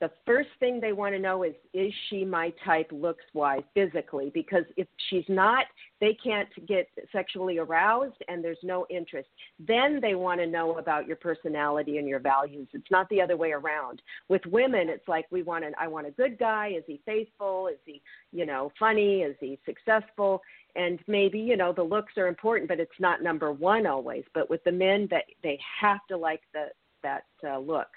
the 0.00 0.10
first 0.24 0.48
thing 0.58 0.80
they 0.80 0.92
want 0.92 1.14
to 1.14 1.18
know 1.18 1.42
is 1.42 1.54
is 1.74 1.92
she 2.08 2.24
my 2.24 2.52
type 2.64 2.88
looks 2.90 3.24
wise 3.34 3.62
physically? 3.74 4.30
Because 4.32 4.64
if 4.76 4.88
she's 5.08 5.24
not 5.28 5.66
they 6.00 6.16
can't 6.24 6.48
get 6.66 6.88
sexually 7.12 7.58
aroused 7.58 8.16
and 8.28 8.42
there's 8.42 8.58
no 8.62 8.86
interest. 8.88 9.28
Then 9.58 10.00
they 10.00 10.14
want 10.14 10.40
to 10.40 10.46
know 10.46 10.78
about 10.78 11.06
your 11.06 11.16
personality 11.16 11.98
and 11.98 12.08
your 12.08 12.18
values. 12.18 12.68
It's 12.72 12.90
not 12.90 13.08
the 13.10 13.20
other 13.20 13.36
way 13.36 13.52
around. 13.52 14.00
With 14.28 14.44
women 14.46 14.88
it's 14.88 15.06
like 15.06 15.26
we 15.30 15.42
want 15.42 15.64
an 15.64 15.74
i 15.78 15.86
want 15.86 16.06
a 16.06 16.12
good 16.12 16.38
guy. 16.38 16.72
Is 16.76 16.84
he 16.86 17.00
faithful? 17.04 17.68
Is 17.68 17.78
he 17.84 18.00
you 18.32 18.46
know 18.46 18.72
funny? 18.78 19.20
Is 19.20 19.36
he 19.38 19.58
successful? 19.66 20.40
And 20.76 20.98
maybe 21.06 21.38
you 21.38 21.56
know 21.56 21.72
the 21.72 21.82
looks 21.82 22.14
are 22.16 22.28
important 22.28 22.68
but 22.68 22.80
it's 22.80 22.90
not 22.98 23.22
number 23.22 23.52
one 23.52 23.86
always. 23.86 24.24
But 24.32 24.48
with 24.48 24.64
the 24.64 24.72
men 24.72 25.08
that 25.10 25.24
they 25.42 25.58
have 25.80 26.00
to 26.08 26.16
like 26.16 26.40
the 26.54 26.68
that 27.02 27.24
uh, 27.46 27.58
look 27.58 27.88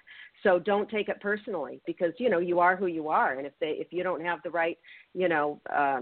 so 0.44 0.60
don't 0.60 0.90
take 0.90 1.10
it 1.10 1.20
personally 1.22 1.82
because 1.88 2.14
you 2.18 2.30
know 2.30 2.40
you 2.40 2.60
are 2.60 2.76
who 2.76 2.88
you 2.88 3.10
are. 3.10 3.38
And 3.38 3.48
if 3.48 3.54
they 3.60 3.78
if 3.80 3.88
you 3.92 4.04
don't 4.04 4.24
have 4.24 4.40
the 4.44 4.52
right 4.52 4.78
you 5.14 5.30
know 5.30 5.60
uh, 5.74 6.02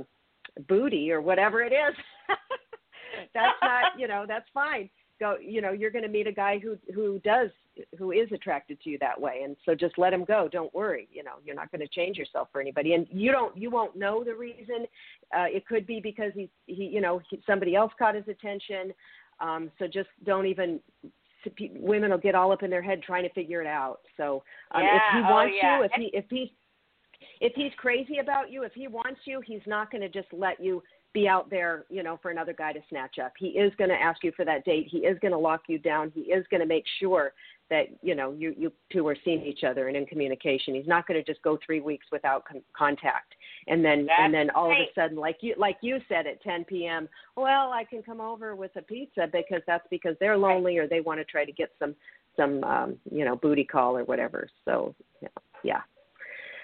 booty 0.67 1.11
or 1.11 1.21
whatever 1.21 1.61
it 1.61 1.71
is 1.71 1.95
that's 3.33 3.57
not 3.61 3.97
you 3.97 4.07
know 4.07 4.25
that's 4.27 4.47
fine. 4.53 4.89
Go 5.19 5.37
you 5.39 5.61
know 5.61 5.71
you're 5.71 5.91
going 5.91 6.03
to 6.03 6.09
meet 6.09 6.27
a 6.27 6.31
guy 6.31 6.59
who 6.59 6.77
who 6.93 7.19
does 7.19 7.49
who 7.97 8.11
is 8.11 8.29
attracted 8.33 8.81
to 8.81 8.89
you 8.89 8.97
that 8.99 9.19
way. 9.19 9.41
And 9.45 9.55
so 9.65 9.73
just 9.73 9.97
let 9.97 10.13
him 10.13 10.25
go. 10.25 10.49
Don't 10.51 10.73
worry. 10.73 11.07
You 11.11 11.23
know 11.23 11.35
you're 11.45 11.55
not 11.55 11.71
going 11.71 11.81
to 11.81 11.87
change 11.87 12.17
yourself 12.17 12.49
for 12.51 12.59
anybody. 12.59 12.93
And 12.95 13.07
you 13.09 13.31
don't 13.31 13.55
you 13.55 13.69
won't 13.69 13.95
know 13.95 14.23
the 14.23 14.35
reason. 14.35 14.85
Uh 15.35 15.45
it 15.47 15.67
could 15.67 15.85
be 15.85 15.99
because 16.01 16.31
he 16.35 16.49
he 16.65 16.85
you 16.85 17.01
know 17.01 17.21
he, 17.29 17.39
somebody 17.45 17.75
else 17.75 17.91
caught 17.99 18.15
his 18.15 18.27
attention. 18.27 18.93
Um 19.39 19.71
so 19.77 19.87
just 19.87 20.09
don't 20.25 20.47
even 20.47 20.79
women 21.79 22.11
will 22.11 22.17
get 22.17 22.35
all 22.35 22.51
up 22.51 22.63
in 22.63 22.69
their 22.69 22.81
head 22.81 23.01
trying 23.01 23.23
to 23.23 23.33
figure 23.33 23.61
it 23.61 23.67
out 23.67 23.99
so 24.17 24.43
um 24.73 24.83
yeah. 24.83 24.95
if 24.95 25.01
he 25.13 25.19
oh, 25.19 25.31
wants 25.31 25.55
yeah. 25.61 25.77
you 25.77 25.83
if 25.85 25.91
he 25.95 26.09
if 26.13 26.25
he 26.29 26.53
if 27.39 27.53
he's 27.55 27.71
crazy 27.77 28.19
about 28.19 28.51
you 28.51 28.63
if 28.63 28.73
he 28.73 28.87
wants 28.87 29.19
you 29.25 29.41
he's 29.45 29.61
not 29.65 29.91
going 29.91 30.01
to 30.01 30.09
just 30.09 30.27
let 30.31 30.63
you 30.63 30.81
be 31.13 31.27
out 31.27 31.49
there, 31.49 31.85
you 31.89 32.03
know, 32.03 32.17
for 32.21 32.31
another 32.31 32.53
guy 32.53 32.73
to 32.73 32.79
snatch 32.89 33.19
up. 33.19 33.33
He 33.37 33.47
is 33.47 33.73
going 33.77 33.89
to 33.89 33.95
ask 33.95 34.23
you 34.23 34.31
for 34.35 34.45
that 34.45 34.63
date. 34.65 34.87
He 34.89 34.99
is 34.99 35.19
going 35.19 35.33
to 35.33 35.37
lock 35.37 35.63
you 35.67 35.77
down. 35.77 36.11
He 36.13 36.21
is 36.21 36.45
going 36.49 36.61
to 36.61 36.67
make 36.67 36.85
sure 36.99 37.33
that 37.69 37.85
you 38.01 38.13
know 38.15 38.33
you 38.33 38.53
you 38.57 38.71
two 38.91 39.07
are 39.07 39.15
seeing 39.23 39.45
each 39.45 39.63
other 39.63 39.87
and 39.87 39.95
in 39.95 40.05
communication. 40.05 40.75
He's 40.75 40.87
not 40.87 41.07
going 41.07 41.23
to 41.23 41.31
just 41.31 41.41
go 41.41 41.57
three 41.65 41.79
weeks 41.79 42.05
without 42.11 42.45
con- 42.45 42.61
contact, 42.77 43.33
and 43.67 43.83
then 43.83 44.05
That's 44.05 44.19
and 44.19 44.33
then 44.33 44.49
all 44.51 44.69
right. 44.69 44.81
of 44.81 44.87
a 44.87 44.93
sudden, 44.93 45.17
like 45.17 45.37
you 45.41 45.55
like 45.57 45.77
you 45.81 45.99
said 46.07 46.27
at 46.27 46.43
10 46.43 46.65
p.m. 46.65 47.07
Well, 47.35 47.71
I 47.71 47.85
can 47.89 48.03
come 48.03 48.19
over 48.21 48.55
with 48.55 48.75
a 48.75 48.81
pizza 48.81 49.27
because 49.31 49.61
that's 49.65 49.87
because 49.89 50.15
they're 50.19 50.37
lonely 50.37 50.77
or 50.77 50.87
they 50.87 50.99
want 50.99 51.19
to 51.21 51.25
try 51.25 51.45
to 51.45 51.51
get 51.51 51.71
some 51.79 51.95
some 52.35 52.63
um, 52.65 52.97
you 53.09 53.25
know 53.25 53.35
booty 53.37 53.63
call 53.63 53.97
or 53.97 54.03
whatever. 54.03 54.49
So 54.65 54.93
yeah, 55.21 55.29
yeah. 55.63 55.81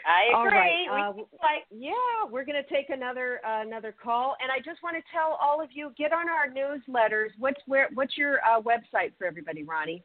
I 0.08 0.32
agree. 0.32 0.88
right, 0.88 0.88
uh, 0.88 1.12
we 1.12 1.28
like 1.44 1.68
Yeah, 1.70 2.24
we're 2.32 2.48
going 2.48 2.56
to 2.56 2.70
take 2.72 2.90
another 2.90 3.44
uh, 3.44 3.62
another 3.62 3.92
call, 3.92 4.40
and 4.40 4.48
I 4.48 4.64
just 4.64 4.82
want 4.82 4.96
to 4.96 5.04
tell 5.12 5.36
all 5.44 5.60
of 5.60 5.68
you 5.76 5.92
get 6.00 6.16
on 6.16 6.32
our 6.32 6.48
newsletters. 6.48 7.36
What's 7.38 7.60
where? 7.68 7.90
What's 7.94 8.16
your 8.16 8.40
uh, 8.48 8.64
website 8.64 9.12
for 9.20 9.28
everybody, 9.28 9.64
Ronnie? 9.64 10.04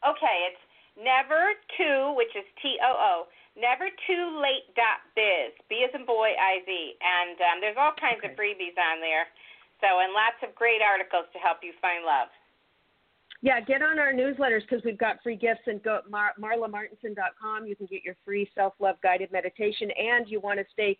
okay. 0.00 0.48
It's 0.48 0.64
never 0.96 1.52
two, 1.76 2.16
which 2.16 2.32
is 2.32 2.48
T 2.64 2.80
O 2.80 2.92
O. 2.96 3.12
Never 3.60 3.92
too 4.08 4.24
late 4.40 4.72
dot 4.72 5.04
biz. 5.12 5.52
B 5.68 5.84
as 5.84 5.92
in 5.92 6.08
boy, 6.08 6.32
I 6.32 6.64
Z, 6.64 6.70
and 6.72 7.36
um, 7.44 7.56
there's 7.60 7.76
all 7.76 7.92
kinds 8.00 8.24
of 8.24 8.32
freebies 8.32 8.78
on 8.80 9.04
there. 9.04 9.28
So 9.84 10.00
and 10.00 10.16
lots 10.16 10.40
of 10.40 10.56
great 10.56 10.80
articles 10.80 11.28
to 11.36 11.38
help 11.44 11.60
you 11.60 11.76
find 11.84 12.08
love. 12.08 12.32
Yeah, 13.42 13.60
get 13.60 13.82
on 13.82 13.98
our 13.98 14.12
newsletters 14.12 14.62
because 14.68 14.84
we've 14.84 14.98
got 14.98 15.22
free 15.22 15.36
gifts 15.36 15.62
and 15.66 15.82
go 15.82 16.00
Mar- 16.10 16.34
marlamartenson.com. 16.38 17.66
You 17.66 17.74
can 17.74 17.86
get 17.86 18.04
your 18.04 18.16
free 18.24 18.50
self-love 18.54 18.96
guided 19.02 19.32
meditation, 19.32 19.90
and 19.96 20.28
you 20.28 20.40
want 20.40 20.58
to 20.58 20.64
stay. 20.72 20.98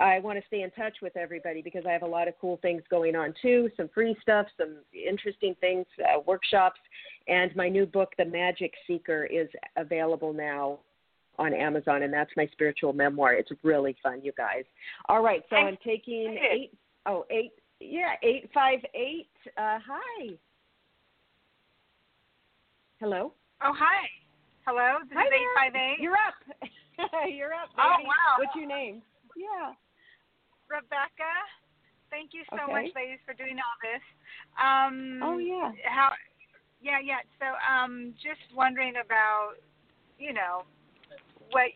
I 0.00 0.20
want 0.20 0.38
to 0.38 0.46
stay 0.46 0.62
in 0.62 0.70
touch 0.70 0.96
with 1.02 1.18
everybody 1.18 1.60
because 1.60 1.84
I 1.86 1.92
have 1.92 2.02
a 2.02 2.06
lot 2.06 2.26
of 2.26 2.34
cool 2.40 2.58
things 2.62 2.82
going 2.88 3.14
on 3.14 3.34
too. 3.42 3.68
Some 3.76 3.90
free 3.92 4.16
stuff, 4.22 4.46
some 4.56 4.78
interesting 4.94 5.54
things, 5.60 5.84
uh, 6.00 6.20
workshops, 6.26 6.80
and 7.28 7.54
my 7.54 7.68
new 7.68 7.84
book, 7.84 8.12
The 8.16 8.24
Magic 8.24 8.72
Seeker, 8.86 9.26
is 9.26 9.48
available 9.76 10.32
now 10.32 10.78
on 11.38 11.52
Amazon, 11.52 12.04
and 12.04 12.12
that's 12.12 12.30
my 12.38 12.46
spiritual 12.52 12.94
memoir. 12.94 13.34
It's 13.34 13.50
really 13.62 13.94
fun, 14.02 14.22
you 14.22 14.32
guys. 14.34 14.64
All 15.10 15.22
right, 15.22 15.42
so 15.50 15.56
I'm 15.56 15.66
I'm 15.66 15.78
taking 15.84 16.38
eight 16.50 16.72
oh 17.04 17.26
eight 17.30 17.52
yeah 17.80 18.14
eight 18.22 18.48
five 18.54 18.78
eight. 18.94 19.28
Uh, 19.58 19.78
hi. 19.86 20.38
Hello. 23.02 23.34
Oh, 23.66 23.74
hi. 23.74 24.06
Hello, 24.62 25.02
this 25.10 25.18
Hi 25.18 25.26
is 25.26 25.34
there. 25.34 25.82
858. 25.98 25.98
You're 25.98 26.14
up. 26.22 26.38
You're 27.34 27.50
up. 27.50 27.66
Oh, 27.74 27.98
wow. 28.06 28.38
What's 28.38 28.54
your 28.54 28.70
name? 28.70 29.02
Yeah. 29.34 29.74
Rebecca. 30.70 31.34
Thank 32.14 32.30
you 32.30 32.46
so 32.54 32.62
Okay. 32.62 32.86
much, 32.86 32.94
ladies, 32.94 33.18
for 33.26 33.34
doing 33.34 33.58
all 33.58 33.76
this. 33.82 34.04
Um, 34.54 35.18
Oh 35.18 35.38
yeah. 35.42 35.74
How? 35.82 36.14
Yeah, 36.78 37.02
yeah. 37.02 37.26
So, 37.42 37.58
um, 37.66 38.14
just 38.22 38.38
wondering 38.54 38.94
about, 39.02 39.58
you 40.22 40.30
know, 40.30 40.62
what 41.50 41.74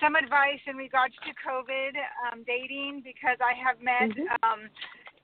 some 0.00 0.16
advice 0.16 0.64
in 0.64 0.80
regards 0.80 1.12
to 1.28 1.36
COVID 1.36 1.92
um, 2.32 2.48
dating 2.48 3.04
because 3.04 3.36
I 3.44 3.52
have 3.60 3.76
met 3.84 4.08
Mhm. 4.08 4.24
um, 4.40 4.72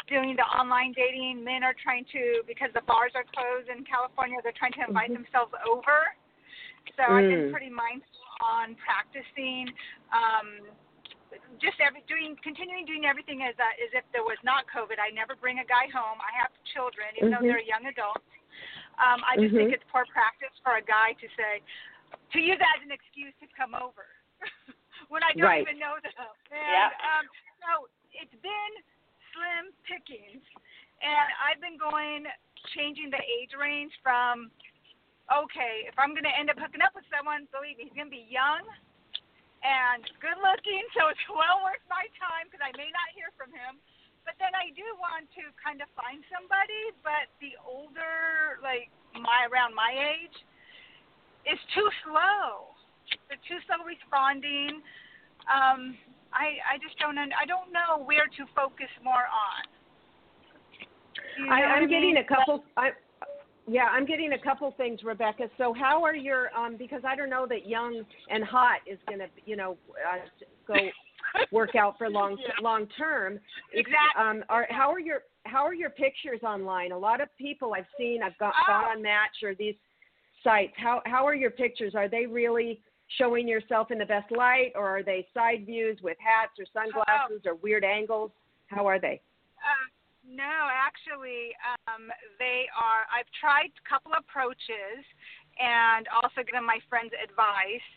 doing 0.06 0.36
the 0.36 0.44
online 0.44 0.92
dating. 0.92 1.42
Men 1.42 1.64
are 1.64 1.74
trying 1.74 2.04
to 2.12 2.42
because 2.46 2.68
the 2.74 2.82
bars 2.82 3.12
are 3.14 3.24
closed 3.34 3.68
in 3.68 3.84
California. 3.84 4.36
They're 4.42 4.56
trying 4.56 4.72
to 4.74 4.84
invite 4.88 5.10
Mhm. 5.10 5.24
themselves 5.24 5.54
over. 5.66 6.14
So 6.96 7.02
I've 7.02 7.28
been 7.28 7.48
Mm. 7.48 7.50
pretty 7.50 7.70
mindful 7.70 8.20
on 8.40 8.74
practicing. 8.76 9.72
Um, 10.12 10.68
just 11.58 11.80
every 11.80 12.02
doing 12.02 12.36
continuing 12.36 12.84
doing 12.86 13.06
everything 13.06 13.42
as 13.42 13.58
uh, 13.58 13.64
as 13.82 13.92
if 13.94 14.04
there 14.12 14.22
was 14.22 14.38
not 14.44 14.66
COVID. 14.68 15.00
I 15.00 15.10
never 15.10 15.34
bring 15.34 15.58
a 15.58 15.64
guy 15.64 15.88
home. 15.88 16.20
I 16.20 16.30
have 16.38 16.52
children, 16.72 17.08
even 17.16 17.30
though 17.30 17.38
Mhm. 17.38 17.48
they're 17.48 17.60
young 17.60 17.86
adults. 17.86 18.22
Um, 18.98 19.24
I 19.24 19.36
just 19.36 19.54
think 19.54 19.70
Mhm. 19.70 19.74
it's 19.74 19.84
poor 19.90 20.06
practice 20.06 20.56
for 20.62 20.76
a 20.76 20.82
guy 20.82 21.14
to 21.14 21.28
say 21.30 21.62
to 22.30 22.38
use 22.38 22.58
that 22.58 22.76
as 22.76 22.82
an 22.82 22.92
excuse 22.92 23.34
to 23.40 23.46
come 23.48 23.74
over 23.74 24.06
when 25.08 25.24
I 25.24 25.32
don't 25.32 25.42
Right. 25.42 25.62
even 25.62 25.78
know 25.78 25.98
them. 26.00 26.12
And 26.52 26.70
Yeah. 26.70 26.92
um, 27.18 27.28
so 27.66 27.88
it's 28.12 28.34
been 28.36 28.72
slim 29.34 29.74
pickings, 29.84 30.42
and 31.02 31.28
I've 31.42 31.60
been 31.60 31.76
going 31.76 32.24
changing 32.72 33.10
the 33.10 33.20
age 33.20 33.52
range 33.58 33.92
from 34.00 34.48
okay, 35.28 35.88
if 35.88 35.96
I'm 35.96 36.12
going 36.12 36.28
to 36.28 36.36
end 36.36 36.52
up 36.52 36.60
hooking 36.60 36.84
up 36.84 36.92
with 36.92 37.08
someone, 37.08 37.48
believe 37.48 37.80
me, 37.80 37.88
he's 37.88 37.96
going 37.96 38.12
to 38.12 38.16
be 38.16 38.28
young 38.28 38.64
and 39.64 40.04
good 40.20 40.36
looking, 40.44 40.84
so 40.92 41.08
it's 41.08 41.24
well 41.32 41.64
worth 41.64 41.80
my 41.88 42.04
time 42.20 42.48
because 42.48 42.60
I 42.60 42.72
may 42.76 42.92
not 42.92 43.08
hear 43.16 43.32
from 43.34 43.50
him. 43.50 43.80
But 44.24 44.40
then 44.40 44.56
I 44.56 44.72
do 44.72 44.84
want 44.96 45.28
to 45.36 45.52
kind 45.60 45.84
of 45.84 45.88
find 45.92 46.24
somebody, 46.32 46.96
but 47.04 47.28
the 47.44 47.60
older, 47.60 48.56
like 48.64 48.88
my 49.12 49.44
around 49.52 49.76
my 49.76 49.92
age, 49.92 50.36
is 51.44 51.60
too 51.76 51.88
slow. 52.08 52.72
They're 53.28 53.40
too 53.44 53.60
slow 53.68 53.84
responding. 53.84 54.80
Um, 55.44 55.92
I 56.34 56.74
I 56.74 56.78
just 56.82 56.98
don't 56.98 57.16
un- 57.16 57.32
I 57.40 57.46
don't 57.46 57.72
know 57.72 58.04
where 58.04 58.26
to 58.26 58.42
focus 58.54 58.90
more 59.02 59.24
on. 59.30 59.62
You 61.38 61.46
know 61.46 61.52
I, 61.54 61.58
I'm 61.78 61.84
I 61.84 61.86
getting 61.86 62.16
a 62.18 62.24
couple. 62.24 62.64
I, 62.76 62.90
yeah, 63.66 63.84
I'm 63.84 64.04
getting 64.04 64.32
a 64.34 64.38
couple 64.38 64.70
things, 64.76 65.00
Rebecca. 65.02 65.44
So 65.56 65.72
how 65.72 66.02
are 66.04 66.14
your 66.14 66.54
um 66.56 66.76
because 66.76 67.02
I 67.06 67.16
don't 67.16 67.30
know 67.30 67.46
that 67.48 67.66
young 67.66 68.04
and 68.28 68.44
hot 68.44 68.80
is 68.86 68.98
going 69.06 69.20
to, 69.20 69.28
you 69.46 69.56
know, 69.56 69.78
uh, 69.92 70.18
go 70.66 70.76
work 71.50 71.74
out 71.74 71.96
for 71.96 72.10
long 72.10 72.36
long 72.62 72.86
term. 72.98 73.40
Exactly. 73.72 73.96
Um 74.18 74.44
are 74.48 74.66
how 74.70 74.90
are 74.92 75.00
your 75.00 75.22
how 75.44 75.64
are 75.64 75.74
your 75.74 75.90
pictures 75.90 76.40
online? 76.42 76.92
A 76.92 76.98
lot 76.98 77.20
of 77.20 77.28
people 77.38 77.74
I've 77.74 77.86
seen 77.98 78.22
I've 78.22 78.36
got 78.38 78.54
Oh. 78.54 78.66
gone 78.66 78.84
on 78.96 79.02
Match 79.02 79.42
or 79.42 79.54
these 79.54 79.76
sites. 80.42 80.74
How 80.76 81.00
how 81.06 81.26
are 81.26 81.34
your 81.34 81.50
pictures? 81.50 81.94
Are 81.94 82.08
they 82.08 82.26
really 82.26 82.82
showing 83.18 83.46
yourself 83.46 83.90
in 83.90 83.98
the 83.98 84.06
best 84.06 84.30
light 84.32 84.72
or 84.74 84.98
are 84.98 85.02
they 85.02 85.26
side 85.34 85.66
views 85.66 85.98
with 86.02 86.16
hats 86.18 86.52
or 86.58 86.64
sunglasses 86.72 87.42
or 87.46 87.54
weird 87.56 87.84
angles? 87.84 88.30
How 88.66 88.86
are 88.86 88.98
they? 88.98 89.20
Uh, 89.58 89.86
no, 90.24 90.68
actually, 90.72 91.52
um, 91.86 92.08
they 92.38 92.64
are. 92.72 93.04
I've 93.12 93.28
tried 93.36 93.70
a 93.76 93.84
couple 93.84 94.12
approaches, 94.16 95.04
and 95.60 96.08
also 96.08 96.40
given 96.42 96.64
my 96.64 96.80
friends 96.88 97.12
advice. 97.20 97.88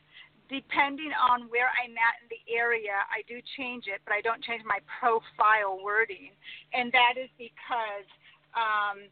Depending 0.48 1.12
on 1.12 1.52
where 1.52 1.68
I'm 1.76 1.92
at 2.00 2.24
in 2.24 2.32
the 2.32 2.40
area, 2.48 3.04
I 3.12 3.20
do 3.28 3.44
change 3.60 3.92
it, 3.92 4.00
but 4.08 4.16
I 4.16 4.22
don't 4.24 4.40
change 4.44 4.64
my 4.64 4.80
profile 4.88 5.80
wording, 5.84 6.32
and 6.72 6.92
that 6.96 7.20
is 7.20 7.28
because 7.36 8.08
um, 8.56 9.12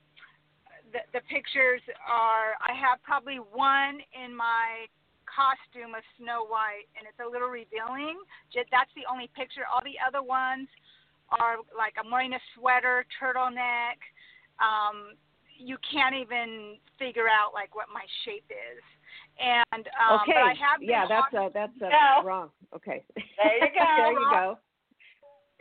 the, 0.96 1.04
the 1.12 1.24
pictures 1.28 1.84
are. 2.08 2.56
I 2.64 2.72
have 2.72 3.04
probably 3.04 3.40
one 3.40 4.00
in 4.16 4.32
my 4.36 4.88
costume 5.28 5.94
of 5.94 6.04
Snow 6.18 6.46
White, 6.46 6.88
and 6.98 7.06
it's 7.10 7.20
a 7.20 7.28
little 7.28 7.50
revealing. 7.50 8.22
That's 8.54 8.92
the 8.96 9.06
only 9.12 9.30
picture. 9.36 9.68
All 9.68 9.82
the 9.84 10.00
other 10.00 10.24
ones 10.24 10.68
are 11.34 11.62
like 11.76 11.94
I'm 11.98 12.10
wearing 12.12 12.34
a 12.34 12.44
sweater, 12.56 13.06
turtleneck. 13.18 14.00
Um, 14.62 15.18
you 15.58 15.78
can't 15.86 16.16
even 16.16 16.78
figure 17.00 17.28
out 17.28 17.54
like 17.54 17.76
what 17.76 17.88
my 17.94 18.06
shape 18.24 18.46
is. 18.50 18.84
And 19.40 19.88
um, 20.00 20.22
okay. 20.24 20.36
but 20.36 20.44
I 20.44 20.56
have 20.56 20.80
yeah, 20.82 21.06
that's 21.08 21.34
a 21.34 21.50
that's 21.54 21.76
a 21.82 21.90
No. 21.90 22.24
wrong. 22.24 22.50
Okay. 22.76 23.04
There 23.16 23.58
you 23.60 23.72
go. 23.80 23.86
there 23.98 24.12
you 24.14 24.28
go. 24.32 24.58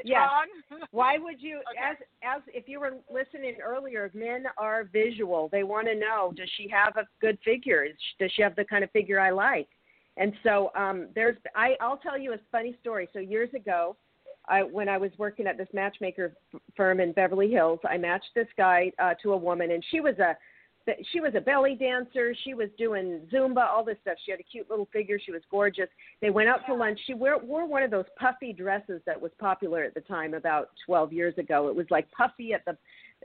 It's 0.05 0.11
yeah. 0.11 0.27
wrong. 0.27 0.83
Why 0.91 1.17
would 1.19 1.41
you 1.41 1.57
Okay. 1.71 1.79
as 1.91 1.97
as 2.23 2.43
if 2.49 2.69
you 2.69 2.79
were 2.79 2.99
listening 3.11 3.57
earlier, 3.63 4.11
men 4.13 4.45
are 4.59 4.85
visual. 4.85 5.49
They 5.51 5.63
want 5.63 5.87
to 5.89 5.95
know, 5.95 6.33
does 6.37 6.51
she 6.57 6.69
have 6.69 6.97
a 6.97 7.07
good 7.21 7.39
figure? 7.43 7.87
Does 8.19 8.31
she 8.33 8.43
have 8.43 8.55
the 8.55 8.67
kind 8.67 8.85
of 8.85 8.91
figure 8.91 9.19
I 9.19 9.31
like? 9.31 9.69
And 10.19 10.35
so 10.43 10.71
um 10.77 11.09
there's 11.15 11.37
I 11.57 11.77
I'll 11.81 11.97
tell 11.97 12.19
you 12.19 12.35
a 12.35 12.39
funny 12.53 12.77
story. 12.81 13.09
So 13.15 13.19
years 13.19 13.49
ago, 13.55 13.97
I 14.47 14.63
when 14.63 14.91
I 14.91 14.99
was 14.99 15.11
working 15.17 15.47
at 15.47 15.57
this 15.57 15.69
matchmaker 15.73 16.37
f- 16.55 16.61
firm 16.77 17.01
in 17.01 17.13
Beverly 17.13 17.51
Hills, 17.51 17.81
I 17.89 17.97
matched 17.97 18.35
this 18.35 18.49
guy 18.59 18.93
uh 18.99 19.15
to 19.23 19.33
a 19.33 19.37
woman 19.37 19.71
and 19.71 19.83
she 19.91 20.01
was 20.01 20.19
a 20.19 20.37
she 21.13 21.21
was 21.21 21.33
a 21.35 21.41
belly 21.41 21.75
dancer. 21.75 22.35
She 22.45 22.55
was 22.55 22.69
doing 22.77 23.21
Zumba, 23.33 23.67
all 23.67 23.85
this 23.85 23.97
stuff. 24.03 24.17
She 24.25 24.31
had 24.31 24.41
a 24.41 24.45
cute 24.45 24.69
little 24.69 24.89
figure. 24.93 25.19
She 25.19 25.33
was 25.33 25.43
gorgeous. 25.51 25.89
They 26.21 26.31
went 26.31 26.49
out 26.49 26.61
to 26.67 26.75
lunch. 26.75 26.99
She 27.07 27.15
wore, 27.15 27.39
wore 27.39 27.67
one 27.67 27.83
of 27.83 27.91
those 27.91 28.05
puffy 28.19 28.53
dresses 28.53 29.01
that 29.07 29.21
was 29.21 29.31
popular 29.39 29.83
at 29.83 29.95
the 29.95 30.03
time, 30.03 30.35
about 30.35 30.71
12 30.87 31.13
years 31.13 31.39
ago. 31.39 31.69
It 31.69 31.75
was 31.75 31.87
like 31.91 32.11
puffy 32.13 32.53
at 32.53 32.65
the 32.65 32.77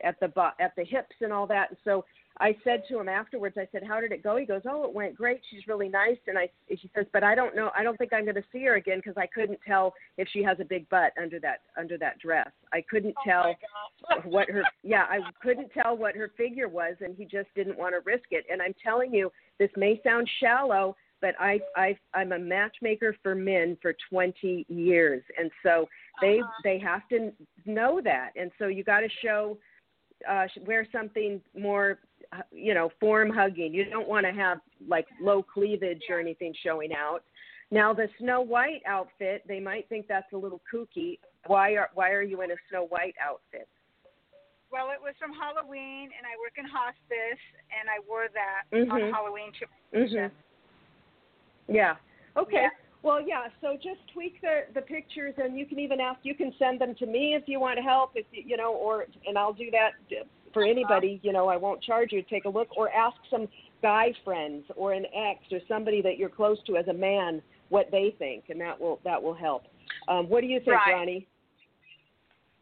at 0.03 0.19
the 0.19 0.31
at 0.59 0.73
the 0.77 0.85
hips 0.85 1.15
and 1.21 1.33
all 1.33 1.47
that. 1.47 1.69
And 1.69 1.77
so 1.83 2.05
I 2.41 2.55
said 2.63 2.83
to 2.89 2.99
him 2.99 3.09
afterwards, 3.09 3.57
I 3.57 3.67
said, 3.71 3.83
"How 3.83 3.99
did 3.99 4.11
it 4.11 4.23
go?" 4.23 4.37
He 4.37 4.45
goes, 4.45 4.61
"Oh, 4.65 4.83
it 4.85 4.93
went 4.93 5.15
great. 5.15 5.41
She's 5.49 5.67
really 5.67 5.89
nice." 5.89 6.17
And 6.27 6.37
I, 6.37 6.49
she 6.69 6.89
says, 6.95 7.05
"But 7.11 7.23
I 7.23 7.35
don't 7.35 7.55
know. 7.55 7.69
I 7.75 7.83
don't 7.83 7.97
think 7.97 8.13
I'm 8.13 8.23
going 8.23 8.35
to 8.35 8.43
see 8.51 8.63
her 8.65 8.75
again 8.75 8.99
because 8.99 9.17
I 9.17 9.27
couldn't 9.27 9.59
tell 9.67 9.93
if 10.17 10.27
she 10.29 10.41
has 10.43 10.57
a 10.59 10.65
big 10.65 10.87
butt 10.89 11.11
under 11.21 11.39
that 11.41 11.61
under 11.77 11.97
that 11.97 12.19
dress. 12.19 12.49
I 12.73 12.81
couldn't 12.89 13.15
Oh 13.19 13.23
tell." 13.25 13.55
what 14.25 14.49
her 14.49 14.63
yeah 14.83 15.05
i 15.09 15.19
couldn't 15.41 15.69
tell 15.73 15.95
what 15.95 16.15
her 16.15 16.31
figure 16.37 16.67
was 16.69 16.95
and 17.01 17.15
he 17.15 17.25
just 17.25 17.47
didn't 17.55 17.77
want 17.77 17.93
to 17.93 17.99
risk 18.05 18.25
it 18.31 18.45
and 18.49 18.61
i'm 18.61 18.73
telling 18.81 19.13
you 19.13 19.31
this 19.59 19.69
may 19.75 19.99
sound 20.03 20.27
shallow 20.39 20.95
but 21.21 21.35
i 21.39 21.59
i 21.75 21.95
i'm 22.13 22.31
a 22.31 22.39
matchmaker 22.39 23.15
for 23.21 23.35
men 23.35 23.77
for 23.81 23.93
20 24.09 24.65
years 24.69 25.21
and 25.37 25.51
so 25.63 25.87
they 26.21 26.39
Uh-huh. 26.39 26.61
they 26.63 26.79
have 26.79 27.07
to 27.09 27.31
know 27.65 27.99
that 28.03 28.31
and 28.35 28.51
so 28.57 28.67
you 28.67 28.83
got 28.83 29.01
to 29.01 29.09
show 29.21 29.57
uh 30.27 30.45
wear 30.65 30.87
something 30.91 31.41
more 31.57 31.99
you 32.51 32.73
know 32.73 32.91
form 32.99 33.29
hugging 33.29 33.73
you 33.73 33.85
don't 33.89 34.07
want 34.07 34.25
to 34.25 34.31
have 34.31 34.59
like 34.87 35.07
low 35.21 35.41
cleavage 35.41 36.03
or 36.09 36.19
anything 36.19 36.53
showing 36.63 36.93
out 36.93 37.23
now 37.71 37.93
the 37.93 38.07
snow 38.19 38.41
white 38.41 38.81
outfit 38.87 39.43
they 39.47 39.59
might 39.59 39.87
think 39.89 40.07
that's 40.07 40.31
a 40.33 40.37
little 40.37 40.61
kooky 40.71 41.17
why 41.47 41.71
are 41.71 41.89
why 41.93 42.11
are 42.11 42.21
you 42.21 42.41
in 42.41 42.51
a 42.51 42.55
snow 42.69 42.85
white 42.89 43.15
outfit 43.23 43.67
Well, 44.71 44.93
it 44.93 45.01
was 45.01 45.15
from 45.17 45.33
Halloween, 45.33 46.13
and 46.13 46.23
I 46.29 46.37
work 46.37 46.53
in 46.61 46.65
hospice, 46.69 47.41
and 47.73 47.89
I 47.89 47.97
wore 48.07 48.29
that 48.29 48.69
Mhm. 48.69 48.91
on 48.91 49.11
Halloween 49.11 49.51
too. 49.53 49.65
Mhm. 49.91 50.31
Yeah. 51.67 51.95
Okay. 52.37 52.61
Yeah. 52.63 52.69
Well, 53.01 53.21
yeah. 53.21 53.49
So 53.61 53.77
just 53.77 54.07
tweak 54.09 54.39
the 54.41 54.67
the 54.73 54.81
pictures, 54.81 55.33
and 55.37 55.57
you 55.57 55.65
can 55.65 55.79
even 55.79 55.99
ask. 55.99 56.19
You 56.23 56.35
can 56.35 56.53
send 56.59 56.79
them 56.79 56.93
to 56.95 57.05
me 57.05 57.33
if 57.33 57.47
you 57.47 57.59
want 57.59 57.79
help. 57.79 58.11
If 58.15 58.27
you, 58.31 58.43
you 58.45 58.57
know, 58.57 58.73
or 58.73 59.07
and 59.25 59.37
I'll 59.37 59.53
do 59.53 59.71
that 59.71 59.93
for 60.53 60.63
anybody. 60.63 61.19
You 61.23 61.33
know, 61.33 61.47
I 61.47 61.57
won't 61.57 61.81
charge 61.81 62.11
you 62.11 62.21
to 62.21 62.29
take 62.29 62.45
a 62.45 62.49
look, 62.49 62.69
or 62.77 62.89
ask 62.91 63.17
some 63.29 63.47
guy 63.81 64.13
friends 64.25 64.65
or 64.75 64.93
an 64.93 65.05
ex 65.15 65.39
or 65.51 65.59
somebody 65.67 66.01
that 66.01 66.17
you're 66.17 66.29
close 66.29 66.57
to 66.67 66.75
as 66.77 66.87
a 66.87 66.93
man 66.93 67.41
what 67.69 67.89
they 67.91 68.15
think, 68.17 68.45
and 68.49 68.59
that 68.59 68.79
will 68.79 68.99
that 69.03 69.21
will 69.21 69.33
help. 69.33 69.63
Um, 70.07 70.27
what 70.27 70.41
do 70.41 70.47
you 70.47 70.59
think, 70.59 70.75
Right. 70.75 70.93
Ronnie? 70.93 71.27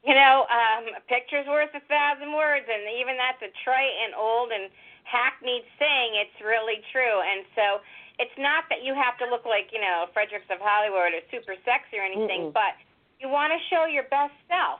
You 0.04 0.16
know, 0.16 0.48
um, 0.48 0.88
a 0.96 1.04
picture's 1.10 1.48
worth 1.48 1.74
a 1.76 1.84
thousand 1.92 2.32
words, 2.32 2.64
and 2.70 2.88
even 2.96 3.18
that's 3.18 3.42
a 3.44 3.52
trite 3.64 3.96
and 4.06 4.16
old 4.16 4.52
and 4.52 4.72
hackneyed 5.04 5.68
saying. 5.80 6.16
It's 6.16 6.40
really 6.40 6.80
true, 6.92 7.20
and 7.24 7.44
so 7.56 7.82
it's 8.20 8.38
not 8.38 8.66
that 8.70 8.84
you 8.84 8.94
have 8.96 9.18
to 9.20 9.26
look 9.28 9.44
like 9.46 9.72
you 9.74 9.82
know 9.82 10.08
Fredericks 10.14 10.48
of 10.52 10.60
Hollywood 10.62 11.12
or 11.12 11.22
super 11.32 11.56
sexy 11.66 12.00
or 12.00 12.06
anything, 12.08 12.52
Mm-mm. 12.52 12.54
but 12.54 12.78
you 13.20 13.28
want 13.28 13.52
to 13.52 13.60
show 13.68 13.84
your 13.86 14.08
best 14.08 14.36
self, 14.48 14.80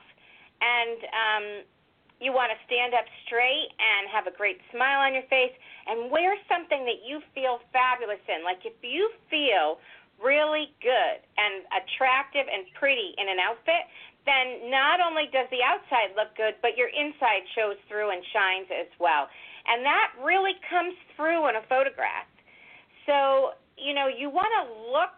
and 0.60 0.98
um, 1.12 1.44
you 2.20 2.34
want 2.34 2.50
to 2.50 2.58
stand 2.66 2.94
up 2.94 3.06
straight 3.26 3.70
and 3.78 4.10
have 4.10 4.26
a 4.26 4.34
great 4.34 4.58
smile 4.74 5.06
on 5.06 5.14
your 5.14 5.26
face, 5.30 5.54
and 5.86 6.10
wear 6.10 6.34
something 6.50 6.84
that 6.84 7.06
you 7.06 7.22
feel 7.34 7.62
fabulous 7.72 8.22
in. 8.26 8.44
Like 8.44 8.66
if 8.66 8.74
you 8.82 9.10
feel 9.30 9.78
really 10.18 10.74
good 10.82 11.18
and 11.38 11.62
attractive 11.70 12.46
and 12.50 12.66
pretty 12.74 13.14
in 13.18 13.30
an 13.30 13.38
outfit, 13.38 13.86
then 14.26 14.68
not 14.68 15.00
only 15.00 15.30
does 15.30 15.46
the 15.54 15.62
outside 15.62 16.12
look 16.18 16.34
good, 16.36 16.58
but 16.60 16.76
your 16.76 16.90
inside 16.90 17.46
shows 17.54 17.78
through 17.86 18.10
and 18.10 18.20
shines 18.34 18.68
as 18.68 18.90
well. 18.98 19.30
And 19.64 19.86
that 19.86 20.12
really 20.20 20.58
comes 20.68 20.94
through 21.16 21.48
in 21.48 21.56
a 21.56 21.64
photograph. 21.70 22.28
So, 23.06 23.56
you 23.78 23.94
know, 23.94 24.10
you 24.10 24.28
want 24.28 24.50
to 24.58 24.64
look 24.90 25.16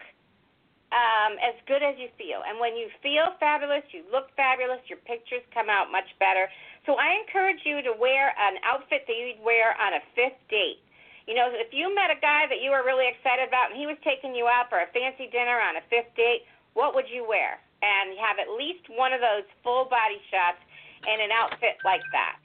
um, 0.90 1.38
as 1.38 1.54
good 1.70 1.82
as 1.82 1.94
you 1.98 2.10
feel. 2.18 2.42
And 2.42 2.58
when 2.58 2.74
you 2.74 2.90
feel 3.02 3.34
fabulous, 3.38 3.86
you 3.94 4.02
look 4.10 4.34
fabulous, 4.34 4.82
your 4.90 4.98
pictures 5.06 5.42
come 5.54 5.70
out 5.70 5.90
much 5.94 6.06
better. 6.18 6.50
So 6.86 6.98
I 6.98 7.14
encourage 7.22 7.62
you 7.62 7.82
to 7.82 7.94
wear 7.94 8.34
an 8.34 8.58
outfit 8.66 9.06
that 9.06 9.14
you'd 9.14 9.42
wear 9.42 9.78
on 9.78 9.94
a 9.94 10.02
fifth 10.18 10.42
date. 10.50 10.82
You 11.30 11.38
know, 11.38 11.46
if 11.52 11.70
you 11.70 11.94
met 11.94 12.10
a 12.10 12.18
guy 12.18 12.50
that 12.50 12.58
you 12.58 12.74
were 12.74 12.82
really 12.82 13.06
excited 13.06 13.46
about 13.46 13.70
and 13.70 13.78
he 13.78 13.86
was 13.86 13.94
taking 14.02 14.34
you 14.34 14.50
out 14.50 14.66
for 14.66 14.82
a 14.82 14.90
fancy 14.90 15.30
dinner 15.30 15.62
on 15.62 15.78
a 15.78 15.84
fifth 15.86 16.10
date, 16.18 16.42
what 16.74 16.94
would 16.98 17.06
you 17.06 17.22
wear? 17.22 17.62
And 17.86 18.18
have 18.18 18.42
at 18.42 18.50
least 18.58 18.90
one 18.90 19.14
of 19.14 19.22
those 19.22 19.46
full 19.62 19.86
body 19.86 20.18
shots 20.26 20.58
in 21.06 21.22
an 21.22 21.30
outfit 21.30 21.78
like 21.86 22.02
that. 22.10 22.36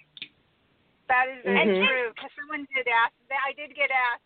That 1.10 1.30
is 1.30 1.42
very 1.44 1.66
Mhm. 1.66 1.88
true. 1.88 2.10
Because 2.14 2.32
someone 2.38 2.68
did 2.74 2.88
ask. 2.88 3.14
I 3.30 3.54
did 3.54 3.74
get 3.76 3.90
asked, 3.92 4.24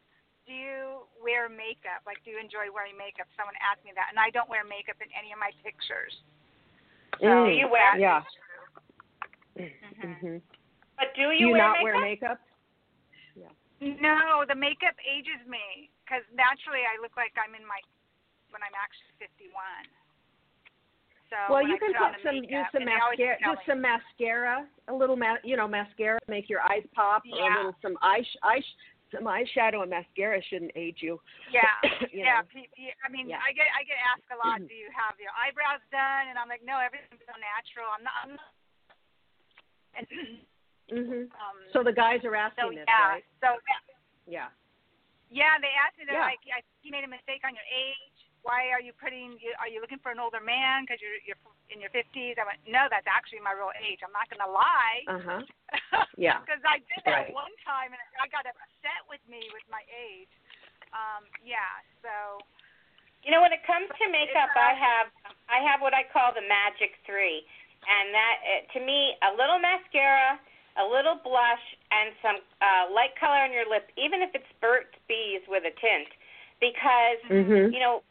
"Do 0.49 0.57
you 0.57 1.05
wear 1.21 1.45
makeup? 1.47 2.01
Like, 2.09 2.17
do 2.25 2.33
you 2.33 2.39
enjoy 2.41 2.73
wearing 2.73 2.97
makeup?" 2.97 3.29
Someone 3.37 3.53
asked 3.61 3.85
me 3.85 3.93
that, 3.93 4.09
and 4.09 4.17
I 4.17 4.33
don't 4.33 4.49
wear 4.49 4.65
makeup 4.65 4.97
in 4.97 5.13
any 5.13 5.29
of 5.29 5.37
my 5.37 5.53
pictures. 5.61 6.17
So 7.21 7.29
Mm, 7.29 7.53
you 7.53 7.67
wear- 7.69 7.97
yeah. 8.01 8.25
is 8.25 8.33
true. 8.33 9.69
Mhm. 9.93 10.17
hmm 10.17 10.37
But 10.97 11.13
do 11.13 11.29
Do 11.29 11.37
you, 11.37 11.47
you 11.47 11.53
wear 11.53 11.61
not 11.61 11.73
makeup? 11.77 11.83
wear 11.83 12.01
makeup? 12.01 12.39
No, 13.79 14.43
the 14.45 14.55
makeup 14.55 14.95
ages 15.07 15.39
me 15.47 15.89
because 16.03 16.23
naturally 16.33 16.83
I 16.83 16.99
look 17.01 17.15
like 17.15 17.31
I'm 17.37 17.55
in 17.55 17.65
my 17.65 17.79
when 18.51 18.61
I'm 18.63 18.75
actually 18.75 19.13
51. 19.19 19.87
So 21.29 21.37
well, 21.53 21.61
you 21.61 21.75
I 21.75 21.77
can 21.77 21.93
put 21.93 22.11
put 22.11 22.23
some 22.23 22.35
makeup, 22.41 22.49
use 22.51 22.65
some 22.73 22.81
and 22.81 22.89
they 22.89 22.99
always 22.99 23.19
mascara, 23.19 23.55
just 23.55 23.65
some 23.69 23.81
mascara, 23.81 24.67
a 24.89 24.93
little 24.93 25.15
ma- 25.15 25.39
you 25.45 25.55
know 25.55 25.67
mascara, 25.67 26.19
make 26.27 26.49
your 26.49 26.59
eyes 26.61 26.83
pop, 26.93 27.23
or 27.31 27.39
a 27.39 27.55
little 27.55 27.75
some 27.81 27.95
eye 28.01 28.25
eye 28.43 28.59
some 29.13 29.25
eyeshadow 29.25 29.81
and 29.81 29.89
mascara 29.89 30.41
shouldn't 30.49 30.71
age 30.75 31.01
you. 31.01 31.19
Yeah, 31.49 31.65
you 32.13 32.23
yeah. 32.25 32.41
pe- 32.45 32.69
pe- 32.73 32.97
I 33.01 33.09
mean, 33.09 33.29
Yeah. 33.29 33.41
I 33.41 33.53
get 33.53 33.67
I 33.73 33.81
get 33.83 33.97
asked 34.05 34.29
a 34.29 34.37
lot. 34.37 34.61
Do 34.69 34.75
you 34.75 34.89
have 34.93 35.17
your 35.17 35.33
eyebrows 35.33 35.81
done? 35.89 36.29
And 36.29 36.37
I'm 36.37 36.47
like, 36.49 36.61
no, 36.65 36.77
everything's 36.77 37.21
so 37.25 37.33
natural. 37.37 37.89
I'm 37.89 38.03
not. 38.05 38.17
I'm 38.23 38.33
not. 38.37 38.49
And 39.97 40.05
Mhm. 40.89 41.29
um, 41.37 41.57
So 41.73 41.83
the 41.83 41.93
guys 41.93 42.25
are 42.25 42.33
asking 42.33 42.65
so 42.65 42.69
this, 42.73 42.85
yeah, 42.89 43.21
right? 43.21 43.25
so 43.41 43.57
Yeah. 44.25 44.49
yeah, 45.29 45.57
they 45.61 45.69
asked 45.77 45.97
me. 46.01 46.05
They're 46.05 46.17
Yeah. 46.17 46.33
like, 46.33 46.41
I, 46.49 46.61
you 46.81 46.89
made 46.89 47.03
a 47.03 47.07
mistake 47.07 47.41
on 47.45 47.53
your 47.53 47.65
age. 47.69 48.18
Why 48.43 48.71
are 48.71 48.81
you 48.81 48.93
putting? 48.95 49.35
You, 49.41 49.51
are 49.59 49.67
you 49.67 49.81
looking 49.83 49.99
for 49.99 50.11
an 50.11 50.19
older 50.19 50.39
man 50.39 50.83
because 50.87 50.99
you're 51.03 51.19
you're 51.27 51.39
in 51.69 51.77
your 51.83 51.91
50s? 51.91 52.39
I 52.39 52.45
went, 52.47 52.59
no, 52.65 52.87
that's 52.89 53.05
actually 53.05 53.43
my 53.43 53.53
real 53.53 53.71
age. 53.77 53.99
I'm 54.01 54.15
not 54.15 54.29
gonna 54.31 54.49
lie. 54.49 54.99
Uh 55.07 55.21
huh. 55.21 55.41
Yeah. 56.17 56.41
Because 56.43 56.59
I 56.67 56.81
did 56.89 56.99
that 57.07 57.31
Right. 57.31 57.33
one 57.35 57.53
time 57.63 57.93
and 57.95 58.01
I 58.19 58.27
got 58.27 58.43
upset 58.49 59.01
with 59.07 59.21
me 59.29 59.39
with 59.55 59.63
my 59.71 59.83
age. 59.87 60.31
Um, 60.91 61.23
yeah, 61.45 61.79
so 62.01 62.41
You 63.23 63.31
know, 63.31 63.39
when 63.43 63.51
it 63.53 63.61
comes 63.67 63.87
to 63.87 64.05
makeup, 64.09 64.49
I 64.55 64.73
have 64.73 65.07
I 65.51 65.59
have 65.63 65.79
what 65.83 65.93
I 65.93 66.03
call 66.07 66.31
the 66.33 66.43
magic 66.43 66.95
three, 67.05 67.43
and 67.85 68.13
that 68.15 68.35
uh, 68.43 68.61
to 68.73 68.79
me, 68.83 69.15
a 69.23 69.31
little 69.35 69.59
mascara, 69.59 70.39
a 70.79 70.85
little 70.87 71.19
blush, 71.19 71.65
and 71.91 72.15
some 72.23 72.37
uh, 72.63 72.91
light 72.95 73.13
color 73.19 73.43
on 73.43 73.51
your 73.51 73.67
lip, 73.69 73.91
even 73.99 74.23
if 74.23 74.31
it's 74.33 74.47
Burt's 74.63 74.95
Bees 75.07 75.43
with 75.47 75.63
a 75.67 75.71
tint, 75.79 76.09
because 76.59 77.19
Mhm. 77.29 77.71
you 77.71 77.79
know, 77.79 77.93
at 77.93 77.99
eight, 77.99 78.08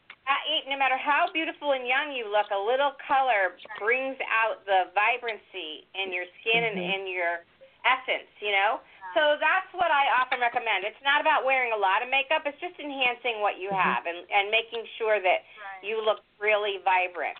no 0.69 0.77
matter 0.77 0.97
how 0.97 1.27
beautiful 1.33 1.73
and 1.73 1.87
young 1.87 2.13
you 2.13 2.29
look, 2.29 2.47
a 2.53 2.57
little 2.57 2.93
color 3.07 3.57
brings 3.79 4.17
out 4.29 4.61
the 4.65 4.93
vibrancy 4.93 5.89
in 5.97 6.13
your 6.13 6.25
skin 6.41 6.63
and 6.63 6.77
Mhm. 6.77 6.93
in 6.93 7.01
your 7.07 7.45
essence, 7.85 8.29
you 8.39 8.51
know? 8.51 8.81
So 9.15 9.37
that's 9.41 9.71
what 9.73 9.89
I 9.89 10.05
often 10.21 10.39
recommend. 10.39 10.85
It's 10.85 11.01
not 11.01 11.21
about 11.21 11.45
wearing 11.45 11.71
a 11.71 11.77
lot 11.77 12.03
of 12.03 12.09
makeup, 12.09 12.45
it's 12.45 12.59
just 12.59 12.77
enhancing 12.79 13.41
what 13.41 13.57
you 13.57 13.69
Mhm. 13.69 13.81
have 13.81 14.05
and, 14.05 14.29
and 14.29 14.51
making 14.51 14.85
sure 14.97 15.19
that 15.19 15.41
right. 15.41 15.83
you 15.83 16.01
look 16.01 16.21
really 16.39 16.77
vibrant. 16.79 17.37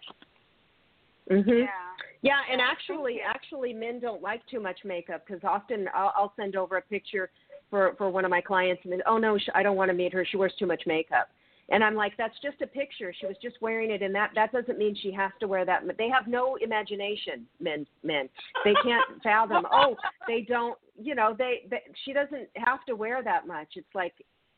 Mhm. 1.29 1.65
yeah. 1.65 1.95
Yeah, 2.21 2.41
and 2.49 2.59
actually, 2.59 3.21
actually, 3.21 3.71
men 3.71 3.99
don't 3.99 4.21
like 4.21 4.45
too 4.47 4.59
much 4.59 4.83
makeup 4.83 5.25
because 5.25 5.41
often 5.43 5.89
I'll, 5.93 6.11
I'll 6.15 6.33
send 6.35 6.55
over 6.57 6.77
a 6.77 6.81
picture 6.81 7.29
for 7.69 7.93
for 7.95 8.09
one 8.09 8.25
of 8.25 8.31
my 8.31 8.41
clients, 8.41 8.83
and 8.83 8.91
they, 8.91 9.01
oh 9.05 9.17
no, 9.17 9.37
sh- 9.37 9.49
I 9.53 9.63
don't 9.63 9.77
want 9.77 9.89
to 9.89 9.93
meet 9.93 10.11
her. 10.13 10.25
She 10.25 10.35
wears 10.35 10.53
too 10.59 10.65
much 10.65 10.85
makeup, 10.85 11.29
and 11.71 11.83
I'm 11.83 11.95
like, 11.95 12.13
that's 12.17 12.35
just 12.41 12.61
a 12.61 12.67
picture. 12.67 13.13
She 13.19 13.27
was 13.27 13.35
just 13.41 13.57
wearing 13.61 13.91
it, 13.91 14.01
and 14.01 14.13
that 14.15 14.31
that 14.35 14.51
doesn't 14.51 14.77
mean 14.77 14.95
she 14.99 15.11
has 15.11 15.31
to 15.39 15.47
wear 15.47 15.65
that. 15.65 15.83
They 15.97 16.09
have 16.09 16.27
no 16.27 16.55
imagination, 16.55 17.45
men. 17.59 17.85
Men, 18.03 18.29
they 18.63 18.73
can't 18.83 19.05
fathom. 19.23 19.65
Oh, 19.71 19.95
they 20.27 20.41
don't. 20.41 20.77
You 21.01 21.15
know, 21.15 21.35
they, 21.37 21.61
they 21.69 21.81
she 22.05 22.13
doesn't 22.13 22.49
have 22.55 22.83
to 22.87 22.95
wear 22.95 23.23
that 23.23 23.47
much. 23.47 23.69
It's 23.75 23.93
like, 23.93 24.13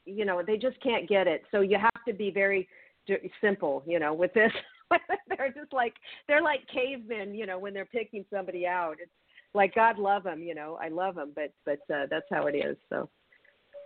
you 0.05 0.25
know, 0.25 0.41
they 0.45 0.57
just 0.57 0.81
can't 0.81 1.07
get 1.07 1.27
it. 1.27 1.43
So 1.51 1.61
you 1.61 1.77
have 1.77 2.05
to 2.07 2.13
be 2.13 2.31
very 2.31 2.67
d- 3.07 3.31
simple. 3.41 3.83
You 3.85 3.99
know, 3.99 4.13
with 4.13 4.33
this. 4.33 4.51
they're 5.37 5.53
just 5.53 5.71
like 5.71 5.93
they're 6.27 6.41
like 6.41 6.61
cavemen, 6.73 7.33
you 7.33 7.45
know, 7.45 7.57
when 7.57 7.73
they're 7.73 7.85
picking 7.85 8.25
somebody 8.33 8.67
out. 8.67 8.95
It's 9.01 9.11
like 9.53 9.73
God 9.75 9.97
love 9.97 10.23
them, 10.23 10.41
you 10.41 10.55
know. 10.55 10.77
I 10.81 10.89
love 10.89 11.15
them, 11.15 11.31
but 11.35 11.53
but 11.65 11.79
uh, 11.93 12.07
that's 12.09 12.25
how 12.29 12.47
it 12.47 12.55
is. 12.55 12.77
So, 12.89 13.09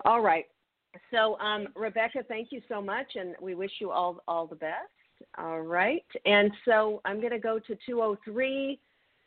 all 0.03 0.21
right. 0.21 0.45
So, 1.11 1.39
um, 1.39 1.67
Rebecca, 1.75 2.19
thank 2.27 2.51
you 2.51 2.61
so 2.69 2.81
much, 2.81 3.07
and 3.15 3.35
we 3.41 3.55
wish 3.55 3.71
you 3.79 3.91
all 3.91 4.21
all 4.27 4.47
the 4.47 4.55
best. 4.55 4.89
All 5.37 5.61
right. 5.61 6.05
And 6.25 6.51
so 6.65 7.01
I'm 7.05 7.19
going 7.19 7.31
to 7.31 7.39
go 7.39 7.59
to 7.59 7.77
203 7.85 8.79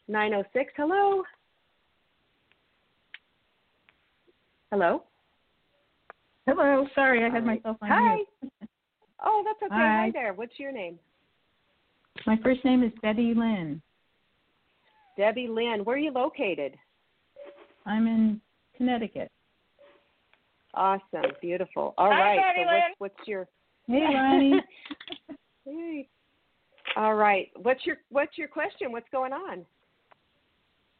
906. 0.08 0.72
Hello. 0.76 1.22
Hello. 4.70 5.02
Hello. 6.46 6.86
Sorry, 6.94 7.24
I 7.24 7.30
had 7.30 7.46
right. 7.46 7.62
myself 7.62 7.76
on 7.82 7.88
Hi. 7.90 8.16
mute. 8.16 8.52
Oh, 9.24 9.42
that's 9.44 9.62
okay. 9.72 9.80
Hi 9.80 10.04
Hi. 10.04 10.10
there. 10.12 10.34
What's 10.34 10.58
your 10.58 10.72
name? 10.72 10.98
My 12.26 12.38
first 12.42 12.64
name 12.64 12.82
is 12.82 12.92
Debbie 13.02 13.34
Lynn. 13.34 13.80
Debbie 15.16 15.48
Lynn. 15.48 15.84
Where 15.84 15.96
are 15.96 15.98
you 15.98 16.12
located? 16.12 16.74
I'm 17.86 18.06
in 18.06 18.40
Connecticut. 18.76 19.30
Awesome, 20.78 21.32
beautiful. 21.40 21.92
All 21.98 22.12
Hi, 22.12 22.20
right. 22.20 22.38
Betty 22.38 22.64
so 22.64 22.72
Lynn. 22.72 22.82
what's, 22.98 23.16
what's 23.16 23.28
your 23.28 23.48
Hey, 23.88 24.14
Ronnie. 24.14 24.60
hey. 25.64 26.08
All 26.96 27.16
right. 27.16 27.48
What's 27.56 27.84
your 27.84 27.96
what's 28.10 28.38
your 28.38 28.46
question? 28.46 28.92
What's 28.92 29.08
going 29.10 29.32
on? 29.32 29.66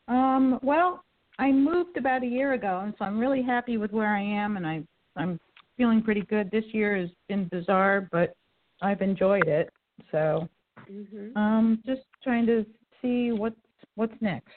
um, 0.09 0.59
well, 0.63 1.05
I 1.39 1.53
moved 1.53 1.97
about 1.97 2.25
a 2.25 2.27
year 2.27 2.55
ago, 2.55 2.81
and 2.83 2.93
so 2.99 3.05
I'm 3.05 3.21
really 3.21 3.41
happy 3.41 3.77
with 3.77 3.93
where 3.93 4.17
I 4.17 4.21
am, 4.21 4.57
and 4.57 4.67
I 4.67 4.83
I'm 5.15 5.39
feeling 5.77 6.03
pretty 6.03 6.23
good. 6.23 6.51
This 6.51 6.65
year 6.73 6.97
has 6.97 7.11
been 7.29 7.47
bizarre, 7.47 8.09
but 8.11 8.35
I've 8.83 9.01
enjoyed 9.01 9.47
it. 9.47 9.71
So, 10.11 10.49
Mhm. 10.91 11.37
um, 11.37 11.81
just 11.87 12.03
trying 12.25 12.47
to 12.47 12.67
see 13.01 13.31
what's 13.31 13.61
what's 13.95 14.21
next. 14.21 14.51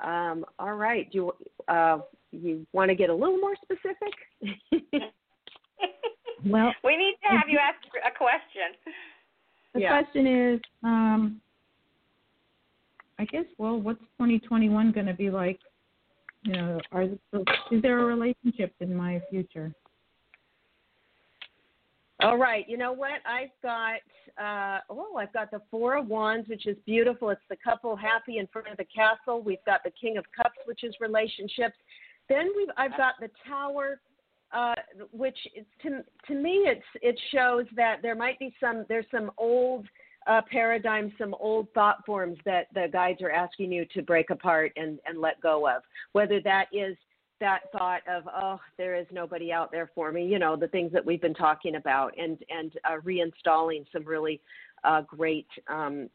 Um, 0.00 0.44
all 0.58 0.74
right. 0.74 1.10
Do 1.10 1.16
you 1.18 1.32
uh 1.68 2.00
you 2.32 2.66
want 2.72 2.88
to 2.88 2.94
get 2.94 3.10
a 3.10 3.14
little 3.14 3.38
more 3.38 3.54
specific? 3.62 5.12
Well, 6.44 6.74
we 6.82 6.96
need 6.96 7.14
to 7.22 7.28
have 7.28 7.48
you 7.48 7.58
ask 7.58 7.78
a 8.04 8.10
question. 8.16 8.74
The 9.74 9.80
Yeah. 9.80 9.88
question 9.88 10.26
is, 10.26 10.60
um, 10.82 11.40
I 13.18 13.24
guess, 13.26 13.44
well, 13.58 13.78
what's 13.78 14.00
2021 14.18 14.90
going 14.92 15.06
to 15.06 15.14
be 15.14 15.30
like? 15.30 15.60
You 16.42 16.54
know, 16.54 16.80
are 16.90 17.02
is 17.02 17.82
there 17.82 18.00
a 18.00 18.04
relationship 18.04 18.74
in 18.80 18.94
my 18.94 19.20
future? 19.30 19.72
All 22.20 22.36
right. 22.36 22.68
You 22.68 22.76
know 22.76 22.92
what? 22.92 23.20
I've 23.24 23.50
got 23.62 24.00
uh 24.38 24.80
oh, 24.90 25.16
I've 25.16 25.32
got 25.32 25.52
the 25.52 25.60
Four 25.70 25.96
of 25.96 26.08
Wands, 26.08 26.48
which 26.48 26.66
is 26.66 26.76
beautiful. 26.84 27.30
It's 27.30 27.40
the 27.48 27.56
couple 27.62 27.94
happy 27.94 28.38
in 28.38 28.48
front 28.48 28.68
of 28.68 28.76
the 28.76 28.84
castle. 28.84 29.40
We've 29.40 29.64
got 29.66 29.84
the 29.84 29.90
King 29.90 30.18
of 30.18 30.24
Cups, 30.36 30.58
which 30.66 30.82
is 30.82 30.94
relationships. 31.00 31.76
Then 32.32 32.50
we've 32.56 32.68
I've 32.78 32.96
got 32.96 33.14
the 33.20 33.28
Tower, 33.46 34.00
uh, 34.52 34.74
which 35.10 35.36
to 35.82 36.02
to 36.26 36.34
me 36.34 36.64
it's 36.66 36.84
it 37.02 37.20
shows 37.30 37.66
that 37.76 37.96
there 38.00 38.14
might 38.14 38.38
be 38.38 38.54
some 38.58 38.86
there's 38.88 39.04
some 39.10 39.30
old 39.36 39.86
uh, 40.26 40.40
paradigms, 40.50 41.12
some 41.18 41.34
old 41.38 41.68
thought 41.74 41.98
forms 42.06 42.38
that 42.46 42.68
the 42.72 42.86
guides 42.90 43.20
are 43.20 43.30
asking 43.30 43.70
you 43.70 43.84
to 43.92 44.00
break 44.00 44.30
apart 44.30 44.72
and 44.76 44.98
and 45.06 45.20
let 45.20 45.40
go 45.42 45.68
of. 45.68 45.82
Whether 46.12 46.40
that 46.40 46.66
is 46.72 46.96
that 47.40 47.60
thought 47.76 48.02
of 48.08 48.22
oh 48.34 48.60
there 48.78 48.94
is 48.94 49.06
nobody 49.10 49.52
out 49.52 49.72
there 49.72 49.90
for 49.96 50.12
me 50.12 50.24
you 50.24 50.38
know 50.38 50.54
the 50.54 50.68
things 50.68 50.92
that 50.92 51.04
we've 51.04 51.20
been 51.20 51.34
talking 51.34 51.74
about 51.74 52.14
and 52.16 52.38
and 52.48 52.72
uh, 52.88 52.98
reinstalling 53.04 53.84
some 53.92 54.04
really 54.04 54.40
uh, 54.84 55.02
great 55.02 55.48
um, 55.68 56.08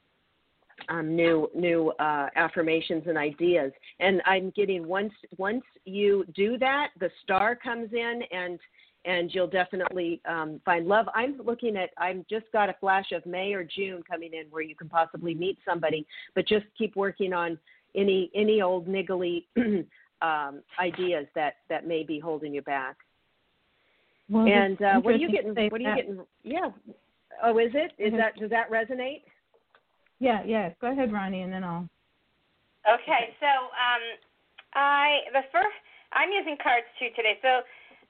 um, 0.89 1.15
new 1.15 1.49
new 1.55 1.91
uh, 1.99 2.27
affirmations 2.35 3.03
and 3.07 3.17
ideas 3.17 3.71
and 3.99 4.21
i'm 4.25 4.51
getting 4.55 4.87
once 4.87 5.13
once 5.37 5.63
you 5.85 6.25
do 6.35 6.57
that 6.57 6.89
the 6.99 7.09
star 7.23 7.55
comes 7.55 7.89
in 7.93 8.21
and 8.31 8.59
and 9.05 9.33
you'll 9.33 9.47
definitely 9.47 10.21
um, 10.29 10.59
find 10.65 10.87
love 10.87 11.07
i'm 11.15 11.39
looking 11.45 11.77
at 11.77 11.89
i'm 11.97 12.25
just 12.29 12.45
got 12.51 12.69
a 12.69 12.75
flash 12.79 13.11
of 13.11 13.25
may 13.25 13.53
or 13.53 13.63
june 13.63 14.03
coming 14.09 14.33
in 14.33 14.45
where 14.49 14.63
you 14.63 14.75
can 14.75 14.89
possibly 14.89 15.33
meet 15.33 15.57
somebody 15.65 16.05
but 16.35 16.47
just 16.47 16.65
keep 16.77 16.95
working 16.95 17.33
on 17.33 17.57
any 17.95 18.29
any 18.35 18.61
old 18.61 18.87
niggly 18.87 19.45
um, 20.21 20.61
ideas 20.79 21.25
that 21.35 21.55
that 21.69 21.87
may 21.87 22.03
be 22.03 22.19
holding 22.19 22.53
you 22.53 22.61
back. 22.61 22.97
Well, 24.29 24.47
and 24.47 24.81
uh, 24.81 24.99
what 24.99 25.15
are 25.15 25.17
you 25.17 25.31
getting? 25.31 25.55
What 25.55 25.73
are 25.73 25.77
you 25.77 25.83
that. 25.83 25.95
getting? 25.95 26.19
Yeah. 26.43 26.69
Oh, 27.43 27.57
is 27.57 27.71
it? 27.73 27.93
Is 27.97 28.13
Mhm. 28.13 28.17
that 28.17 28.35
does 28.37 28.49
that 28.49 28.69
resonate? 28.69 29.23
Yeah, 30.19 30.41
yeah. 30.45 30.73
Go 30.81 30.91
ahead, 30.91 31.13
Ronnie, 31.13 31.41
and 31.41 31.53
then 31.53 31.63
I'll. 31.63 31.89
Okay, 32.87 33.35
so 33.39 33.51
um, 33.75 34.03
I 34.73 35.27
the 35.33 35.43
first 35.51 35.77
I'm 36.13 36.31
using 36.31 36.57
cards 36.57 36.87
too 36.97 37.11
today. 37.13 37.37
So 37.43 37.61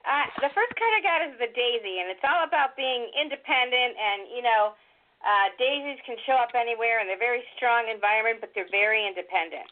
uh, 0.06 0.26
the 0.40 0.52
first 0.54 0.72
card 0.78 0.92
I 0.96 1.02
got 1.02 1.20
is 1.26 1.34
the 1.36 1.50
daisy, 1.52 2.00
and 2.00 2.08
it's 2.08 2.24
all 2.24 2.46
about 2.46 2.78
being 2.78 3.10
independent. 3.12 3.98
And 3.98 4.20
you 4.32 4.40
know, 4.40 4.78
uh, 5.20 5.52
daisies 5.58 5.98
can 6.06 6.16
show 6.24 6.38
up 6.38 6.54
anywhere, 6.54 7.02
and 7.02 7.10
they're 7.10 7.20
very 7.20 7.42
strong 7.58 7.90
environment, 7.90 8.40
but 8.40 8.54
they're 8.54 8.70
very 8.70 9.04
independent. 9.04 9.68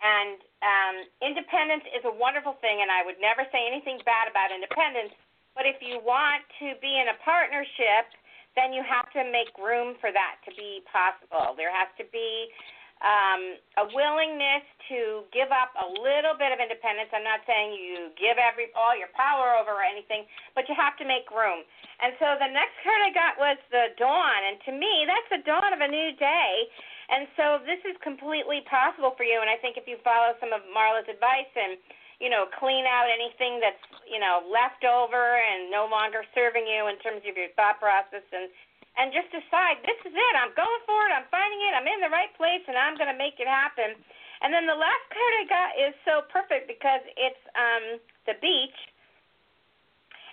And 0.00 0.38
um, 0.60 0.96
independence 1.24 1.84
is 1.92 2.04
a 2.04 2.14
wonderful 2.14 2.56
thing, 2.60 2.80
and 2.80 2.92
I 2.92 3.04
would 3.04 3.18
never 3.20 3.44
say 3.50 3.64
anything 3.66 4.00
bad 4.04 4.28
about 4.28 4.52
independence. 4.52 5.16
But 5.54 5.66
if 5.70 5.78
you 5.80 6.02
want 6.02 6.42
to 6.60 6.74
be 6.82 6.98
in 6.98 7.08
a 7.08 7.16
partnership, 7.22 8.10
then 8.54 8.72
you 8.72 8.82
have 8.86 9.10
to 9.12 9.22
make 9.30 9.50
room 9.58 9.98
for 9.98 10.14
that 10.14 10.38
to 10.46 10.50
be 10.54 10.82
possible. 10.86 11.58
There 11.58 11.74
has 11.74 11.90
to 11.98 12.06
be 12.14 12.50
um, 13.02 13.58
a 13.82 13.84
willingness 13.90 14.64
to 14.88 15.26
give 15.34 15.50
up 15.50 15.74
a 15.76 15.88
little 15.90 16.38
bit 16.38 16.54
of 16.54 16.62
independence. 16.62 17.10
I'm 17.10 17.26
not 17.26 17.42
saying 17.44 17.74
you 17.74 18.14
give 18.14 18.38
every 18.38 18.70
all 18.78 18.94
your 18.94 19.10
power 19.12 19.58
over 19.58 19.74
or 19.74 19.84
anything, 19.84 20.24
but 20.54 20.70
you 20.70 20.74
have 20.78 20.94
to 21.02 21.06
make 21.06 21.26
room. 21.34 21.66
And 22.00 22.14
so 22.22 22.38
the 22.38 22.48
next 22.48 22.78
card 22.86 23.00
I 23.02 23.10
got 23.10 23.34
was 23.36 23.58
the 23.74 23.92
dawn, 23.98 24.40
and 24.46 24.56
to 24.70 24.72
me, 24.72 25.04
that's 25.04 25.30
the 25.34 25.42
dawn 25.44 25.70
of 25.74 25.82
a 25.82 25.90
new 25.90 26.14
day. 26.16 26.52
And 27.04 27.28
so 27.36 27.60
this 27.68 27.82
is 27.84 27.98
completely 28.00 28.64
possible 28.64 29.12
for 29.12 29.28
you. 29.28 29.36
And 29.44 29.52
I 29.52 29.60
think 29.60 29.76
if 29.76 29.84
you 29.84 30.00
follow 30.00 30.32
some 30.40 30.56
of 30.56 30.64
Marla's 30.72 31.04
advice 31.04 31.52
and 31.52 31.76
you 32.22 32.30
know 32.30 32.46
clean 32.58 32.86
out 32.86 33.10
anything 33.10 33.58
that's 33.58 33.80
you 34.06 34.18
know 34.18 34.44
left 34.46 34.86
over 34.86 35.38
and 35.38 35.70
no 35.70 35.88
longer 35.90 36.22
serving 36.34 36.66
you 36.66 36.86
in 36.86 36.98
terms 37.02 37.22
of 37.26 37.34
your 37.34 37.50
thought 37.58 37.80
process 37.82 38.24
and 38.30 38.48
and 38.94 39.10
just 39.10 39.30
decide 39.34 39.82
this 39.82 39.98
is 40.06 40.14
it. 40.14 40.34
I'm 40.38 40.54
going 40.54 40.82
for 40.86 41.00
it. 41.06 41.12
I'm 41.14 41.26
finding 41.30 41.60
it. 41.66 41.74
I'm 41.74 41.86
in 41.86 41.98
the 41.98 42.12
right 42.14 42.30
place, 42.38 42.62
and 42.70 42.78
I'm 42.78 42.94
going 42.94 43.10
to 43.10 43.18
make 43.18 43.42
it 43.42 43.50
happen. 43.50 43.98
And 44.42 44.54
then 44.54 44.66
the 44.70 44.78
last 44.78 45.04
card 45.10 45.32
I 45.40 45.44
got 45.50 45.70
is 45.74 45.94
so 46.06 46.14
perfect 46.30 46.70
because 46.70 47.02
it's 47.18 47.42
um, 47.58 47.98
the 48.30 48.38
beach, 48.38 48.78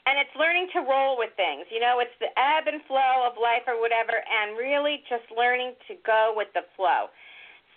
and 0.05 0.17
it's 0.21 0.33
learning 0.37 0.69
to 0.77 0.85
roll 0.85 1.17
with 1.17 1.33
things. 1.37 1.65
You 1.73 1.81
know, 1.81 2.01
it's 2.01 2.13
the 2.21 2.29
ebb 2.37 2.69
and 2.69 2.85
flow 2.85 3.25
of 3.25 3.37
life 3.37 3.65
or 3.65 3.81
whatever, 3.81 4.13
and 4.13 4.57
really 4.57 5.01
just 5.09 5.25
learning 5.33 5.73
to 5.89 5.97
go 6.05 6.33
with 6.37 6.49
the 6.53 6.65
flow. 6.77 7.09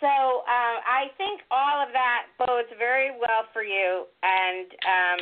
So 0.05 0.45
um, 0.45 0.77
I 0.85 1.09
think 1.17 1.41
all 1.51 1.81
of 1.81 1.89
that 1.97 2.29
bodes 2.39 2.69
very 2.77 3.11
well 3.11 3.49
for 3.55 3.65
you, 3.65 4.05
and 4.23 4.69
um, 4.85 5.21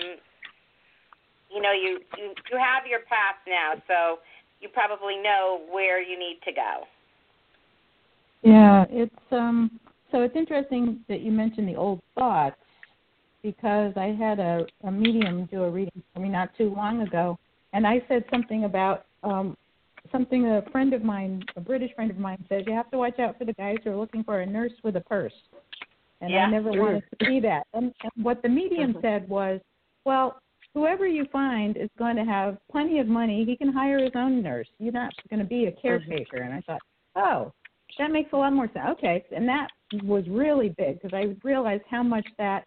you 1.54 1.62
know 1.62 1.70
you, 1.70 2.00
you 2.18 2.34
you 2.50 2.58
have 2.58 2.84
your 2.90 3.00
path 3.06 3.38
now, 3.46 3.74
so 3.86 4.18
you 4.60 4.68
probably 4.68 5.16
know 5.22 5.60
where 5.70 6.02
you 6.02 6.18
need 6.18 6.40
to 6.44 6.52
go. 6.52 6.82
Yeah, 8.42 8.84
it's 8.90 9.14
um 9.30 9.78
so 10.10 10.22
it's 10.22 10.34
interesting 10.34 10.98
that 11.08 11.20
you 11.20 11.30
mentioned 11.30 11.68
the 11.68 11.76
old 11.76 12.00
thoughts 12.16 12.56
because 13.42 13.92
I 13.96 14.16
had 14.18 14.40
a, 14.40 14.66
a 14.84 14.90
medium 14.90 15.48
do 15.50 15.62
a 15.62 15.70
reading 15.70 16.02
for 16.12 16.20
me 16.20 16.28
not 16.28 16.50
too 16.58 16.74
long 16.74 17.02
ago 17.02 17.38
and 17.72 17.86
I 17.86 18.02
said 18.08 18.24
something 18.30 18.64
about 18.64 19.06
um 19.22 19.56
something 20.12 20.46
a 20.46 20.62
friend 20.70 20.92
of 20.92 21.02
mine, 21.02 21.42
a 21.56 21.60
British 21.60 21.94
friend 21.94 22.10
of 22.10 22.18
mine 22.18 22.44
says 22.48 22.64
you 22.66 22.74
have 22.74 22.90
to 22.90 22.98
watch 22.98 23.18
out 23.18 23.38
for 23.38 23.44
the 23.44 23.54
guys 23.54 23.76
who 23.82 23.90
are 23.90 23.96
looking 23.96 24.22
for 24.22 24.40
a 24.40 24.46
nurse 24.46 24.72
with 24.84 24.96
a 24.96 25.00
purse. 25.00 25.32
And 26.20 26.30
yeah. 26.30 26.44
I 26.44 26.50
never 26.50 26.70
wanted 26.70 27.02
to 27.18 27.26
see 27.26 27.40
that. 27.40 27.66
And, 27.74 27.92
and 28.02 28.24
what 28.24 28.42
the 28.42 28.48
medium 28.48 28.90
uh-huh. 28.90 29.00
said 29.02 29.28
was, 29.28 29.60
well, 30.04 30.40
whoever 30.74 31.06
you 31.06 31.26
find 31.32 31.76
is 31.76 31.90
going 31.98 32.16
to 32.16 32.24
have 32.24 32.58
plenty 32.70 33.00
of 33.00 33.08
money. 33.08 33.44
He 33.44 33.56
can 33.56 33.72
hire 33.72 33.98
his 33.98 34.12
own 34.14 34.42
nurse. 34.42 34.68
You're 34.78 34.92
not 34.92 35.12
going 35.30 35.40
to 35.40 35.46
be 35.46 35.64
a 35.64 35.68
uh-huh. 35.68 35.80
caretaker. 35.82 36.36
And 36.38 36.54
I 36.54 36.60
thought, 36.60 36.80
oh, 37.16 37.52
that 37.98 38.10
makes 38.10 38.32
a 38.32 38.36
lot 38.36 38.52
more 38.52 38.68
sense. 38.72 38.86
Okay, 38.92 39.24
and 39.34 39.48
that 39.48 39.68
was 40.04 40.24
really 40.28 40.70
big 40.78 41.00
because 41.00 41.14
I 41.14 41.36
realized 41.46 41.82
how 41.90 42.02
much 42.02 42.26
that 42.38 42.64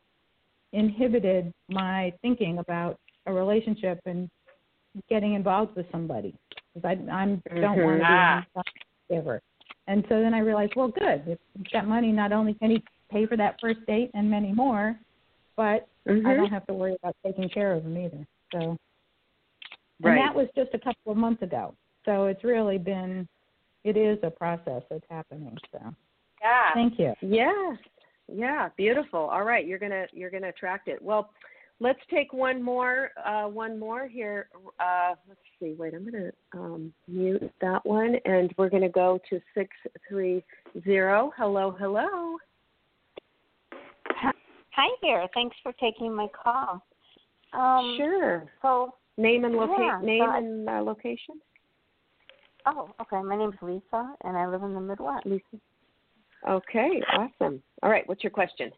inhibited 0.73 1.51
my 1.69 2.13
thinking 2.21 2.59
about 2.59 2.99
a 3.25 3.33
relationship 3.33 3.99
and 4.05 4.29
getting 5.09 5.33
involved 5.33 5.75
with 5.75 5.85
somebody 5.91 6.35
because 6.75 6.87
I 6.87 7.11
I'm 7.11 7.41
don't 7.61 7.81
want 7.81 7.99
to 7.99 8.05
Ah. 8.05 8.43
be 9.09 9.15
ever. 9.15 9.41
And 9.87 10.03
so 10.09 10.21
then 10.21 10.33
I 10.33 10.39
realized, 10.39 10.73
well, 10.75 10.87
good. 10.87 11.23
If 11.27 11.39
he's 11.57 11.67
got 11.67 11.87
money, 11.87 12.11
not 12.11 12.31
only 12.31 12.53
can 12.55 12.71
he 12.71 12.83
pay 13.09 13.25
for 13.25 13.37
that 13.37 13.59
first 13.61 13.85
date 13.85 14.11
and 14.13 14.29
many 14.29 14.51
more, 14.51 14.99
but 15.55 15.87
I 16.07 16.11
Mhm. 16.11 16.37
don't 16.37 16.49
have 16.49 16.65
to 16.67 16.73
worry 16.73 16.95
about 16.95 17.15
taking 17.23 17.49
care 17.49 17.73
of 17.73 17.85
him 17.85 17.97
either. 17.97 18.27
So, 18.51 18.77
Right. 20.01 20.17
and 20.17 20.17
that 20.17 20.35
was 20.35 20.49
just 20.55 20.73
a 20.73 20.79
couple 20.79 21.11
of 21.11 21.17
months 21.17 21.41
ago. 21.43 21.75
So 22.03 22.25
it's 22.25 22.43
really 22.43 22.77
been, 22.77 23.27
it 23.83 23.95
is 23.95 24.21
a 24.23 24.31
process 24.31 24.83
that's 24.89 25.07
happening. 25.09 25.57
So 25.71 25.79
Yeah. 26.41 26.73
thank 26.73 26.99
you. 26.99 27.15
Yes. 27.21 27.77
Yeah, 28.27 28.69
beautiful. 28.69 29.19
All 29.19 29.43
right, 29.43 29.67
you're 29.67 29.77
gonna 29.77 30.07
you're 30.11 30.31
gonna 30.31 30.49
attract 30.49 30.87
it. 30.87 30.99
Well, 30.99 31.31
let's 31.79 31.99
take 32.09 32.33
one 32.33 32.61
more 32.61 33.11
uh, 33.25 33.43
one 33.47 33.79
more 33.79 34.07
here. 34.07 34.49
Uh, 34.79 35.15
let's 35.27 35.39
see. 35.59 35.75
Wait, 35.77 35.93
I'm 35.93 36.05
gonna 36.09 36.31
um, 36.53 36.93
mute 37.07 37.51
that 37.61 37.85
one, 37.85 38.15
and 38.25 38.53
we're 38.57 38.69
gonna 38.69 38.89
go 38.89 39.19
to 39.29 39.39
six 39.53 39.69
three 40.07 40.43
zero. 40.83 41.31
Hello, 41.37 41.75
hello. 41.77 42.37
Hi 44.75 44.89
there. 45.01 45.27
Thanks 45.33 45.55
for 45.63 45.71
taking 45.73 46.13
my 46.13 46.27
call. 46.43 46.85
Um, 47.53 47.95
sure. 47.97 48.51
So, 48.61 48.95
Name 49.17 49.45
and 49.45 49.55
location. 49.55 49.85
yeah, 49.85 49.99
name 50.01 50.25
so 50.25 50.31
I- 50.31 50.37
and 50.39 50.69
uh, 50.69 50.81
location. 50.83 51.35
oh, 52.65 52.89
okay. 53.01 53.21
My 53.23 53.37
name's 53.37 53.55
Lisa, 53.61 54.13
and 54.25 54.35
I 54.37 54.45
live 54.47 54.63
in 54.63 54.73
the 54.73 54.81
Midwest. 54.81 55.25
Lisa. 55.25 55.43
Okay, 56.47 57.01
awesome. 57.13 57.63
All 57.81 57.89
right, 57.89 58.03
what's 58.07 58.23
your 58.23 58.31
question? 58.31 58.69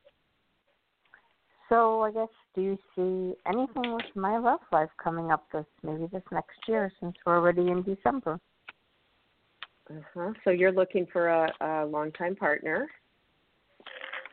So, 1.70 2.02
I 2.04 2.12
guess 2.12 2.30
do 2.58 2.64
you 2.64 2.78
see 2.96 3.36
anything 3.48 3.94
with 3.94 4.16
my 4.16 4.40
love 4.40 4.62
life 4.72 4.90
coming 5.02 5.32
up 5.32 5.46
this 5.54 5.66
maybe 5.84 6.08
this 6.12 6.24
next 6.32 6.58
year 6.68 6.92
since 7.00 7.16
we're 7.24 7.38
already 7.38 7.70
in 7.70 7.84
December? 7.84 8.40
Uh-huh. 9.92 10.34
So 10.44 10.50
you're 10.50 10.72
looking 10.72 11.06
for 11.14 11.28
a, 11.28 11.52
a 11.62 11.86
longtime 11.86 12.36
partner. 12.36 12.88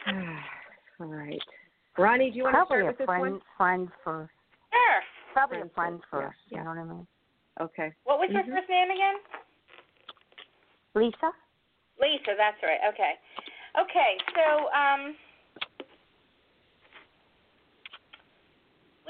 All 0.08 1.06
right. 1.06 1.38
Ronnie, 1.98 2.30
do 2.30 2.38
you 2.38 2.44
want 2.44 2.54
to 2.54 2.58
Probably 2.66 2.78
start 2.78 2.84
a 2.84 2.86
with 2.86 2.98
this 2.98 3.04
friend, 3.04 3.20
one? 3.20 3.40
friend 3.58 3.88
first. 4.02 4.32
Sure. 4.72 5.00
Probably 5.34 5.58
Friend 5.58 5.70
a 5.70 5.74
friend 5.74 6.00
first, 6.10 6.12
yeah, 6.14 6.26
first. 6.26 6.38
yeah. 6.48 6.58
You 6.58 6.64
know 6.64 6.70
what 6.70 6.78
I 6.78 6.84
mean? 6.84 7.06
Okay. 7.60 7.92
What 8.04 8.18
was 8.18 8.30
your 8.32 8.42
Mhm. 8.42 8.56
first 8.56 8.68
name 8.70 8.90
again? 8.90 9.16
Lisa. 10.94 11.30
Lisa, 12.00 12.34
that's 12.38 12.62
right. 12.62 12.80
Okay. 12.88 13.12
Okay, 13.78 14.16
so 14.34 14.70
um 14.72 15.14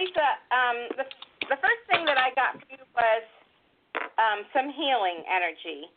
Lisa, 0.05 0.29
um 0.53 0.79
the 1.01 1.07
the 1.49 1.57
first 1.65 1.83
thing 1.89 2.05
that 2.05 2.21
I 2.21 2.29
got 2.37 2.61
for 2.61 2.69
you 2.69 2.85
was 2.93 3.25
um 4.21 4.45
some 4.53 4.69
healing 4.69 5.25
energy. 5.25 5.89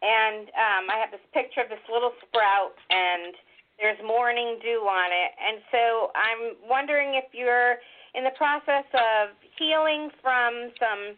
And 0.00 0.48
um 0.56 0.84
I 0.88 0.96
have 0.96 1.12
this 1.12 1.24
picture 1.36 1.60
of 1.60 1.68
this 1.68 1.84
little 1.92 2.16
sprout 2.24 2.80
and 2.88 3.36
there's 3.76 4.00
morning 4.00 4.56
dew 4.64 4.88
on 4.88 5.10
it. 5.12 5.32
And 5.36 5.60
so 5.68 5.82
I'm 6.16 6.42
wondering 6.64 7.20
if 7.20 7.28
you're 7.36 7.76
in 8.16 8.24
the 8.24 8.36
process 8.40 8.88
of 8.96 9.36
healing 9.60 10.08
from 10.24 10.72
some 10.80 11.16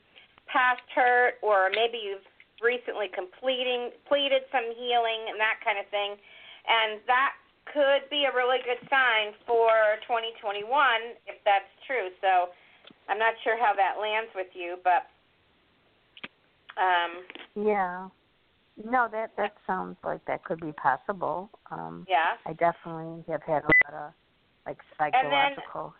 past 0.50 0.82
hurt 0.94 1.38
or 1.42 1.70
maybe 1.70 2.02
you've 2.02 2.26
recently 2.58 3.06
completing 3.14 3.94
completed 3.94 4.42
some 4.50 4.74
healing 4.74 5.30
and 5.30 5.38
that 5.38 5.62
kind 5.62 5.78
of 5.78 5.86
thing. 5.94 6.18
And 6.66 6.98
that 7.06 7.38
could 7.74 8.08
be 8.08 8.24
a 8.30 8.34
really 8.34 8.58
good 8.62 8.78
sign 8.88 9.34
for 9.46 9.98
2021 10.06 10.62
if 11.26 11.42
that's 11.44 11.68
true. 11.86 12.08
So 12.22 12.54
I'm 13.10 13.18
not 13.18 13.34
sure 13.42 13.58
how 13.58 13.74
that 13.74 14.00
lands 14.00 14.30
with 14.34 14.48
you, 14.54 14.78
but 14.86 15.10
um 16.80 17.26
Yeah. 17.54 18.08
No, 18.78 19.08
that 19.10 19.36
that 19.36 19.54
sounds 19.66 19.96
like 20.04 20.24
that 20.26 20.44
could 20.44 20.60
be 20.60 20.72
possible. 20.72 21.50
Um 21.70 22.06
yeah. 22.08 22.38
I 22.46 22.52
definitely 22.54 23.24
have 23.28 23.42
had 23.42 23.64
a 23.64 23.74
lot 23.82 23.92
of 23.92 24.12
like 24.66 24.78
then- 25.00 25.12
psychological 25.12 25.94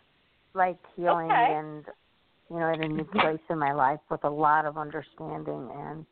like 0.53 0.79
healing 0.95 1.31
Okay. 1.31 1.53
and 1.59 1.85
you 2.49 2.59
know, 2.59 2.71
at 2.71 2.79
a 2.79 2.87
new 2.87 3.03
place 3.03 3.41
in 3.49 3.57
my 3.57 3.73
life 3.73 3.99
with 4.09 4.23
a 4.23 4.29
lot 4.29 4.65
of 4.65 4.77
understanding 4.77 5.69
and 5.75 6.05